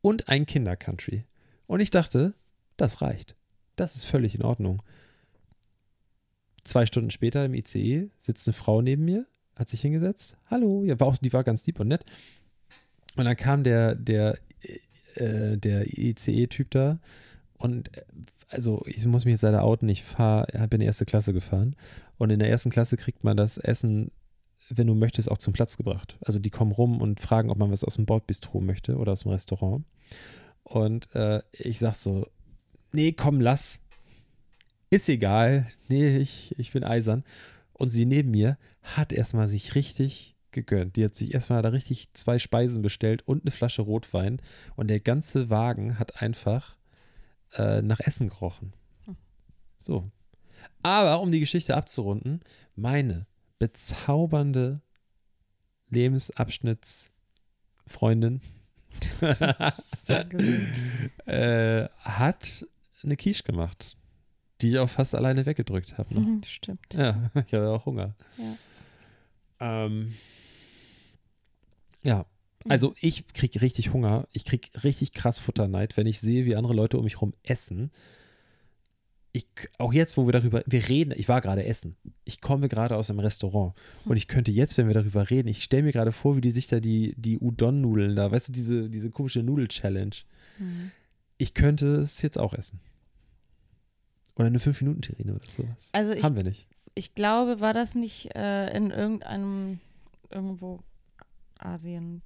Und 0.00 0.28
ein 0.28 0.46
Kinder-Country. 0.46 1.26
Und 1.66 1.80
ich 1.80 1.90
dachte, 1.90 2.34
das 2.78 3.02
reicht. 3.02 3.36
Das 3.76 3.94
ist 3.94 4.04
völlig 4.04 4.34
in 4.34 4.42
Ordnung. 4.42 4.82
Zwei 6.64 6.86
Stunden 6.86 7.10
später 7.10 7.44
im 7.44 7.54
ICE 7.54 8.10
sitzt 8.18 8.48
eine 8.48 8.54
Frau 8.54 8.80
neben 8.80 9.04
mir, 9.04 9.26
hat 9.60 9.68
sich 9.68 9.82
hingesetzt. 9.82 10.36
Hallo, 10.50 10.84
ja, 10.84 10.98
war 10.98 11.06
auch, 11.06 11.16
die 11.16 11.32
war 11.32 11.44
ganz 11.44 11.66
lieb 11.66 11.78
und 11.78 11.88
nett. 11.88 12.04
Und 13.16 13.26
dann 13.26 13.36
kam 13.36 13.62
der, 13.62 13.94
der, 13.94 14.38
äh, 15.14 15.56
der 15.58 15.98
ICE-Typ 15.98 16.70
da 16.70 16.98
und 17.58 17.96
äh, 17.96 18.02
also 18.48 18.82
ich 18.86 19.06
muss 19.06 19.24
mich 19.24 19.32
jetzt 19.32 19.42
leider 19.42 19.62
outen, 19.62 19.88
ich 19.88 20.02
fahr, 20.02 20.46
bin 20.68 20.80
in 20.80 20.86
erste 20.86 21.04
Klasse 21.04 21.32
gefahren 21.32 21.76
und 22.18 22.30
in 22.30 22.40
der 22.40 22.50
ersten 22.50 22.70
Klasse 22.70 22.96
kriegt 22.96 23.22
man 23.22 23.36
das 23.36 23.58
Essen, 23.58 24.10
wenn 24.68 24.88
du 24.88 24.94
möchtest, 24.94 25.30
auch 25.30 25.38
zum 25.38 25.52
Platz 25.52 25.76
gebracht. 25.76 26.16
Also 26.22 26.38
die 26.38 26.50
kommen 26.50 26.72
rum 26.72 27.00
und 27.00 27.20
fragen, 27.20 27.50
ob 27.50 27.58
man 27.58 27.70
was 27.70 27.84
aus 27.84 27.96
dem 27.96 28.06
Bordbistro 28.06 28.60
möchte 28.60 28.96
oder 28.96 29.12
aus 29.12 29.20
dem 29.20 29.30
Restaurant. 29.30 29.84
Und 30.64 31.14
äh, 31.14 31.42
ich 31.52 31.78
sag 31.78 31.94
so, 31.94 32.26
nee, 32.92 33.12
komm, 33.12 33.40
lass. 33.40 33.80
Ist 34.90 35.08
egal. 35.08 35.68
Nee, 35.88 36.16
ich, 36.16 36.54
ich 36.58 36.72
bin 36.72 36.82
eisern. 36.82 37.24
Und 37.80 37.88
sie 37.88 38.04
neben 38.04 38.30
mir 38.30 38.58
hat 38.82 39.10
erstmal 39.10 39.48
sich 39.48 39.74
richtig 39.74 40.36
gegönnt. 40.50 40.96
Die 40.96 41.04
hat 41.06 41.16
sich 41.16 41.32
erstmal 41.32 41.62
da 41.62 41.70
richtig 41.70 42.12
zwei 42.12 42.38
Speisen 42.38 42.82
bestellt 42.82 43.26
und 43.26 43.42
eine 43.42 43.52
Flasche 43.52 43.80
Rotwein. 43.80 44.42
Und 44.76 44.88
der 44.88 45.00
ganze 45.00 45.48
Wagen 45.48 45.98
hat 45.98 46.20
einfach 46.20 46.76
äh, 47.54 47.80
nach 47.80 48.00
Essen 48.00 48.28
gerochen. 48.28 48.74
So. 49.78 50.02
Aber 50.82 51.22
um 51.22 51.32
die 51.32 51.40
Geschichte 51.40 51.74
abzurunden, 51.74 52.40
meine 52.76 53.26
bezaubernde 53.58 54.82
Lebensabschnittsfreundin 55.88 58.42
äh, 61.24 61.88
hat 62.00 62.66
eine 63.02 63.16
Quiche 63.16 63.44
gemacht, 63.44 63.96
die 64.62 64.68
ich 64.70 64.78
auch 64.78 64.90
fast 64.90 65.14
alleine 65.14 65.46
weggedrückt 65.46 65.98
habe. 65.98 66.14
noch. 66.14 66.22
Mhm, 66.22 66.42
stimmt. 66.44 66.94
Ja, 66.94 67.30
ich 67.34 67.52
hatte 67.52 67.68
auch 67.68 67.86
Hunger. 67.86 68.14
Ja. 69.60 69.86
Ähm, 69.86 70.14
ja, 72.02 72.26
also 72.68 72.94
ich 73.00 73.26
krieg 73.28 73.60
richtig 73.60 73.92
Hunger. 73.92 74.28
Ich 74.32 74.44
krieg 74.44 74.70
richtig 74.84 75.12
krass 75.12 75.38
Futterneid, 75.38 75.96
wenn 75.96 76.06
ich 76.06 76.20
sehe, 76.20 76.44
wie 76.44 76.56
andere 76.56 76.74
Leute 76.74 76.98
um 76.98 77.04
mich 77.04 77.14
herum 77.16 77.32
essen. 77.42 77.90
ich, 79.32 79.46
auch 79.78 79.92
jetzt, 79.92 80.16
wo 80.16 80.26
wir 80.26 80.32
darüber, 80.32 80.62
wir 80.66 80.88
reden, 80.88 81.12
ich 81.16 81.28
war 81.28 81.40
gerade 81.40 81.64
essen. 81.64 81.96
Ich 82.24 82.40
komme 82.40 82.68
gerade 82.68 82.96
aus 82.96 83.10
einem 83.10 83.20
Restaurant 83.20 83.74
und 84.04 84.16
ich 84.16 84.28
könnte 84.28 84.50
jetzt, 84.50 84.76
wenn 84.76 84.88
wir 84.88 84.94
darüber 84.94 85.30
reden, 85.30 85.48
ich 85.48 85.62
stelle 85.62 85.84
mir 85.84 85.92
gerade 85.92 86.12
vor, 86.12 86.36
wie 86.36 86.40
die 86.40 86.50
sich 86.50 86.66
da 86.66 86.80
die, 86.80 87.14
die 87.16 87.38
Udon-Nudeln 87.38 88.16
da, 88.16 88.30
weißt 88.30 88.48
du, 88.48 88.52
diese, 88.52 88.90
diese 88.90 89.10
komische 89.10 89.42
Nudel-Challenge. 89.42 90.16
Mhm. 90.58 90.90
Ich 91.38 91.54
könnte 91.54 91.86
es 91.96 92.20
jetzt 92.22 92.38
auch 92.38 92.54
essen. 92.54 92.80
Oder 94.36 94.46
eine 94.46 94.58
5-Minuten-Terrine 94.58 95.34
oder 95.34 95.50
sowas. 95.50 95.88
Also 95.92 96.12
ich, 96.12 96.22
Haben 96.22 96.36
wir 96.36 96.44
nicht. 96.44 96.66
ich 96.94 97.14
glaube, 97.14 97.60
war 97.60 97.72
das 97.74 97.94
nicht 97.94 98.34
äh, 98.36 98.74
in 98.76 98.90
irgendeinem, 98.90 99.80
irgendwo 100.30 100.80
Asien 101.58 102.22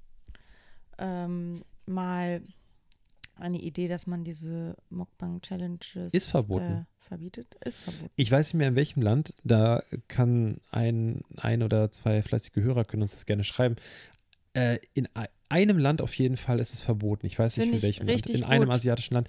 ähm, 0.97 1.63
mal 1.85 2.41
eine 3.37 3.59
Idee, 3.59 3.87
dass 3.89 4.07
man 4.07 4.23
diese 4.23 4.77
Mukbang-Challenges 4.89 6.13
Ist 6.13 6.27
verboten. 6.27 6.63
Äh, 6.71 6.85
verbietet? 7.01 7.55
Ist 7.65 7.83
verboten. 7.83 8.11
Ich 8.15 8.31
weiß 8.31 8.47
nicht 8.47 8.59
mehr, 8.59 8.69
in 8.69 8.75
welchem 8.75 9.01
Land, 9.01 9.33
da 9.43 9.83
kann 10.07 10.61
ein, 10.71 11.21
ein 11.35 11.61
oder 11.63 11.91
zwei 11.91 12.21
fleißige 12.21 12.55
Hörer 12.63 12.85
können 12.85 13.01
uns 13.01 13.11
das 13.11 13.25
gerne 13.25 13.43
schreiben. 13.43 13.75
Äh, 14.53 14.79
in 14.93 15.09
ei- 15.15 15.27
einem 15.49 15.77
Land 15.77 16.01
auf 16.01 16.13
jeden 16.15 16.37
Fall 16.37 16.59
ist 16.59 16.73
es 16.73 16.79
verboten. 16.79 17.25
Ich 17.25 17.37
weiß 17.37 17.57
nicht, 17.57 17.73
in 17.73 17.81
welchem 17.81 18.07
Land. 18.07 18.29
In 18.29 18.43
einem 18.45 18.65
gut. 18.67 18.75
asiatischen 18.75 19.15
Land. 19.15 19.27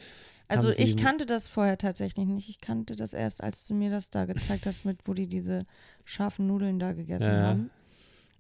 Also 0.49 0.71
ich 0.71 0.97
kannte 0.97 1.27
das 1.27 1.49
vorher 1.49 1.77
tatsächlich 1.79 2.27
nicht. 2.27 2.49
Ich 2.49 2.61
kannte 2.61 2.95
das 2.97 3.15
erst, 3.15 3.43
als 3.43 3.67
du 3.67 3.75
mir 3.75 3.91
das 3.91 4.11
da 4.11 4.27
gezeigt 4.27 4.67
hast, 4.67 4.85
mit 4.85 5.07
wo 5.09 5.15
die 5.15 5.27
diese 5.27 5.65
scharfen 6.05 6.47
Nudeln 6.47 6.79
da 6.79 6.93
gegessen 6.93 7.27
Ja. 7.27 7.43
haben. 7.43 7.71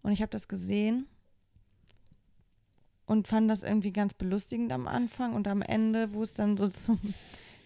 Und 0.03 0.13
ich 0.13 0.23
habe 0.23 0.31
das 0.31 0.47
gesehen 0.47 1.07
und 3.07 3.27
fand 3.29 3.51
das 3.51 3.63
irgendwie 3.63 3.93
ganz 3.93 4.15
belustigend 4.15 4.73
am 4.73 4.87
Anfang 4.87 5.35
und 5.35 5.49
am 5.49 5.63
Ende, 5.63 6.13
wo 6.13 6.23
es 6.23 6.33
dann 6.35 6.57
so 6.57 6.69
zum, 6.69 7.01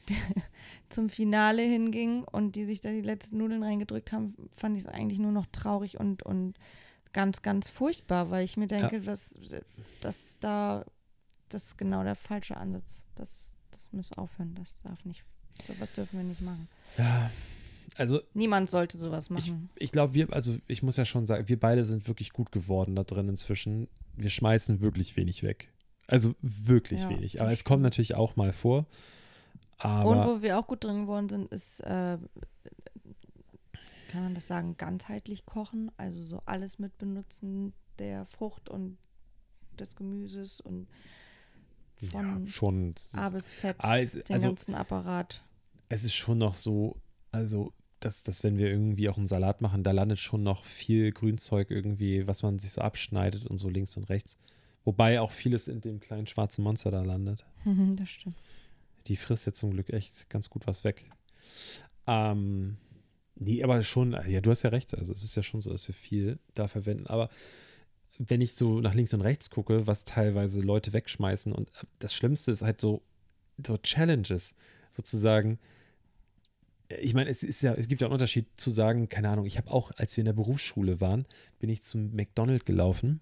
zum 0.88 1.08
Finale 1.10 1.62
hinging 1.62 2.24
und 2.24 2.56
die 2.56 2.66
sich 2.66 2.80
da 2.80 2.90
die 2.90 3.02
letzten 3.02 3.38
Nudeln 3.38 3.62
reingedrückt 3.62 4.12
haben, 4.12 4.34
fand 4.56 4.76
ich 4.76 4.84
es 4.84 4.88
eigentlich 4.88 5.18
nur 5.18 5.32
noch 5.32 5.46
traurig 5.52 6.00
und, 6.00 6.22
und 6.22 6.54
ganz, 7.12 7.42
ganz 7.42 7.68
furchtbar, 7.68 8.30
weil 8.30 8.44
ich 8.44 8.56
mir 8.56 8.66
denke, 8.68 9.04
was 9.06 9.38
das 10.00 10.36
da, 10.40 10.84
das 11.48 11.64
ist 11.66 11.78
genau 11.78 12.04
der 12.04 12.16
falsche 12.16 12.56
Ansatz. 12.56 13.04
Das, 13.16 13.58
das 13.80 13.92
muss 13.92 14.12
aufhören. 14.12 14.54
Das 14.54 14.82
darf 14.82 15.04
nicht, 15.04 15.24
sowas 15.66 15.92
dürfen 15.92 16.18
wir 16.18 16.24
nicht 16.24 16.40
machen. 16.40 16.68
Ja, 16.98 17.30
also 17.96 18.20
Niemand 18.34 18.70
sollte 18.70 18.98
sowas 18.98 19.24
ich, 19.24 19.30
machen. 19.30 19.70
ich 19.76 19.92
glaube, 19.92 20.14
wir, 20.14 20.32
also 20.32 20.56
ich 20.66 20.82
muss 20.82 20.96
ja 20.96 21.04
schon 21.04 21.26
sagen, 21.26 21.48
wir 21.48 21.58
beide 21.58 21.84
sind 21.84 22.06
wirklich 22.06 22.32
gut 22.32 22.52
geworden 22.52 22.94
da 22.94 23.04
drin 23.04 23.28
inzwischen. 23.28 23.88
Wir 24.16 24.30
schmeißen 24.30 24.80
wirklich 24.80 25.16
wenig 25.16 25.42
weg. 25.42 25.72
Also 26.06 26.34
wirklich 26.42 27.00
Ja, 27.00 27.08
wenig. 27.10 27.40
Aber 27.40 27.52
es 27.52 27.64
kommt 27.64 27.82
natürlich 27.82 28.14
auch 28.14 28.36
mal 28.36 28.52
vor. 28.52 28.86
Und 29.82 30.24
wo 30.24 30.42
wir 30.42 30.58
auch 30.58 30.66
gut 30.66 30.84
drin 30.84 31.02
geworden 31.02 31.28
sind, 31.28 31.50
ist, 31.52 31.80
äh, 31.80 32.18
kann 34.08 34.22
man 34.22 34.34
das 34.34 34.46
sagen, 34.46 34.76
ganzheitlich 34.76 35.46
kochen. 35.46 35.90
Also 35.96 36.20
so 36.20 36.42
alles 36.44 36.78
mit 36.78 36.98
benutzen 36.98 37.72
der 37.98 38.26
Frucht 38.26 38.68
und 38.68 38.98
des 39.78 39.96
Gemüses 39.96 40.60
und 40.60 40.88
ja, 42.00 42.22
von 42.22 42.46
schon. 42.46 42.94
A 43.12 43.28
bis 43.30 43.58
Z, 43.58 43.76
Ah, 43.78 43.98
es, 43.98 44.12
den 44.12 44.34
also 44.34 44.48
ganzen 44.48 44.74
Apparat. 44.74 45.42
es 45.88 46.04
ist 46.04 46.14
schon 46.14 46.38
noch 46.38 46.54
so, 46.54 46.96
also 47.32 47.72
dass, 48.00 48.22
dass 48.22 48.42
wenn 48.44 48.56
wir 48.56 48.68
irgendwie 48.70 49.08
auch 49.08 49.18
einen 49.18 49.26
Salat 49.26 49.60
machen, 49.60 49.82
da 49.82 49.90
landet 49.90 50.18
schon 50.18 50.42
noch 50.42 50.64
viel 50.64 51.12
Grünzeug 51.12 51.70
irgendwie, 51.70 52.26
was 52.26 52.42
man 52.42 52.58
sich 52.58 52.72
so 52.72 52.80
abschneidet 52.80 53.46
und 53.46 53.58
so 53.58 53.68
links 53.68 53.96
und 53.96 54.04
rechts. 54.08 54.38
Wobei 54.84 55.20
auch 55.20 55.30
vieles 55.30 55.68
in 55.68 55.82
dem 55.82 56.00
kleinen 56.00 56.26
schwarzen 56.26 56.64
Monster 56.64 56.90
da 56.90 57.02
landet. 57.02 57.44
das 57.96 58.08
stimmt. 58.08 58.36
Die 59.06 59.16
frisst 59.16 59.46
jetzt 59.46 59.58
zum 59.58 59.72
Glück 59.72 59.90
echt 59.90 60.30
ganz 60.30 60.48
gut 60.48 60.66
was 60.66 60.84
weg. 60.84 61.10
Ähm, 62.06 62.78
nee, 63.34 63.62
aber 63.62 63.82
schon, 63.82 64.12
ja, 64.26 64.40
du 64.40 64.50
hast 64.50 64.62
ja 64.62 64.70
recht. 64.70 64.96
Also 64.96 65.12
es 65.12 65.22
ist 65.22 65.34
ja 65.36 65.42
schon 65.42 65.60
so, 65.60 65.70
dass 65.70 65.86
wir 65.86 65.94
viel 65.94 66.38
da 66.54 66.68
verwenden. 66.68 67.06
Aber 67.06 67.28
wenn 68.28 68.42
ich 68.42 68.54
so 68.54 68.80
nach 68.80 68.94
links 68.94 69.14
und 69.14 69.22
rechts 69.22 69.48
gucke, 69.48 69.86
was 69.86 70.04
teilweise 70.04 70.60
Leute 70.60 70.92
wegschmeißen 70.92 71.52
und 71.52 71.70
das 72.00 72.12
Schlimmste 72.12 72.50
ist 72.50 72.62
halt 72.62 72.78
so, 72.80 73.02
so 73.66 73.78
Challenges 73.78 74.54
sozusagen. 74.90 75.58
Ich 77.00 77.14
meine, 77.14 77.30
es 77.30 77.42
ist 77.42 77.62
ja, 77.62 77.72
es 77.72 77.88
gibt 77.88 78.02
ja 78.02 78.08
einen 78.08 78.12
Unterschied 78.12 78.46
zu 78.56 78.68
sagen, 78.68 79.08
keine 79.08 79.30
Ahnung, 79.30 79.46
ich 79.46 79.56
habe 79.56 79.70
auch, 79.70 79.90
als 79.96 80.16
wir 80.16 80.22
in 80.22 80.26
der 80.26 80.34
Berufsschule 80.34 81.00
waren, 81.00 81.24
bin 81.60 81.70
ich 81.70 81.82
zum 81.82 82.14
McDonald's 82.14 82.66
gelaufen. 82.66 83.20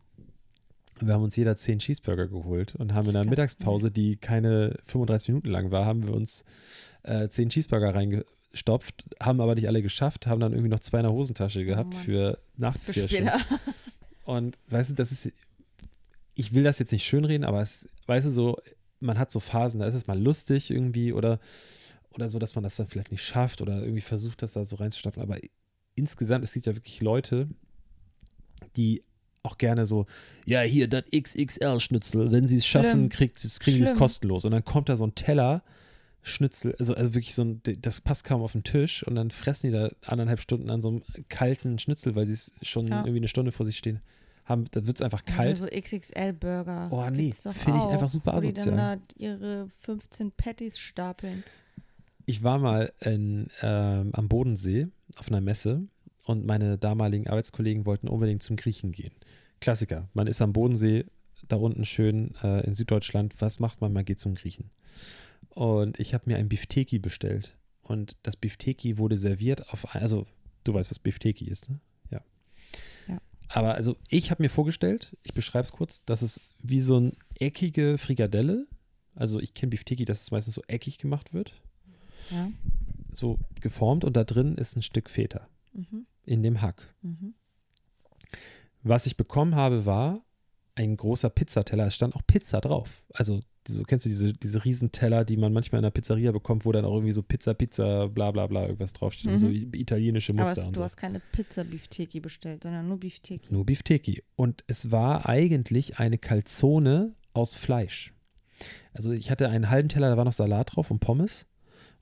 Wir 1.01 1.14
haben 1.14 1.22
uns 1.22 1.36
jeder 1.36 1.55
zehn 1.55 1.78
Cheeseburger 1.78 2.26
geholt 2.26 2.74
und 2.74 2.92
haben 2.92 3.07
in 3.07 3.12
der 3.12 3.22
Klar. 3.22 3.30
Mittagspause, 3.30 3.92
die 3.92 4.16
keine 4.16 4.78
35 4.84 5.28
Minuten 5.28 5.49
lang 5.49 5.70
war, 5.70 5.86
haben 5.86 6.09
wir 6.09 6.14
uns 6.14 6.44
äh, 7.05 7.28
zehn 7.28 7.51
Cheeseburger 7.51 7.94
reingestopft, 7.94 9.05
haben 9.20 9.40
aber 9.40 9.55
nicht 9.55 9.68
alle 9.68 9.82
geschafft, 9.82 10.26
haben 10.26 10.40
dann 10.40 10.53
irgendwie 10.53 10.70
noch 10.70 10.80
zwei 10.80 10.99
in 10.99 11.05
der 11.05 11.12
Hosentasche 11.12 11.64
gehabt 11.64 11.94
Mann. 11.94 12.03
für 12.03 12.38
später. 13.07 13.38
Und 14.28 14.58
weißt 14.68 14.90
du, 14.90 14.94
das 14.94 15.10
ist, 15.10 15.32
ich 16.34 16.52
will 16.52 16.62
das 16.62 16.78
jetzt 16.78 16.92
nicht 16.92 17.06
schönreden, 17.06 17.46
aber 17.46 17.62
es, 17.62 17.88
weißt 18.04 18.26
du, 18.26 18.30
so, 18.30 18.58
man 19.00 19.18
hat 19.18 19.30
so 19.30 19.40
Phasen, 19.40 19.80
da 19.80 19.86
ist 19.86 19.94
es 19.94 20.06
mal 20.06 20.20
lustig 20.20 20.70
irgendwie 20.70 21.14
oder, 21.14 21.40
oder 22.10 22.28
so, 22.28 22.38
dass 22.38 22.54
man 22.54 22.62
das 22.62 22.76
dann 22.76 22.88
vielleicht 22.88 23.10
nicht 23.10 23.22
schafft 23.22 23.62
oder 23.62 23.80
irgendwie 23.80 24.02
versucht, 24.02 24.42
das 24.42 24.52
da 24.52 24.66
so 24.66 24.76
reinzustopfen. 24.76 25.22
Aber 25.22 25.38
insgesamt, 25.94 26.44
es 26.44 26.52
gibt 26.52 26.66
ja 26.66 26.76
wirklich 26.76 27.00
Leute, 27.00 27.48
die 28.76 29.02
auch 29.44 29.56
gerne 29.56 29.86
so, 29.86 30.04
ja, 30.44 30.60
hier, 30.60 30.88
das 30.88 31.04
XXL-Schnitzel, 31.06 32.30
wenn 32.30 32.46
sie 32.46 32.56
es 32.56 32.66
schaffen, 32.66 33.08
kriegt, 33.08 33.38
kriegen 33.60 33.78
sie 33.78 33.90
es 33.90 33.94
kostenlos. 33.94 34.44
Und 34.44 34.50
dann 34.50 34.62
kommt 34.62 34.90
da 34.90 34.96
so 34.98 35.06
ein 35.06 35.14
Teller, 35.14 35.62
Schnitzel, 36.28 36.74
also, 36.78 36.94
also 36.94 37.14
wirklich 37.14 37.34
so 37.34 37.42
ein, 37.42 37.60
das 37.80 38.00
passt 38.00 38.24
kaum 38.24 38.42
auf 38.42 38.52
den 38.52 38.64
Tisch 38.64 39.02
und 39.02 39.14
dann 39.14 39.30
fressen 39.30 39.68
die 39.68 39.72
da 39.72 39.90
anderthalb 40.06 40.40
Stunden 40.40 40.70
an 40.70 40.80
so 40.80 40.88
einem 40.88 41.02
kalten 41.28 41.78
Schnitzel, 41.78 42.14
weil 42.14 42.26
sie 42.26 42.34
es 42.34 42.52
schon 42.62 42.86
Ja. 42.86 43.00
irgendwie 43.00 43.18
eine 43.18 43.28
Stunde 43.28 43.52
vor 43.52 43.66
sich 43.66 43.78
stehen 43.78 44.00
haben. 44.44 44.64
Da 44.70 44.86
wird 44.86 44.96
es 44.96 45.02
einfach 45.02 45.24
kalt. 45.24 45.56
so 45.56 45.66
XXL-Burger. 45.66 46.88
Oh, 46.90 47.08
nee, 47.10 47.32
finde 47.32 47.78
ich 47.78 47.84
einfach 47.86 48.08
super 48.08 48.36
wo 48.36 48.40
die 48.40 48.48
asozial. 48.48 48.76
dann 48.76 49.00
da 49.00 49.14
ihre 49.18 49.68
15 49.80 50.32
Patties 50.32 50.78
stapeln. 50.78 51.44
Ich 52.26 52.42
war 52.42 52.58
mal 52.58 52.92
in, 53.00 53.48
ähm, 53.62 54.10
am 54.12 54.28
Bodensee 54.28 54.88
auf 55.18 55.28
einer 55.28 55.40
Messe 55.40 55.82
und 56.24 56.46
meine 56.46 56.76
damaligen 56.78 57.26
Arbeitskollegen 57.26 57.86
wollten 57.86 58.08
unbedingt 58.08 58.42
zum 58.42 58.56
Griechen 58.56 58.92
gehen. 58.92 59.12
Klassiker. 59.60 60.08
Man 60.12 60.26
ist 60.26 60.40
am 60.42 60.52
Bodensee, 60.52 61.04
da 61.48 61.56
unten 61.56 61.84
schön 61.84 62.34
äh, 62.42 62.66
in 62.66 62.74
Süddeutschland. 62.74 63.34
Was 63.40 63.60
macht 63.60 63.80
man? 63.80 63.92
Man 63.92 64.04
geht 64.04 64.20
zum 64.20 64.34
Griechen. 64.34 64.70
Und 65.59 65.98
ich 65.98 66.14
habe 66.14 66.24
mir 66.26 66.36
ein 66.36 66.48
Bifteki 66.48 67.00
bestellt. 67.00 67.56
Und 67.82 68.16
das 68.22 68.36
Bifteki 68.36 68.96
wurde 68.96 69.16
serviert 69.16 69.70
auf, 69.70 69.92
also 69.94 70.24
du 70.62 70.72
weißt, 70.74 70.88
was 70.90 71.00
Bifteki 71.00 71.46
ist, 71.48 71.68
ne? 71.68 71.80
Ja. 72.11 72.20
Ja. 73.09 73.18
Aber 73.48 73.74
also 73.74 73.96
ich 74.09 74.30
habe 74.30 74.42
mir 74.42 74.50
vorgestellt, 74.50 75.16
ich 75.24 75.32
beschreibe 75.34 75.64
es 75.64 75.72
kurz, 75.72 76.00
das 76.06 76.22
ist 76.22 76.40
wie 76.62 76.80
so 76.80 76.98
eine 76.98 77.12
eckige 77.40 77.98
Frikadelle. 77.98 78.68
Also 79.16 79.40
ich 79.40 79.52
kenne 79.52 79.70
Bifteki, 79.70 80.04
dass 80.04 80.22
es 80.22 80.30
meistens 80.30 80.54
so 80.54 80.62
eckig 80.68 80.98
gemacht 80.98 81.34
wird 81.34 81.52
Ja. 82.30 82.50
so 83.12 83.40
geformt 83.61 84.04
und 84.04 84.16
da 84.16 84.22
drin 84.22 84.56
ist 84.56 84.76
ein 84.76 84.82
Stück 84.82 85.11
Feta 85.11 85.48
Mhm. 85.72 86.06
in 86.24 86.42
dem 86.44 86.61
Hack. 86.61 86.94
Mhm. 87.02 87.34
Was 88.84 89.06
ich 89.06 89.16
bekommen 89.16 89.56
habe, 89.56 89.86
war 89.86 90.24
ein 90.76 90.96
großer 90.96 91.30
Pizzateller. 91.30 91.86
Es 91.86 91.96
stand 91.96 92.14
auch 92.14 92.22
Pizza 92.26 92.61
drauf. 92.61 93.02
Also, 93.12 93.40
so, 93.68 93.82
kennst 93.82 94.06
du 94.06 94.08
diese, 94.08 94.32
diese 94.32 94.64
Riesenteller, 94.64 95.24
die 95.24 95.36
man 95.36 95.52
manchmal 95.52 95.80
in 95.80 95.82
der 95.82 95.90
Pizzeria 95.90 96.32
bekommt, 96.32 96.64
wo 96.64 96.72
dann 96.72 96.84
auch 96.84 96.94
irgendwie 96.94 97.12
so 97.12 97.22
Pizza, 97.22 97.54
Pizza, 97.54 98.08
bla 98.08 98.30
bla 98.30 98.46
bla 98.46 98.62
irgendwas 98.62 98.94
draufsteht. 98.94 99.30
Mhm. 99.32 99.38
So 99.38 99.48
italienische 99.48 100.32
Aber 100.32 100.42
Muster 100.42 100.62
es, 100.62 100.66
und 100.66 100.76
du 100.76 100.78
so. 100.78 100.84
hast 100.84 100.96
keine 100.96 101.20
Pizza-Beefteki 101.32 102.20
bestellt, 102.20 102.62
sondern 102.62 102.88
nur 102.88 102.98
Beefteki. 102.98 103.52
Nur 103.52 103.66
Bifteki. 103.66 104.22
Und 104.36 104.64
es 104.66 104.90
war 104.90 105.28
eigentlich 105.28 105.98
eine 105.98 106.18
Calzone 106.18 107.14
aus 107.34 107.54
Fleisch. 107.54 108.14
Also 108.92 109.12
ich 109.12 109.30
hatte 109.30 109.48
einen 109.48 109.70
halben 109.70 109.88
Teller, 109.88 110.10
da 110.10 110.16
war 110.16 110.24
noch 110.24 110.32
Salat 110.32 110.74
drauf 110.74 110.90
und 110.90 111.00
Pommes. 111.00 111.46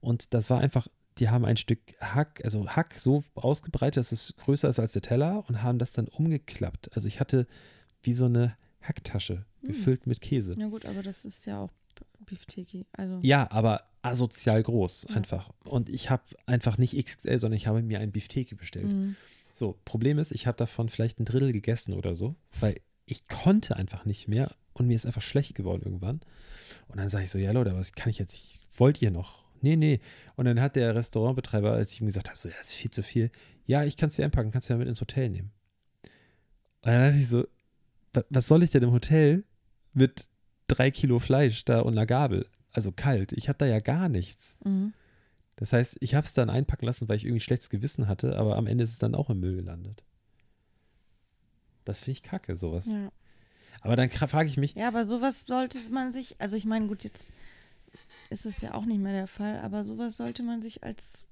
Und 0.00 0.34
das 0.34 0.48
war 0.50 0.60
einfach, 0.60 0.86
die 1.18 1.28
haben 1.28 1.44
ein 1.44 1.56
Stück 1.56 1.80
Hack, 2.00 2.40
also 2.44 2.68
Hack 2.68 2.94
so 2.98 3.24
ausgebreitet, 3.34 3.98
dass 3.98 4.12
es 4.12 4.36
größer 4.36 4.68
ist 4.68 4.78
als 4.78 4.92
der 4.92 5.02
Teller 5.02 5.44
und 5.48 5.62
haben 5.62 5.78
das 5.78 5.92
dann 5.92 6.08
umgeklappt. 6.08 6.94
Also 6.94 7.08
ich 7.08 7.20
hatte 7.20 7.46
wie 8.02 8.14
so 8.14 8.26
eine 8.26 8.56
Hacktasche 8.80 9.44
Hm. 9.66 9.74
gefüllt 9.74 10.06
mit 10.06 10.20
Käse. 10.20 10.54
Na 10.58 10.68
gut, 10.68 10.86
aber 10.86 11.02
das 11.02 11.24
ist 11.24 11.46
ja 11.46 11.60
auch 11.60 11.72
Beefteki. 12.24 12.86
Also, 12.92 13.20
Ja, 13.22 13.50
aber 13.50 13.84
asozial 14.02 14.62
groß 14.62 15.06
Ja. 15.10 15.16
einfach. 15.16 15.50
Und 15.64 15.88
ich 15.88 16.10
habe 16.10 16.22
einfach 16.46 16.78
nicht 16.78 16.94
XXL, 16.96 17.38
sondern 17.38 17.56
ich 17.56 17.66
habe 17.66 17.82
mir 17.82 18.00
ein 18.00 18.12
Bifteki 18.12 18.54
bestellt. 18.54 18.92
Mhm. 18.92 19.16
So, 19.52 19.78
Problem 19.84 20.18
ist, 20.18 20.32
ich 20.32 20.46
habe 20.46 20.56
davon 20.56 20.88
vielleicht 20.88 21.18
ein 21.18 21.24
Drittel 21.24 21.52
gegessen 21.52 21.94
oder 21.94 22.14
so, 22.16 22.34
weil 22.60 22.80
ich 23.06 23.26
konnte 23.28 23.76
einfach 23.76 24.04
nicht 24.04 24.28
mehr 24.28 24.54
und 24.74 24.86
mir 24.86 24.94
ist 24.96 25.06
einfach 25.06 25.22
schlecht 25.22 25.54
geworden 25.54 25.82
irgendwann. 25.84 26.20
Und 26.88 26.98
dann 26.98 27.08
sage 27.08 27.24
ich 27.24 27.30
so, 27.30 27.38
ja 27.38 27.52
Leute, 27.52 27.74
was 27.74 27.92
kann 27.92 28.10
ich 28.10 28.18
jetzt? 28.18 28.34
Ich, 28.34 28.60
wollt 28.74 29.00
ihr 29.00 29.10
noch? 29.10 29.44
Nee, 29.62 29.76
nee. 29.76 30.00
Und 30.36 30.44
dann 30.44 30.60
hat 30.60 30.76
der 30.76 30.94
Restaurantbetreiber, 30.94 31.72
als 31.72 31.92
ich 31.92 32.00
ihm 32.00 32.06
gesagt 32.06 32.28
habe, 32.28 32.38
so, 32.38 32.48
ja, 32.48 32.54
das 32.58 32.68
ist 32.68 32.74
viel 32.74 32.90
zu 32.90 33.02
viel. 33.02 33.30
Ja, 33.64 33.84
ich 33.84 33.96
kann 33.96 34.10
es 34.10 34.16
dir 34.16 34.24
einpacken, 34.24 34.50
kannst 34.50 34.68
du 34.68 34.74
ja 34.74 34.78
mit 34.78 34.86
ins 34.88 35.00
Hotel 35.00 35.30
nehmen. 35.30 35.50
Und 36.82 36.92
dann 36.92 37.06
dachte 37.06 37.18
ich 37.18 37.28
so, 37.28 37.46
wa- 38.12 38.24
was 38.28 38.46
soll 38.48 38.62
ich 38.62 38.70
denn 38.70 38.82
im 38.82 38.92
Hotel 38.92 39.44
mit 39.96 40.28
drei 40.68 40.90
Kilo 40.90 41.18
Fleisch 41.18 41.64
da 41.64 41.80
und 41.80 41.94
einer 41.94 42.06
Gabel? 42.06 42.48
Also 42.72 42.92
kalt. 42.92 43.32
Ich 43.32 43.48
habe 43.48 43.58
da 43.58 43.66
ja 43.66 43.80
gar 43.80 44.08
nichts. 44.08 44.56
Mhm. 44.64 44.92
Das 45.56 45.72
heißt, 45.72 45.96
ich 46.00 46.14
habe 46.14 46.26
es 46.26 46.34
dann 46.34 46.50
einpacken 46.50 46.84
lassen, 46.84 47.08
weil 47.08 47.16
ich 47.16 47.24
irgendwie 47.24 47.40
schlechtes 47.40 47.70
Gewissen 47.70 48.08
hatte, 48.08 48.36
aber 48.36 48.56
am 48.56 48.66
Ende 48.66 48.84
ist 48.84 48.92
es 48.92 48.98
dann 48.98 49.14
auch 49.14 49.30
im 49.30 49.40
Müll 49.40 49.56
gelandet. 49.56 50.04
Das 51.86 52.00
finde 52.00 52.12
ich 52.12 52.22
kacke, 52.22 52.56
sowas. 52.56 52.92
Ja. 52.92 53.10
Aber 53.80 53.96
dann 53.96 54.10
frage 54.10 54.48
ich 54.48 54.58
mich, 54.58 54.74
ja, 54.74 54.88
aber 54.88 55.06
sowas 55.06 55.44
sollte 55.46 55.78
man 55.90 56.12
sich, 56.12 56.40
also 56.40 56.56
ich 56.56 56.66
meine, 56.66 56.88
gut, 56.88 57.04
jetzt 57.04 57.32
ist 58.28 58.44
es 58.44 58.60
ja 58.60 58.74
auch 58.74 58.84
nicht 58.84 59.00
mehr 59.00 59.12
der 59.12 59.26
Fall, 59.26 59.60
aber 59.60 59.84
sowas 59.84 60.16
sollte 60.16 60.42
man 60.42 60.60
sich 60.60 60.82
als 60.84 61.24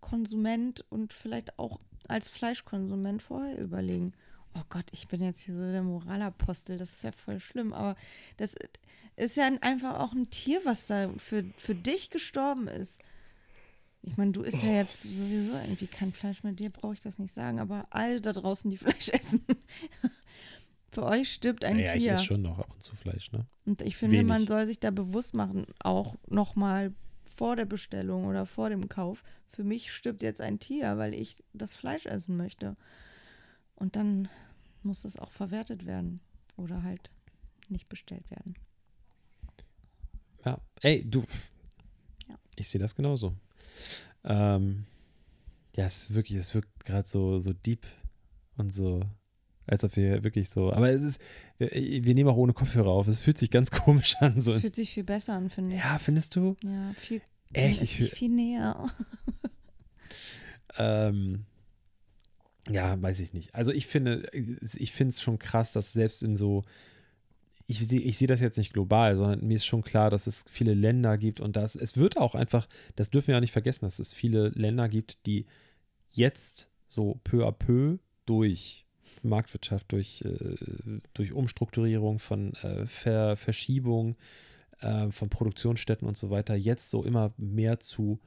Konsument 0.00 0.84
und 0.88 1.12
vielleicht 1.12 1.58
auch 1.58 1.78
als 2.08 2.28
Fleischkonsument 2.28 3.22
vorher 3.22 3.58
überlegen. 3.58 4.14
Oh 4.54 4.62
Gott, 4.68 4.86
ich 4.92 5.08
bin 5.08 5.22
jetzt 5.22 5.42
hier 5.42 5.56
so 5.56 5.70
der 5.70 5.82
Moralapostel, 5.82 6.76
das 6.76 6.92
ist 6.92 7.04
ja 7.04 7.12
voll 7.12 7.40
schlimm, 7.40 7.72
aber 7.72 7.96
das 8.36 8.54
ist 9.16 9.36
ja 9.36 9.48
einfach 9.60 10.00
auch 10.00 10.12
ein 10.12 10.30
Tier, 10.30 10.60
was 10.64 10.86
da 10.86 11.10
für, 11.18 11.44
für 11.56 11.74
dich 11.74 12.10
gestorben 12.10 12.68
ist. 12.68 13.00
Ich 14.02 14.16
meine, 14.16 14.32
du 14.32 14.42
isst 14.42 14.62
ja 14.62 14.72
jetzt 14.72 15.02
sowieso 15.02 15.52
irgendwie 15.56 15.86
kein 15.86 16.12
Fleisch 16.12 16.42
mehr, 16.42 16.52
dir 16.52 16.70
brauche 16.70 16.94
ich 16.94 17.00
das 17.00 17.18
nicht 17.18 17.34
sagen, 17.34 17.60
aber 17.60 17.86
alle 17.90 18.20
da 18.20 18.32
draußen, 18.32 18.70
die 18.70 18.76
Fleisch 18.78 19.10
essen, 19.10 19.44
für 20.90 21.04
euch 21.04 21.32
stirbt 21.32 21.64
ein 21.64 21.76
naja, 21.76 21.92
Tier. 21.92 22.00
ich 22.00 22.08
esse 22.08 22.24
schon 22.24 22.42
noch 22.42 22.58
ab 22.58 22.70
und 22.72 22.82
zu 22.82 22.96
Fleisch, 22.96 23.30
ne? 23.32 23.46
Und 23.66 23.82
ich 23.82 23.96
finde, 23.96 24.16
Wenig. 24.16 24.28
man 24.28 24.46
soll 24.46 24.66
sich 24.66 24.80
da 24.80 24.90
bewusst 24.90 25.34
machen, 25.34 25.66
auch 25.80 26.16
nochmal 26.28 26.92
vor 27.34 27.56
der 27.56 27.66
Bestellung 27.66 28.24
oder 28.24 28.46
vor 28.46 28.70
dem 28.70 28.88
Kauf, 28.88 29.22
für 29.46 29.64
mich 29.64 29.92
stirbt 29.92 30.22
jetzt 30.22 30.40
ein 30.40 30.58
Tier, 30.58 30.96
weil 30.96 31.14
ich 31.14 31.42
das 31.52 31.74
Fleisch 31.74 32.06
essen 32.06 32.36
möchte. 32.36 32.76
Und 33.80 33.96
dann 33.96 34.28
muss 34.82 35.02
das 35.02 35.16
auch 35.16 35.32
verwertet 35.32 35.86
werden 35.86 36.20
oder 36.56 36.82
halt 36.82 37.10
nicht 37.68 37.88
bestellt 37.88 38.30
werden. 38.30 38.54
Ja. 40.44 40.60
Ey, 40.82 41.02
du. 41.08 41.24
Ja. 42.28 42.36
Ich 42.56 42.68
sehe 42.68 42.80
das 42.80 42.94
genauso. 42.94 43.34
Ähm, 44.24 44.84
ja, 45.74 45.86
es 45.86 46.02
ist 46.02 46.14
wirklich, 46.14 46.38
es 46.38 46.54
wirkt 46.54 46.84
gerade 46.84 47.08
so, 47.08 47.38
so 47.38 47.54
deep 47.54 47.86
und 48.58 48.70
so, 48.70 49.02
als 49.66 49.82
ob 49.82 49.96
wir 49.96 50.24
wirklich 50.24 50.50
so. 50.50 50.70
Aber 50.72 50.90
es 50.90 51.02
ist, 51.02 51.22
wir, 51.56 52.14
nehmen 52.14 52.28
auch 52.28 52.36
ohne 52.36 52.52
Kopfhörer 52.52 52.90
auf. 52.90 53.08
Es 53.08 53.22
fühlt 53.22 53.38
sich 53.38 53.50
ganz 53.50 53.70
komisch 53.70 54.16
an. 54.20 54.40
So. 54.40 54.52
Das 54.52 54.60
fühlt 54.60 54.76
sich 54.76 54.90
viel 54.90 55.04
besser 55.04 55.34
an, 55.34 55.48
finde 55.48 55.76
ich. 55.76 55.82
Ja, 55.82 55.98
findest 55.98 56.36
du? 56.36 56.54
Ja, 56.62 56.92
viel, 56.98 57.22
Echt? 57.54 57.80
Ich, 57.80 58.10
viel 58.10 58.28
näher. 58.28 58.90
ähm, 60.76 61.46
ja, 62.68 63.00
weiß 63.00 63.20
ich 63.20 63.32
nicht. 63.32 63.54
Also 63.54 63.72
ich 63.72 63.86
finde, 63.86 64.28
ich 64.32 64.92
finde 64.92 65.10
es 65.10 65.22
schon 65.22 65.38
krass, 65.38 65.72
dass 65.72 65.92
selbst 65.92 66.22
in 66.22 66.36
so, 66.36 66.64
ich 67.66 67.86
sehe 67.86 68.00
ich 68.00 68.18
sehe 68.18 68.28
das 68.28 68.40
jetzt 68.40 68.58
nicht 68.58 68.72
global, 68.72 69.16
sondern 69.16 69.46
mir 69.46 69.54
ist 69.54 69.64
schon 69.64 69.82
klar, 69.82 70.10
dass 70.10 70.26
es 70.26 70.44
viele 70.48 70.74
Länder 70.74 71.16
gibt 71.16 71.40
und 71.40 71.56
dass 71.56 71.76
es 71.76 71.96
wird 71.96 72.16
auch 72.16 72.34
einfach, 72.34 72.68
das 72.96 73.10
dürfen 73.10 73.28
wir 73.28 73.36
ja 73.36 73.40
nicht 73.40 73.52
vergessen, 73.52 73.86
dass 73.86 73.98
es 73.98 74.12
viele 74.12 74.48
Länder 74.50 74.88
gibt, 74.88 75.26
die 75.26 75.46
jetzt 76.10 76.68
so 76.86 77.20
peu 77.24 77.46
à 77.46 77.52
peu 77.52 77.98
durch 78.26 78.84
Marktwirtschaft, 79.22 79.90
durch, 79.92 80.22
äh, 80.22 81.00
durch 81.14 81.32
Umstrukturierung 81.32 82.18
von 82.18 82.54
äh, 82.54 82.86
Ver 82.86 83.36
Verschiebung 83.36 84.16
äh, 84.80 85.10
von 85.10 85.30
Produktionsstätten 85.30 86.06
und 86.06 86.16
so 86.16 86.30
weiter, 86.30 86.54
jetzt 86.54 86.90
so 86.90 87.04
immer 87.04 87.32
mehr 87.36 87.80
zu 87.80 88.20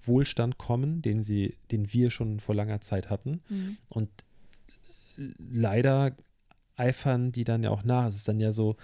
Wohlstand 0.00 0.58
kommen, 0.58 1.02
den 1.02 1.22
sie, 1.22 1.56
den 1.70 1.92
wir 1.92 2.10
schon 2.10 2.40
vor 2.40 2.54
langer 2.54 2.80
Zeit 2.80 3.10
hatten. 3.10 3.42
Mhm. 3.48 3.76
Und 3.88 4.10
leider 5.16 6.16
eifern 6.76 7.32
die 7.32 7.44
dann 7.44 7.62
ja 7.62 7.70
auch 7.70 7.84
nach. 7.84 8.06
Es 8.06 8.16
ist 8.16 8.28
dann 8.28 8.40
ja 8.40 8.52
so, 8.52 8.76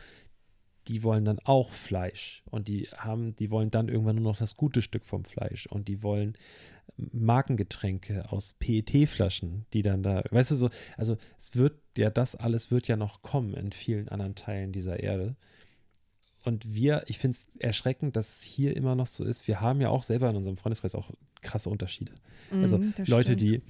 die 0.88 1.02
wollen 1.02 1.24
dann 1.24 1.38
auch 1.44 1.70
Fleisch 1.70 2.42
und 2.50 2.68
die 2.68 2.88
haben, 2.96 3.36
die 3.36 3.50
wollen 3.50 3.70
dann 3.70 3.88
irgendwann 3.88 4.16
nur 4.16 4.32
noch 4.32 4.38
das 4.38 4.56
gute 4.56 4.82
Stück 4.82 5.04
vom 5.04 5.24
Fleisch 5.24 5.66
und 5.66 5.86
die 5.88 6.02
wollen 6.02 6.36
Markengetränke 6.96 8.30
aus 8.32 8.54
PET-Flaschen, 8.54 9.66
die 9.72 9.82
dann 9.82 10.02
da, 10.02 10.22
weißt 10.30 10.50
du 10.50 10.56
so, 10.56 10.70
also 10.96 11.16
es 11.38 11.56
wird 11.56 11.78
ja, 11.96 12.10
das 12.10 12.34
alles 12.34 12.70
wird 12.70 12.88
ja 12.88 12.96
noch 12.96 13.22
kommen 13.22 13.54
in 13.54 13.72
vielen 13.72 14.08
anderen 14.08 14.34
Teilen 14.34 14.72
dieser 14.72 15.00
Erde. 15.00 15.36
Und 16.44 16.74
wir, 16.74 17.04
ich 17.06 17.18
finde 17.18 17.36
es 17.36 17.48
erschreckend, 17.58 18.16
dass 18.16 18.36
es 18.38 18.42
hier 18.42 18.76
immer 18.76 18.94
noch 18.94 19.06
so 19.06 19.24
ist. 19.24 19.46
Wir 19.46 19.60
haben 19.60 19.80
ja 19.80 19.88
auch 19.90 20.02
selber 20.02 20.28
in 20.30 20.36
unserem 20.36 20.56
Freundeskreis 20.56 20.94
auch 20.94 21.10
krasse 21.40 21.70
Unterschiede. 21.70 22.12
Also 22.50 22.78
Mhm, 22.78 22.94
das 22.96 23.08
Leute, 23.08 23.32
stimmt. 23.34 23.40
die 23.40 23.62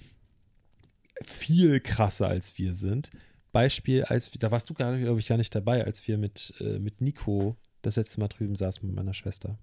viel 1.24 1.80
krasser 1.80 2.28
als 2.28 2.58
wir 2.58 2.74
sind. 2.74 3.10
Beispiel, 3.52 4.04
als 4.04 4.30
da 4.30 4.50
warst 4.50 4.70
du 4.70 4.74
gar 4.74 4.96
glaube 4.98 5.20
ich, 5.20 5.26
gar 5.28 5.36
nicht 5.36 5.54
dabei, 5.54 5.84
als 5.84 6.06
wir 6.08 6.16
mit, 6.16 6.54
äh, 6.60 6.78
mit 6.78 7.00
Nico 7.02 7.56
das 7.82 7.96
letzte 7.96 8.20
Mal 8.20 8.28
drüben 8.28 8.56
saßen 8.56 8.86
mit 8.86 8.96
meiner 8.96 9.12
Schwester. 9.14 9.58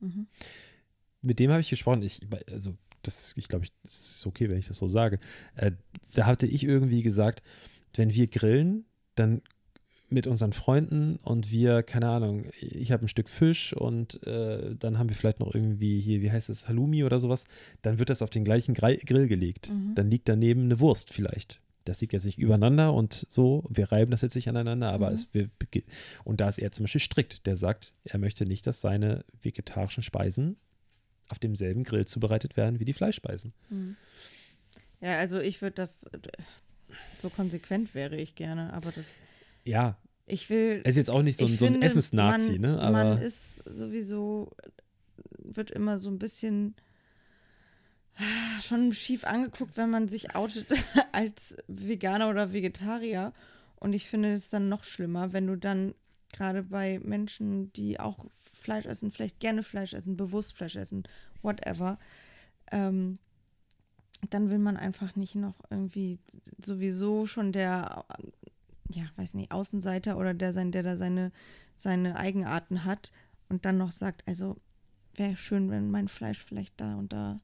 Mhm. 0.00 0.26
Mit 1.20 1.38
dem 1.38 1.50
habe 1.50 1.60
ich 1.60 1.68
gesprochen. 1.70 2.02
Ich, 2.02 2.20
also, 2.50 2.74
das, 3.02 3.34
ich 3.36 3.48
glaube, 3.48 3.66
es 3.84 4.16
ist 4.16 4.26
okay, 4.26 4.48
wenn 4.48 4.58
ich 4.58 4.66
das 4.68 4.78
so 4.78 4.88
sage. 4.88 5.18
Äh, 5.56 5.72
da 6.14 6.24
hatte 6.26 6.46
ich 6.46 6.64
irgendwie 6.64 7.02
gesagt, 7.02 7.42
wenn 7.94 8.14
wir 8.14 8.26
grillen, 8.28 8.86
dann 9.14 9.42
mit 10.14 10.26
unseren 10.26 10.52
Freunden 10.52 11.16
und 11.16 11.50
wir, 11.50 11.82
keine 11.82 12.08
Ahnung, 12.08 12.46
ich 12.60 12.92
habe 12.92 13.04
ein 13.04 13.08
Stück 13.08 13.28
Fisch 13.28 13.72
und 13.74 14.26
äh, 14.26 14.74
dann 14.76 14.98
haben 14.98 15.08
wir 15.08 15.16
vielleicht 15.16 15.40
noch 15.40 15.54
irgendwie 15.54 16.00
hier, 16.00 16.22
wie 16.22 16.30
heißt 16.30 16.48
es, 16.48 16.68
Halloumi 16.68 17.04
oder 17.04 17.20
sowas, 17.20 17.44
dann 17.82 17.98
wird 17.98 18.10
das 18.10 18.22
auf 18.22 18.30
den 18.30 18.44
gleichen 18.44 18.74
Grill 18.74 19.28
gelegt. 19.28 19.70
Mhm. 19.70 19.94
Dann 19.94 20.10
liegt 20.10 20.28
daneben 20.28 20.62
eine 20.64 20.80
Wurst 20.80 21.12
vielleicht. 21.12 21.60
Das 21.84 22.00
liegt 22.00 22.14
jetzt 22.14 22.24
nicht 22.24 22.38
übereinander 22.38 22.94
und 22.94 23.26
so, 23.28 23.64
wir 23.68 23.92
reiben 23.92 24.10
das 24.10 24.22
jetzt 24.22 24.36
nicht 24.36 24.48
aneinander, 24.48 24.90
aber 24.90 25.08
Mhm. 25.10 25.14
es 25.14 25.28
wir, 25.32 25.50
und 26.24 26.40
da 26.40 26.48
ist 26.48 26.58
er 26.58 26.70
zum 26.70 26.84
Beispiel 26.84 27.00
strikt, 27.02 27.46
der 27.46 27.56
sagt, 27.56 27.92
er 28.04 28.18
möchte 28.18 28.46
nicht, 28.46 28.66
dass 28.66 28.80
seine 28.80 29.24
vegetarischen 29.42 30.02
Speisen 30.02 30.56
auf 31.28 31.38
demselben 31.38 31.84
Grill 31.84 32.06
zubereitet 32.06 32.56
werden 32.56 32.80
wie 32.80 32.84
die 32.86 32.94
Fleischspeisen. 32.94 33.52
Mhm. 33.68 33.96
Ja, 35.00 35.18
also 35.18 35.40
ich 35.40 35.60
würde 35.60 35.74
das, 35.74 36.06
so 37.18 37.28
konsequent 37.28 37.94
wäre 37.94 38.16
ich 38.16 38.34
gerne, 38.34 38.72
aber 38.72 38.90
das, 38.92 39.06
Ja, 39.64 39.96
ich 40.26 40.48
will. 40.50 40.80
er 40.84 40.90
ist 40.90 40.96
jetzt 40.96 41.10
auch 41.10 41.22
nicht 41.22 41.38
so, 41.38 41.46
ein- 41.46 41.56
so 41.56 41.66
ein 41.66 41.72
finde, 41.72 41.86
Essensnazi, 41.86 42.58
man, 42.58 42.72
ne? 42.72 42.80
Aber 42.80 42.90
Man 43.14 43.22
ist 43.22 43.56
sowieso, 43.68 44.50
wird 45.38 45.70
immer 45.70 46.00
so 46.00 46.10
ein 46.10 46.18
bisschen 46.18 46.74
ah, 48.16 48.60
schon 48.62 48.92
schief 48.94 49.24
angeguckt, 49.24 49.76
wenn 49.76 49.90
man 49.90 50.08
sich 50.08 50.34
outet 50.34 50.66
als 51.12 51.56
Veganer 51.66 52.28
oder 52.30 52.52
Vegetarier. 52.52 53.32
Und 53.76 53.92
ich 53.92 54.08
finde 54.08 54.32
es 54.32 54.48
dann 54.48 54.68
noch 54.68 54.84
schlimmer, 54.84 55.32
wenn 55.32 55.46
du 55.46 55.56
dann 55.56 55.94
gerade 56.32 56.62
bei 56.64 56.98
Menschen, 57.02 57.72
die 57.74 58.00
auch 58.00 58.24
Fleisch 58.52 58.86
essen, 58.86 59.10
vielleicht 59.10 59.40
gerne 59.40 59.62
Fleisch 59.62 59.92
essen, 59.92 60.16
bewusst 60.16 60.54
Fleisch 60.54 60.76
essen, 60.76 61.04
whatever, 61.42 61.98
ähm, 62.72 63.18
dann 64.30 64.48
will 64.48 64.58
man 64.58 64.76
einfach 64.78 65.16
nicht 65.16 65.34
noch 65.34 65.54
irgendwie 65.68 66.18
sowieso 66.64 67.26
schon 67.26 67.52
der, 67.52 68.06
ja, 68.94 69.04
weiß 69.16 69.34
nicht, 69.34 69.50
Außenseiter 69.50 70.16
oder 70.16 70.34
der 70.34 70.52
sein, 70.52 70.72
der 70.72 70.82
da 70.82 70.96
seine, 70.96 71.32
seine 71.76 72.16
Eigenarten 72.16 72.84
hat 72.84 73.12
und 73.48 73.64
dann 73.64 73.78
noch 73.78 73.92
sagt, 73.92 74.26
also 74.26 74.56
wäre 75.14 75.36
schön, 75.36 75.70
wenn 75.70 75.90
mein 75.90 76.08
Fleisch 76.08 76.42
vielleicht 76.42 76.80
da 76.80 76.96
und 76.96 77.12
da 77.12 77.36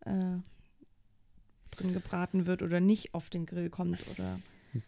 äh, 0.00 0.38
drin 1.70 1.92
gebraten 1.92 2.46
wird 2.46 2.62
oder 2.62 2.80
nicht 2.80 3.14
auf 3.14 3.30
den 3.30 3.46
Grill 3.46 3.70
kommt 3.70 4.06
oder 4.10 4.40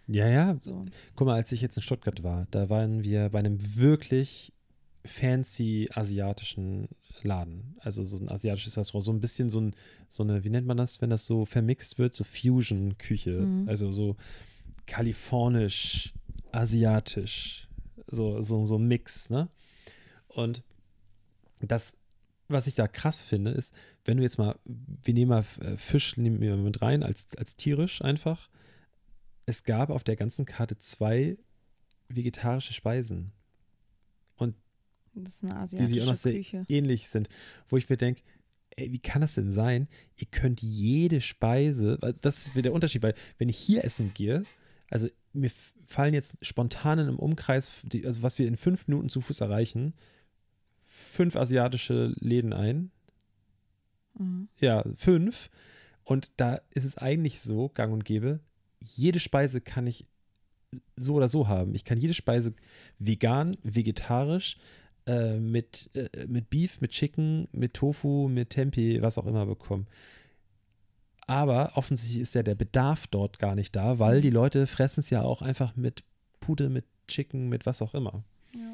ja, 0.06 0.28
ja. 0.28 0.56
so. 0.58 0.86
Guck 1.16 1.26
mal, 1.26 1.34
als 1.34 1.52
ich 1.52 1.60
jetzt 1.60 1.76
in 1.76 1.82
Stuttgart 1.82 2.22
war, 2.22 2.46
da 2.50 2.68
waren 2.68 3.02
wir 3.02 3.30
bei 3.30 3.40
einem 3.40 3.58
wirklich 3.76 4.52
fancy 5.04 5.88
asiatischen 5.92 6.88
Laden. 7.22 7.76
Also 7.80 8.04
so 8.04 8.18
ein 8.18 8.28
asiatisches 8.28 8.76
Restaurant. 8.76 9.04
So 9.04 9.12
ein 9.12 9.20
bisschen 9.20 9.50
so, 9.50 9.60
ein, 9.60 9.74
so 10.08 10.22
eine, 10.22 10.44
wie 10.44 10.50
nennt 10.50 10.66
man 10.66 10.76
das, 10.76 11.00
wenn 11.00 11.10
das 11.10 11.26
so 11.26 11.44
vermixt 11.44 11.98
wird? 11.98 12.14
So 12.14 12.24
Fusion-Küche. 12.24 13.40
Mhm. 13.40 13.68
Also 13.68 13.92
so 13.92 14.16
kalifornisch, 14.87 16.12
asiatisch. 16.53 17.68
So, 18.07 18.43
so, 18.43 18.64
so 18.64 18.78
ein 18.78 18.87
Mix, 18.87 19.30
ne? 19.30 19.49
Und 20.28 20.62
das, 21.61 21.97
was 22.49 22.66
ich 22.66 22.74
da 22.74 22.89
krass 22.89 23.22
finde, 23.22 23.53
ist, 23.53 23.74
wenn 24.05 24.16
du 24.16 24.22
jetzt 24.22 24.39
mal, 24.39 24.59
wir 24.64 25.14
nehmen 25.14 25.30
mal 25.30 25.45
äh, 25.61 25.76
Fisch 25.76 26.16
nehmen 26.16 26.41
wir 26.41 26.57
mit 26.57 26.83
rein, 26.83 27.03
als, 27.03 27.35
als 27.37 27.57
tierisch 27.57 28.03
einfach. 28.03 28.51
Es 29.47 29.64
gab 29.64 29.91
auf 29.91 30.05
der 30.05 30.16
ganzen 30.16 30.45
Karte 30.45 30.78
zwei 30.78 31.37
vegetarische 32.09 32.74
Speisen, 32.74 33.33
Das 35.14 35.35
ist 35.35 35.45
eine 35.45 35.66
die 35.68 35.87
sich 35.87 36.01
auch 36.03 36.07
noch 36.07 36.12
asiatische 36.12 36.22
sehr 36.22 36.33
Küche. 36.62 36.64
ähnlich 36.68 37.09
sind, 37.09 37.28
wo 37.68 37.76
ich 37.76 37.89
mir 37.89 37.97
denke, 37.97 38.22
ey, 38.76 38.93
wie 38.93 38.99
kann 38.99 39.20
das 39.20 39.35
denn 39.35 39.53
sein? 39.53 39.89
Ihr 40.16 40.26
könnt 40.30 40.62
jede 40.62 41.20
Speise, 41.20 41.99
weil 42.01 42.14
das 42.14 42.39
ist 42.39 42.53
wieder 42.55 42.62
der 42.62 42.72
Unterschied, 42.72 43.03
weil 43.03 43.14
wenn 43.39 43.49
ich 43.49 43.59
hier 43.59 43.85
essen 43.85 44.12
gehe, 44.14 44.45
also 44.93 45.09
mir 45.32 45.51
fallen 45.84 46.14
jetzt 46.14 46.36
spontan 46.43 46.99
in 46.99 47.09
einem 47.09 47.18
Umkreis, 47.18 47.72
die, 47.84 48.07
also 48.07 48.22
was 48.22 48.38
wir 48.38 48.47
in 48.47 48.57
fünf 48.57 48.86
Minuten 48.86 49.09
zu 49.09 49.20
Fuß 49.20 49.40
erreichen, 49.40 49.95
fünf 50.68 51.36
asiatische 51.36 52.14
Läden 52.20 52.53
ein. 52.53 52.90
Mhm. 54.18 54.49
Ja, 54.59 54.84
fünf. 54.95 55.51
Und 56.05 56.30
da 56.36 56.61
ist 56.74 56.84
es 56.84 56.99
eigentlich 56.99 57.40
so, 57.40 57.70
gang 57.70 57.93
und 57.93 58.05
gäbe, 58.05 58.40
jede 58.80 59.20
Speise 59.20 59.61
kann 59.61 59.86
ich 59.86 60.07
so 60.97 61.14
oder 61.14 61.28
so 61.28 61.49
haben. 61.49 61.74
Ich 61.74 61.84
kann 61.84 61.99
jede 61.99 62.14
Speise 62.14 62.55
vegan, 62.99 63.57
vegetarisch, 63.62 64.59
äh, 65.07 65.38
mit, 65.38 65.90
äh, 65.95 66.26
mit 66.26 66.51
Beef, 66.51 66.80
mit 66.80 66.90
Chicken, 66.90 67.49
mit 67.53 67.74
Tofu, 67.74 68.28
mit 68.28 68.51
Tempeh, 68.51 69.01
was 69.03 69.18
auch 69.18 69.26
immer 69.26 69.47
bekommen. 69.47 69.86
Aber 71.26 71.72
offensichtlich 71.76 72.20
ist 72.20 72.34
ja 72.34 72.42
der 72.42 72.54
Bedarf 72.54 73.06
dort 73.06 73.38
gar 73.38 73.54
nicht 73.54 73.74
da, 73.76 73.98
weil 73.98 74.18
Mhm. 74.18 74.22
die 74.22 74.30
Leute 74.30 74.66
fressen 74.66 75.00
es 75.00 75.10
ja 75.10 75.22
auch 75.22 75.40
einfach 75.42 75.76
mit 75.76 76.02
Pute, 76.40 76.68
mit 76.68 76.84
Chicken, 77.08 77.48
mit 77.48 77.64
was 77.66 77.80
auch 77.82 77.94
immer. 77.94 78.24
Ja. 78.54 78.70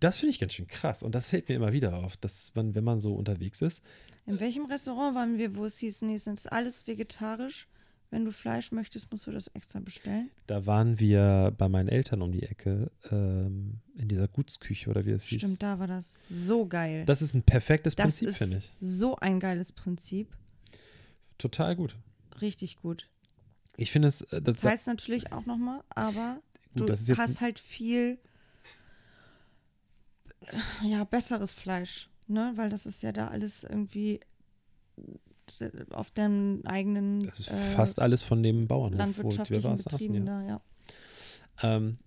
Das 0.00 0.18
finde 0.18 0.30
ich 0.30 0.38
ganz 0.40 0.52
schön 0.52 0.66
krass 0.66 1.02
und 1.02 1.14
das 1.14 1.30
fällt 1.30 1.48
mir 1.48 1.54
immer 1.54 1.72
wieder 1.72 1.94
auf, 1.96 2.16
dass 2.18 2.54
man, 2.54 2.74
wenn 2.74 2.84
man 2.84 3.00
so 3.00 3.14
unterwegs 3.14 3.62
ist, 3.62 3.82
In 4.26 4.38
welchem 4.40 4.66
Restaurant 4.66 5.14
waren 5.14 5.38
wir, 5.38 5.56
wo 5.56 5.64
es 5.64 5.78
hieß, 5.78 6.02
nee, 6.02 6.14
es 6.14 6.26
ist 6.26 6.52
alles 6.52 6.86
vegetarisch. 6.86 7.68
Wenn 8.10 8.24
du 8.24 8.30
Fleisch 8.30 8.70
möchtest, 8.70 9.10
musst 9.10 9.26
du 9.26 9.32
das 9.32 9.48
extra 9.48 9.80
bestellen. 9.80 10.30
da 10.46 10.64
waren 10.66 11.00
wir 11.00 11.52
bei 11.58 11.68
meinen 11.68 11.88
Eltern 11.88 12.22
um 12.22 12.30
die 12.30 12.44
Ecke 12.44 12.90
ähm, 13.10 13.80
in 13.96 14.06
dieser 14.08 14.28
Gutsküche 14.28 14.90
oder 14.90 15.04
wie 15.06 15.10
es 15.10 15.24
hieß. 15.24 15.40
Stimmt, 15.40 15.62
da 15.62 15.78
war 15.80 15.88
das. 15.88 16.16
So 16.30 16.66
geil. 16.66 17.04
Das 17.06 17.20
ist 17.22 17.34
ein 17.34 17.42
perfektes 17.42 17.96
Das 17.96 18.04
Prinzip, 18.04 18.30
finde 18.32 18.58
ich. 18.58 18.70
so 18.80 19.16
ein 19.16 19.40
geiles 19.40 19.72
Prinzip. 19.72 20.36
Total 21.38 21.76
gut. 21.76 21.96
Richtig 22.40 22.76
gut. 22.76 23.08
Ich 23.76 23.90
finde 23.90 24.08
es, 24.08 24.22
äh, 24.22 24.40
das, 24.40 24.60
Das 24.60 24.70
heißt 24.70 24.86
natürlich 24.86 25.32
auch 25.32 25.46
nochmal, 25.46 25.82
aber 25.90 26.40
Gut, 26.76 26.88
du 26.88 27.16
hast 27.16 27.40
halt 27.40 27.58
viel 27.58 28.18
äh, 30.40 30.88
ja, 30.88 31.04
besseres 31.04 31.52
Fleisch, 31.52 32.08
ne? 32.26 32.52
Weil 32.56 32.68
das 32.70 32.86
ist 32.86 33.02
ja 33.02 33.12
da 33.12 33.28
alles 33.28 33.64
irgendwie 33.64 34.20
auf 35.90 36.10
deinem 36.10 36.62
eigenen 36.64 37.22
das 37.22 37.40
ist 37.40 37.50
äh, 37.50 37.70
fast 37.76 38.00
alles 38.00 38.24
von 38.24 38.42
dem 38.42 38.66
Bauernhof, 38.66 38.98
wo 38.98 38.98
wir 38.98 39.06
landwirtschaftlichen 39.06 39.64
war, 39.64 39.76
saßen, 39.76 39.98
Betrieben 39.98 40.26
ja. 40.26 40.40
da, 40.40 40.46
ja. 40.46 40.60
Ähm, 41.76 41.98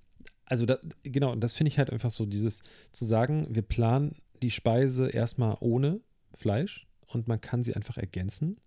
also 0.46 0.66
da, 0.66 0.80
genau, 1.04 1.32
und 1.32 1.42
das 1.42 1.54
finde 1.54 1.70
ich 1.70 1.78
halt 1.78 1.92
einfach 1.92 2.12
so, 2.12 2.26
dieses 2.26 2.64
zu 2.92 3.06
sagen, 3.06 3.48
wir 3.50 3.62
planen 3.62 4.16
die 4.42 4.52
Speise 4.52 5.08
erstmal 5.08 5.56
ohne 5.60 6.02
Fleisch 6.34 6.88
und 7.08 7.28
man 7.28 7.40
kann 7.40 7.64
sie 7.64 7.76
einfach 7.76 7.98
ergänzen, 7.98 8.58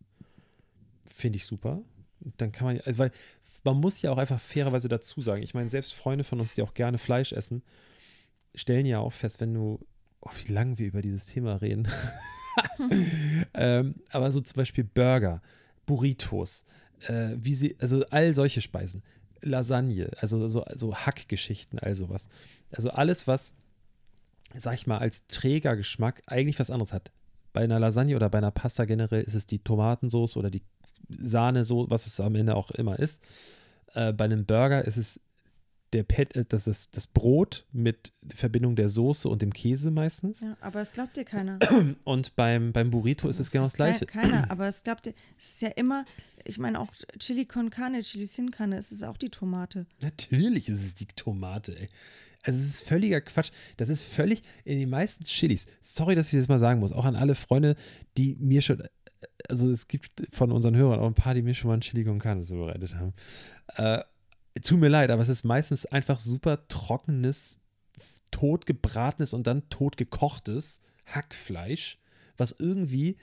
finde 1.06 1.36
ich 1.36 1.46
super. 1.46 1.82
Dann 2.36 2.52
kann 2.52 2.66
man, 2.66 2.80
also 2.80 2.98
weil 2.98 3.10
man 3.64 3.76
muss 3.78 4.02
ja 4.02 4.10
auch 4.12 4.18
einfach 4.18 4.40
fairerweise 4.40 4.88
dazu 4.88 5.20
sagen, 5.20 5.42
ich 5.42 5.54
meine, 5.54 5.68
selbst 5.68 5.94
Freunde 5.94 6.24
von 6.24 6.40
uns, 6.40 6.54
die 6.54 6.62
auch 6.62 6.74
gerne 6.74 6.98
Fleisch 6.98 7.32
essen, 7.32 7.62
stellen 8.54 8.86
ja 8.86 8.98
auch 8.98 9.12
fest, 9.12 9.40
wenn 9.40 9.54
du, 9.54 9.80
oh, 10.20 10.30
wie 10.44 10.52
lange 10.52 10.78
wir 10.78 10.86
über 10.86 11.02
dieses 11.02 11.26
Thema 11.26 11.56
reden. 11.56 11.88
ähm, 13.54 13.96
aber 14.10 14.30
so 14.32 14.40
zum 14.40 14.56
Beispiel 14.56 14.84
Burger, 14.84 15.42
Burritos, 15.86 16.64
äh, 17.06 17.30
wie 17.36 17.54
sie, 17.54 17.76
also 17.80 18.04
all 18.10 18.34
solche 18.34 18.60
Speisen, 18.60 19.02
Lasagne, 19.40 20.10
also 20.18 20.46
so, 20.48 20.64
so 20.74 20.94
Hackgeschichten, 20.94 21.78
all 21.78 21.94
sowas. 21.94 22.28
Also 22.70 22.90
alles, 22.90 23.26
was, 23.26 23.52
sag 24.56 24.74
ich 24.74 24.86
mal, 24.86 24.98
als 24.98 25.26
Trägergeschmack 25.26 26.22
eigentlich 26.26 26.58
was 26.58 26.70
anderes 26.70 26.92
hat. 26.92 27.10
Bei 27.52 27.62
einer 27.62 27.78
Lasagne 27.78 28.16
oder 28.16 28.30
bei 28.30 28.38
einer 28.38 28.50
Pasta 28.50 28.84
generell 28.84 29.22
ist 29.22 29.34
es 29.34 29.46
die 29.46 29.58
Tomatensauce 29.58 30.36
oder 30.36 30.50
die 30.50 30.62
Sahne, 31.08 31.64
so 31.64 31.88
was 31.90 32.06
es 32.06 32.20
am 32.20 32.34
Ende 32.34 32.54
auch 32.56 32.70
immer 32.72 32.98
ist. 32.98 33.22
Äh, 33.94 34.12
bei 34.12 34.24
einem 34.24 34.44
Burger 34.46 34.84
ist 34.84 34.96
es 34.96 35.20
der 35.92 36.04
Pet, 36.04 36.34
äh, 36.36 36.44
das 36.48 36.66
ist 36.66 36.96
das 36.96 37.06
Brot 37.06 37.66
mit 37.72 38.14
Verbindung 38.34 38.76
der 38.76 38.88
Soße 38.88 39.28
und 39.28 39.42
dem 39.42 39.52
Käse 39.52 39.90
meistens. 39.90 40.40
ja. 40.40 40.56
Aber 40.62 40.80
es 40.80 40.92
glaubt 40.92 41.16
dir 41.16 41.24
keiner. 41.24 41.58
Und 42.04 42.34
beim, 42.34 42.72
beim 42.72 42.90
Burrito 42.90 43.28
ist 43.28 43.38
es 43.40 43.50
genau 43.50 43.64
das 43.64 43.74
Gleiche. 43.74 44.06
kei- 44.06 44.22
Keiner, 44.22 44.50
aber 44.50 44.68
es 44.68 44.82
glaubt 44.82 45.04
dir, 45.04 45.12
es 45.38 45.48
ist 45.48 45.60
ja 45.62 45.68
immer, 45.68 46.06
ich 46.44 46.56
meine 46.58 46.80
auch 46.80 46.88
Chili 47.18 47.44
con 47.44 47.68
Carne, 47.68 48.00
Chili 48.02 48.24
sin 48.24 48.50
Carne, 48.50 48.78
es 48.78 48.90
ist 48.90 49.02
auch 49.04 49.18
die 49.18 49.28
Tomate. 49.28 49.84
Natürlich 50.00 50.70
ist 50.70 50.82
es 50.82 50.94
die 50.94 51.06
Tomate, 51.08 51.78
ey. 51.78 51.88
Also 52.44 52.58
es 52.58 52.64
ist 52.70 52.88
völliger 52.88 53.20
Quatsch. 53.20 53.50
Das 53.76 53.88
ist 53.90 54.02
völlig 54.02 54.42
in 54.64 54.78
den 54.78 54.88
meisten 54.90 55.24
Chilis. 55.24 55.66
Sorry, 55.82 56.14
dass 56.16 56.32
ich 56.32 56.38
das 56.40 56.48
mal 56.48 56.58
sagen 56.58 56.80
muss. 56.80 56.90
Auch 56.90 57.04
an 57.04 57.14
alle 57.16 57.34
Freunde, 57.36 57.76
die 58.16 58.34
mir 58.40 58.62
schon, 58.62 58.82
also 59.48 59.70
es 59.70 59.88
gibt 59.88 60.10
von 60.30 60.52
unseren 60.52 60.76
Hörern 60.76 61.00
auch 61.00 61.06
ein 61.06 61.14
paar, 61.14 61.34
die 61.34 61.42
mir 61.42 61.54
schon 61.54 61.68
mal 61.68 61.74
ein 61.74 61.80
Chili 61.80 62.04
con 62.04 62.18
Carne 62.18 62.42
zubereitet 62.42 62.94
haben. 62.96 63.12
Äh, 63.76 64.02
tut 64.62 64.78
mir 64.80 64.88
leid, 64.88 65.10
aber 65.10 65.22
es 65.22 65.28
ist 65.28 65.44
meistens 65.44 65.86
einfach 65.86 66.18
super 66.18 66.66
trockenes, 66.68 67.58
totgebratenes 68.30 69.34
und 69.34 69.46
dann 69.46 69.68
totgekochtes 69.68 70.80
Hackfleisch, 71.06 71.98
was 72.36 72.54
irgendwie 72.58 73.16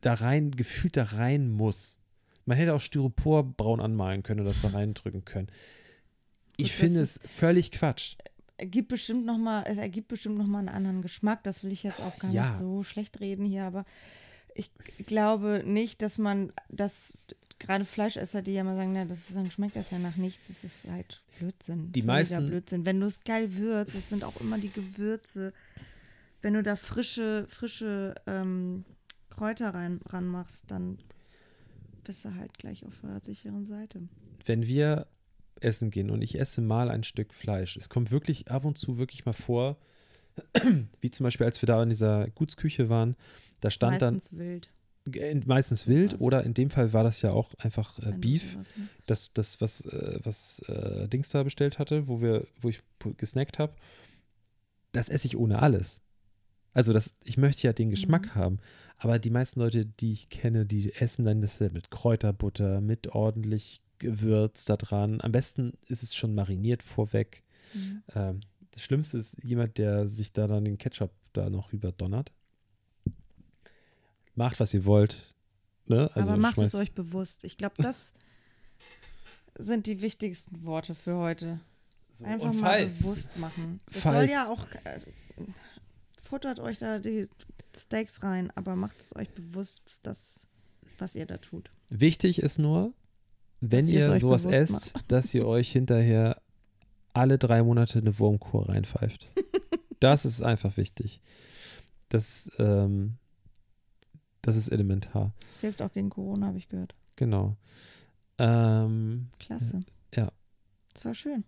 da 0.00 0.14
rein, 0.14 0.50
gefühlt 0.52 0.96
da 0.96 1.04
rein 1.04 1.50
muss. 1.50 1.98
Man 2.46 2.56
hätte 2.56 2.74
auch 2.74 2.80
Styropor 2.80 3.44
braun 3.44 3.80
anmalen 3.80 4.22
können 4.22 4.40
und 4.40 4.46
das 4.46 4.62
da 4.62 4.68
reindrücken 4.68 5.24
können. 5.24 5.48
Ich 6.56 6.72
finde 6.72 7.00
es 7.00 7.20
völlig 7.24 7.70
Quatsch. 7.70 8.16
Ergibt 8.56 8.88
bestimmt 8.88 9.24
noch 9.24 9.38
mal, 9.38 9.64
es 9.66 9.78
ergibt 9.78 10.08
bestimmt 10.08 10.36
noch 10.36 10.46
mal 10.46 10.58
einen 10.58 10.68
anderen 10.68 11.00
Geschmack. 11.00 11.42
Das 11.44 11.64
will 11.64 11.72
ich 11.72 11.82
jetzt 11.82 12.00
auch 12.00 12.18
gar 12.18 12.30
Ja. 12.30 12.46
nicht 12.48 12.58
so 12.58 12.82
schlecht 12.82 13.20
reden 13.20 13.46
hier, 13.46 13.64
aber 13.64 13.84
ich 14.60 15.06
glaube 15.06 15.62
nicht, 15.64 16.02
dass 16.02 16.18
man 16.18 16.52
das 16.68 17.12
gerade 17.58 17.84
Fleischesser, 17.84 18.42
die 18.42 18.52
ja 18.52 18.64
mal 18.64 18.76
sagen, 18.76 18.92
na, 18.92 19.04
das 19.04 19.28
ist, 19.28 19.34
dann 19.36 19.50
schmeckt 19.50 19.76
das 19.76 19.90
ja 19.90 19.98
nach 19.98 20.16
nichts. 20.16 20.48
Das 20.48 20.64
ist 20.64 20.86
halt 20.88 21.22
Blödsinn. 21.38 21.92
Die 21.92 22.02
meisten- 22.02 22.46
Blödsinn. 22.46 22.84
Wenn 22.86 23.00
du 23.00 23.06
es 23.06 23.22
geil 23.24 23.54
würzt, 23.54 23.94
es 23.94 24.08
sind 24.08 24.24
auch 24.24 24.40
immer 24.40 24.58
die 24.58 24.70
Gewürze. 24.72 25.52
Wenn 26.42 26.54
du 26.54 26.62
da 26.62 26.76
frische, 26.76 27.46
frische 27.48 28.14
ähm, 28.26 28.84
Kräuter 29.28 29.74
rein 29.74 30.00
ranmachst, 30.08 30.70
dann 30.70 30.98
bist 32.04 32.24
du 32.24 32.34
halt 32.34 32.56
gleich 32.58 32.84
auf 32.86 33.00
der 33.02 33.22
sicheren 33.22 33.66
Seite. 33.66 34.08
Wenn 34.46 34.66
wir 34.66 35.06
essen 35.60 35.90
gehen 35.90 36.10
und 36.10 36.22
ich 36.22 36.40
esse 36.40 36.62
mal 36.62 36.90
ein 36.90 37.04
Stück 37.04 37.34
Fleisch, 37.34 37.76
es 37.76 37.90
kommt 37.90 38.10
wirklich 38.10 38.50
ab 38.50 38.64
und 38.64 38.78
zu 38.78 38.96
wirklich 38.96 39.26
mal 39.26 39.34
vor, 39.34 39.76
wie 41.00 41.10
zum 41.10 41.24
Beispiel, 41.24 41.46
als 41.46 41.60
wir 41.62 41.66
da 41.66 41.82
in 41.82 41.88
dieser 41.88 42.28
Gutsküche 42.30 42.88
waren, 42.88 43.16
da 43.60 43.70
stand 43.70 44.00
Meistens 44.00 44.32
wild. 44.36 44.70
dann 45.04 45.14
äh, 45.14 45.40
meistens 45.46 45.86
wild 45.86 46.14
Was? 46.14 46.20
oder 46.20 46.44
in 46.44 46.54
dem 46.54 46.70
Fall 46.70 46.92
war 46.92 47.04
das 47.04 47.22
ja 47.22 47.30
auch 47.32 47.54
einfach 47.58 47.98
äh, 48.00 48.12
Beef. 48.12 48.56
machst. 48.56 48.72
das, 49.06 49.32
das 49.32 49.60
was, 49.60 49.82
äh, 49.86 50.18
was 50.22 50.60
äh, 50.68 51.08
Dings 51.08 51.28
da 51.30 51.42
bestellt 51.42 51.78
hatte, 51.78 52.08
wo 52.08 52.20
wir, 52.20 52.46
wo 52.60 52.68
ich 52.68 52.82
gesnackt 53.16 53.58
habe, 53.58 53.74
das 54.92 55.08
esse 55.08 55.26
ich 55.26 55.36
ohne 55.36 55.60
alles. 55.62 56.00
Also 56.72 56.92
das, 56.92 57.16
ich 57.24 57.36
möchte 57.36 57.66
ja 57.66 57.72
den 57.72 57.90
Geschmack 57.90 58.26
Mhm. 58.26 58.34
haben. 58.34 58.58
Aber 58.96 59.18
die 59.18 59.30
meisten 59.30 59.60
Leute, 59.60 59.84
die 59.86 60.12
ich 60.12 60.28
kenne, 60.28 60.66
die 60.66 60.92
essen 60.94 61.24
dann 61.24 61.40
das 61.42 61.58
mit 61.60 61.90
Kräuterbutter, 61.90 62.80
mit 62.80 63.08
ordentlich 63.08 63.80
Gewürz 63.98 64.64
da 64.66 64.76
dran. 64.76 65.20
Am 65.20 65.32
besten 65.32 65.72
ist 65.86 66.02
es 66.02 66.14
schon 66.14 66.34
mariniert 66.34 66.82
vorweg. 66.82 67.42
Mhm. 67.74 68.02
Ähm, 68.14 68.40
das 68.72 68.82
Schlimmste 68.82 69.18
ist 69.18 69.42
jemand, 69.42 69.78
der 69.78 70.08
sich 70.08 70.32
da 70.32 70.46
dann 70.46 70.64
den 70.64 70.78
Ketchup 70.78 71.10
da 71.32 71.50
noch 71.50 71.72
überdonnert. 71.72 72.32
Macht, 74.34 74.60
was 74.60 74.72
ihr 74.74 74.84
wollt. 74.84 75.34
Ne? 75.86 76.10
Also 76.14 76.30
Aber 76.30 76.40
macht 76.40 76.58
es 76.58 76.74
euch 76.74 76.92
bewusst. 76.92 77.44
Ich 77.44 77.56
glaube, 77.56 77.74
das 77.78 78.14
sind 79.58 79.86
die 79.86 80.00
wichtigsten 80.00 80.64
Worte 80.64 80.94
für 80.94 81.16
heute. 81.16 81.60
So, 82.12 82.24
Einfach 82.24 82.52
mal 82.52 82.86
bewusst 82.86 83.36
machen. 83.38 83.80
Falls- 83.88 84.26
soll 84.26 84.30
ja 84.30 84.48
auch. 84.48 84.66
äh, 84.84 85.00
futtert 86.22 86.60
euch 86.60 86.78
da 86.78 86.98
die 86.98 87.28
Steaks 87.76 88.22
rein, 88.22 88.52
aber 88.54 88.76
macht 88.76 89.00
es 89.00 89.14
euch 89.16 89.30
bewusst, 89.30 89.82
das, 90.02 90.46
was 90.98 91.16
ihr 91.16 91.26
da 91.26 91.38
tut. 91.38 91.70
Wichtig 91.88 92.40
ist 92.40 92.58
nur, 92.58 92.92
wenn 93.60 93.80
Dass 93.80 93.88
ihr 93.88 94.12
es 94.12 94.20
sowas 94.20 94.44
esst, 94.44 94.94
dass 95.08 95.34
ihr 95.34 95.46
euch 95.46 95.72
hinterher 95.72 96.40
alle 97.12 97.38
drei 97.38 97.62
Monate 97.62 97.98
eine 97.98 98.18
Wurmkur 98.18 98.68
reinpfeift. 98.68 99.26
das 100.00 100.24
ist 100.24 100.42
einfach 100.42 100.76
wichtig. 100.76 101.20
Das, 102.08 102.50
ähm, 102.58 103.16
das 104.42 104.56
ist 104.56 104.68
elementar. 104.68 105.32
Das 105.52 105.60
hilft 105.60 105.82
auch 105.82 105.92
gegen 105.92 106.10
Corona, 106.10 106.46
habe 106.48 106.58
ich 106.58 106.68
gehört. 106.68 106.94
Genau. 107.16 107.56
Ähm, 108.38 109.28
Klasse. 109.38 109.80
Ja. 110.14 110.32
Das 110.94 111.04
war 111.04 111.14
schön. 111.14 111.44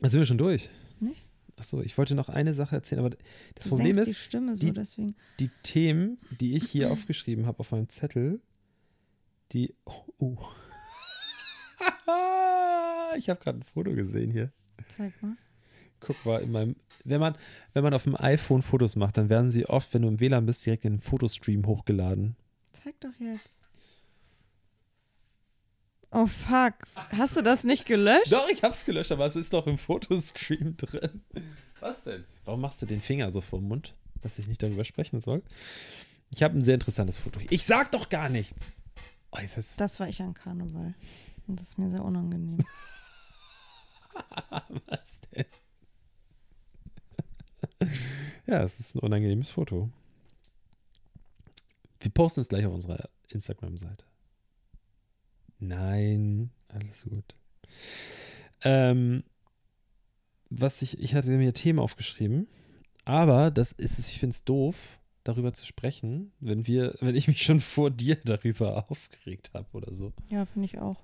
da 0.00 0.10
sind 0.10 0.20
wir 0.20 0.26
schon 0.26 0.38
durch. 0.38 0.68
Nicht? 1.00 1.24
Achso, 1.56 1.80
ich 1.80 1.96
wollte 1.96 2.14
noch 2.16 2.28
eine 2.28 2.52
Sache 2.52 2.74
erzählen, 2.74 2.98
aber 2.98 3.10
das 3.54 3.64
du 3.64 3.70
Problem 3.70 3.96
ist, 3.96 4.06
die 4.08 4.14
Stimme 4.14 4.56
so, 4.56 4.66
die- 4.66 4.72
deswegen. 4.72 5.14
die 5.38 5.50
Themen, 5.62 6.18
die 6.40 6.56
ich 6.56 6.64
hier 6.68 6.90
aufgeschrieben 6.92 7.46
habe 7.46 7.60
auf 7.60 7.70
meinem 7.70 7.88
Zettel, 7.88 8.40
die. 9.52 9.74
Oh. 9.84 10.04
oh. 10.18 10.38
ich 13.16 13.28
habe 13.28 13.40
gerade 13.40 13.58
ein 13.58 13.62
Foto 13.62 13.92
gesehen 13.94 14.30
hier. 14.30 14.52
Zeig 14.96 15.20
mal. 15.22 15.36
Guck 16.00 16.24
mal, 16.26 16.42
in 16.42 16.52
meinem, 16.52 16.76
wenn 17.04 17.20
man, 17.20 17.36
wenn 17.72 17.82
man 17.82 17.94
auf 17.94 18.04
dem 18.04 18.16
iPhone 18.16 18.62
Fotos 18.62 18.96
macht, 18.96 19.16
dann 19.16 19.28
werden 19.30 19.50
sie 19.50 19.66
oft, 19.66 19.92
wenn 19.94 20.02
du 20.02 20.08
im 20.08 20.20
WLAN 20.20 20.46
bist, 20.46 20.64
direkt 20.66 20.84
in 20.84 20.94
den 20.94 21.00
Fotostream 21.00 21.66
hochgeladen. 21.66 22.36
Zeig 22.72 23.00
doch 23.00 23.18
jetzt. 23.18 23.62
Oh 26.10 26.26
fuck. 26.26 26.74
Hast 27.16 27.36
du 27.36 27.42
das 27.42 27.64
nicht 27.64 27.86
gelöscht? 27.86 28.30
Doch, 28.32 28.48
ich 28.48 28.62
hab's 28.62 28.84
gelöscht, 28.84 29.10
aber 29.12 29.26
es 29.26 29.34
ist 29.34 29.52
doch 29.52 29.66
im 29.66 29.78
Fotostream 29.78 30.76
drin. 30.76 31.22
Was 31.80 32.04
denn? 32.04 32.24
Warum 32.44 32.60
machst 32.60 32.80
du 32.82 32.86
den 32.86 33.00
Finger 33.00 33.30
so 33.30 33.40
vor 33.40 33.58
den 33.58 33.66
Mund, 33.68 33.94
dass 34.22 34.38
ich 34.38 34.46
nicht 34.46 34.62
darüber 34.62 34.84
sprechen 34.84 35.20
soll? 35.20 35.42
Ich 36.30 36.42
habe 36.42 36.56
ein 36.56 36.62
sehr 36.62 36.74
interessantes 36.74 37.16
Foto. 37.16 37.40
Ich 37.50 37.64
sag 37.64 37.90
doch 37.92 38.08
gar 38.10 38.28
nichts. 38.28 38.80
Oh, 39.32 39.38
ist 39.42 39.56
das, 39.56 39.76
Das 39.76 39.98
war 40.00 40.08
ich 40.08 40.22
an 40.22 40.34
Karneval. 40.34 40.94
Und 41.46 41.60
das 41.60 41.68
ist 41.68 41.78
mir 41.78 41.90
sehr 41.90 42.04
unangenehm. 42.04 42.58
was 44.86 45.20
denn? 45.32 45.44
ja, 48.46 48.62
es 48.62 48.80
ist 48.80 48.94
ein 48.94 49.00
unangenehmes 49.00 49.50
Foto. 49.50 49.90
Wir 52.00 52.10
posten 52.10 52.40
es 52.40 52.48
gleich 52.48 52.66
auf 52.66 52.74
unserer 52.74 53.08
Instagram-Seite. 53.28 54.04
Nein, 55.58 56.50
alles 56.68 57.04
gut. 57.04 57.34
Ähm, 58.62 59.24
was 60.50 60.82
ich, 60.82 60.98
ich 61.00 61.14
hatte 61.14 61.30
mir 61.30 61.52
Themen 61.52 61.78
aufgeschrieben, 61.78 62.48
aber 63.04 63.50
das 63.50 63.72
ist 63.72 63.98
es, 63.98 64.10
ich 64.10 64.18
finde 64.18 64.34
es 64.34 64.44
doof, 64.44 65.00
darüber 65.24 65.52
zu 65.52 65.66
sprechen, 65.66 66.32
wenn 66.40 66.66
wir, 66.66 66.94
wenn 67.00 67.14
ich 67.14 67.28
mich 67.28 67.42
schon 67.42 67.60
vor 67.60 67.90
dir 67.90 68.16
darüber 68.24 68.90
aufgeregt 68.90 69.50
habe 69.54 69.66
oder 69.72 69.94
so. 69.94 70.12
Ja, 70.28 70.44
finde 70.44 70.66
ich 70.66 70.78
auch. 70.78 71.02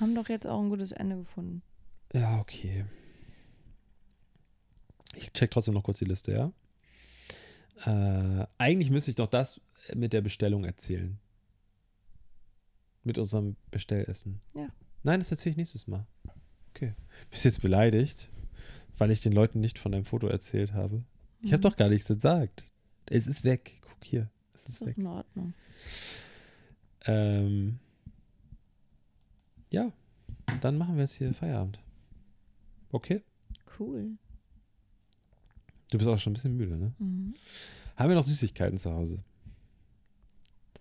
Haben 0.00 0.14
doch 0.14 0.28
jetzt 0.28 0.46
auch 0.46 0.60
ein 0.60 0.68
gutes 0.70 0.92
Ende 0.92 1.16
gefunden. 1.16 1.62
Ja, 2.12 2.40
okay. 2.40 2.84
Ich 5.16 5.32
check 5.32 5.50
trotzdem 5.50 5.74
noch 5.74 5.82
kurz 5.84 5.98
die 5.98 6.04
Liste, 6.04 6.32
ja? 6.32 6.52
Äh, 7.86 8.46
eigentlich 8.58 8.90
müsste 8.90 9.10
ich 9.10 9.16
noch 9.16 9.26
das 9.28 9.60
mit 9.94 10.12
der 10.12 10.20
Bestellung 10.20 10.64
erzählen. 10.64 11.18
Mit 13.04 13.18
unserem 13.18 13.56
Bestellessen. 13.70 14.40
Ja. 14.54 14.68
Nein, 15.02 15.20
das 15.20 15.30
erzähle 15.30 15.52
ich 15.52 15.56
nächstes 15.58 15.86
Mal. 15.86 16.06
Okay. 16.70 16.94
Bist 17.30 17.44
jetzt 17.44 17.60
beleidigt, 17.62 18.30
weil 18.96 19.10
ich 19.10 19.20
den 19.20 19.32
Leuten 19.32 19.60
nicht 19.60 19.78
von 19.78 19.92
deinem 19.92 20.04
Foto 20.06 20.26
erzählt 20.26 20.72
habe? 20.72 21.04
Ich 21.42 21.52
habe 21.52 21.58
Mhm. 21.58 21.62
doch 21.62 21.76
gar 21.76 21.88
nichts 21.90 22.08
gesagt. 22.08 22.64
Es 23.06 23.26
ist 23.26 23.44
weg. 23.44 23.78
Guck 23.82 24.02
hier. 24.04 24.30
Es 24.54 24.62
Ist 24.62 24.68
ist 24.70 24.80
doch 24.80 24.86
weg. 24.86 24.96
in 24.98 25.06
Ordnung. 25.06 25.54
Ähm, 27.06 27.78
ja, 29.74 29.92
dann 30.60 30.78
machen 30.78 30.94
wir 30.96 31.02
jetzt 31.02 31.14
hier 31.16 31.32
Feierabend. 31.34 31.78
Okay? 32.92 33.22
Cool. 33.78 34.12
Du 35.90 35.98
bist 35.98 36.08
auch 36.08 36.18
schon 36.18 36.32
ein 36.32 36.34
bisschen 36.34 36.56
müde, 36.56 36.76
ne? 36.76 36.92
Mhm. 36.98 37.34
Haben 37.96 38.08
wir 38.08 38.16
noch 38.16 38.24
Süßigkeiten 38.24 38.78
zu 38.78 38.92
Hause? 38.92 39.22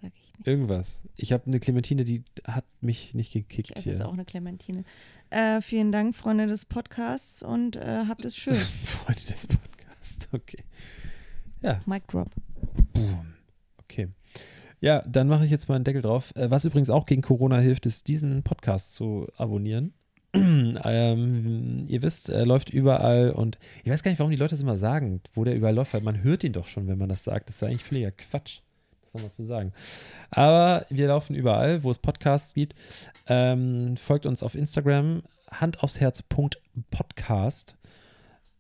Sag 0.02 0.12
ich 0.16 0.38
nicht. 0.38 0.48
Irgendwas. 0.48 1.02
Ich 1.16 1.32
habe 1.34 1.46
eine 1.48 1.60
Clementine, 1.60 2.04
die 2.04 2.24
hat 2.46 2.66
mich 2.82 3.14
nicht 3.14 3.34
gekickt 3.34 3.72
Ich 3.72 3.76
esse 3.76 3.84
hier. 3.84 3.94
jetzt 3.94 4.02
auch 4.04 4.14
eine 4.14 4.26
Clementine. 4.26 4.84
Äh, 5.30 5.62
vielen 5.62 5.92
Dank, 5.92 6.16
Freunde 6.16 6.48
des 6.48 6.66
Podcasts, 6.66 7.44
und 7.44 7.76
äh, 7.76 8.06
habt 8.08 8.26
es 8.26 8.36
schön. 8.38 8.54
Freunde 8.86 9.22
des 9.24 9.48
Podcasts, 9.48 10.30
okay. 10.32 10.64
Ja, 11.62 11.82
Mic 11.86 12.08
drop. 12.08 12.30
boom. 12.94 13.34
Okay. 13.78 14.10
Ja, 14.84 15.02
dann 15.08 15.30
mache 15.30 15.46
ich 15.46 15.52
jetzt 15.52 15.70
mal 15.70 15.76
einen 15.76 15.86
Deckel 15.86 16.02
drauf. 16.02 16.36
Äh, 16.36 16.52
Was 16.52 16.66
übrigens 16.66 16.90
auch 16.90 17.06
gegen 17.06 17.22
Corona 17.22 17.58
hilft, 17.58 17.86
ist, 17.86 18.10
diesen 18.10 18.44
Podcast 18.44 18.94
zu 18.94 19.28
abonnieren. 19.38 19.94
ähm, 20.34 21.86
ihr 21.88 22.02
wisst, 22.02 22.28
er 22.28 22.46
läuft 22.46 22.70
überall 22.70 23.32
und 23.32 23.58
ich 23.86 23.90
weiß 23.90 24.04
gar 24.04 24.12
nicht, 24.12 24.20
warum 24.20 24.32
die 24.32 24.38
Leute 24.38 24.50
das 24.50 24.60
immer 24.60 24.76
sagen, 24.76 25.22
wo 25.34 25.46
der 25.46 25.56
überall 25.56 25.74
läuft, 25.74 25.94
weil 25.94 26.02
man 26.02 26.22
hört 26.22 26.44
ihn 26.44 26.52
doch 26.52 26.68
schon, 26.68 26.90
wenn 26.90 26.98
man 26.98 27.08
das 27.08 27.24
sagt. 27.24 27.48
Das 27.48 27.56
ist 27.56 27.64
eigentlich 27.64 27.86
völliger 27.86 28.12
Quatsch, 28.12 28.60
das 29.04 29.14
nochmal 29.14 29.32
zu 29.32 29.46
sagen. 29.46 29.72
Aber 30.30 30.86
wir 30.90 31.08
laufen 31.08 31.34
überall, 31.34 31.86
wo 31.86 31.90
es 31.90 32.00
Podcasts 32.00 32.54
gibt. 32.54 32.76
Ähm, 33.28 33.96
folgt 33.96 34.26
uns 34.26 34.44
auf 34.44 34.54
Instagram, 34.54 35.24
Hand 35.50 35.82
aufs 35.82 36.02
Herz 36.02 36.22
Podcast. 36.24 37.78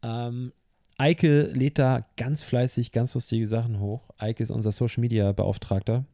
Ähm, 0.01 0.53
Eike 0.97 1.47
lädt 1.47 1.79
da 1.79 2.05
ganz 2.15 2.43
fleißig 2.43 2.93
ganz 2.93 3.13
lustige 3.13 3.45
Sachen 3.45 3.81
hoch. 3.81 4.09
Eike 4.17 4.41
ist 4.41 4.51
unser 4.51 4.71
Social 4.71 5.01
Media 5.01 5.33
Beauftragter. 5.33 6.05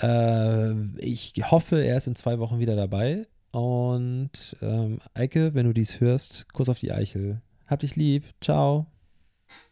Äh, 0.00 0.72
ich 0.98 1.34
hoffe, 1.50 1.84
er 1.84 1.96
ist 1.96 2.08
in 2.08 2.14
zwei 2.14 2.38
Wochen 2.38 2.58
wieder 2.58 2.76
dabei. 2.76 3.26
Und 3.52 4.56
ähm, 4.62 4.98
Eike, 5.14 5.54
wenn 5.54 5.66
du 5.66 5.72
dies 5.72 6.00
hörst, 6.00 6.52
Kuss 6.52 6.68
auf 6.68 6.80
die 6.80 6.92
Eichel. 6.92 7.40
Hab 7.66 7.80
dich 7.80 7.96
lieb. 7.96 8.24
Ciao. 8.40 8.86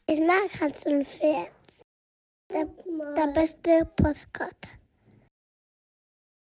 Ich 0.07 0.21
mag 0.21 0.61
Hans 0.61 0.87
und 0.87 1.07
Pferd. 1.07 1.49
Der, 2.53 2.67
der 3.17 3.33
beste 3.33 3.89
Postkarte. 3.97 4.69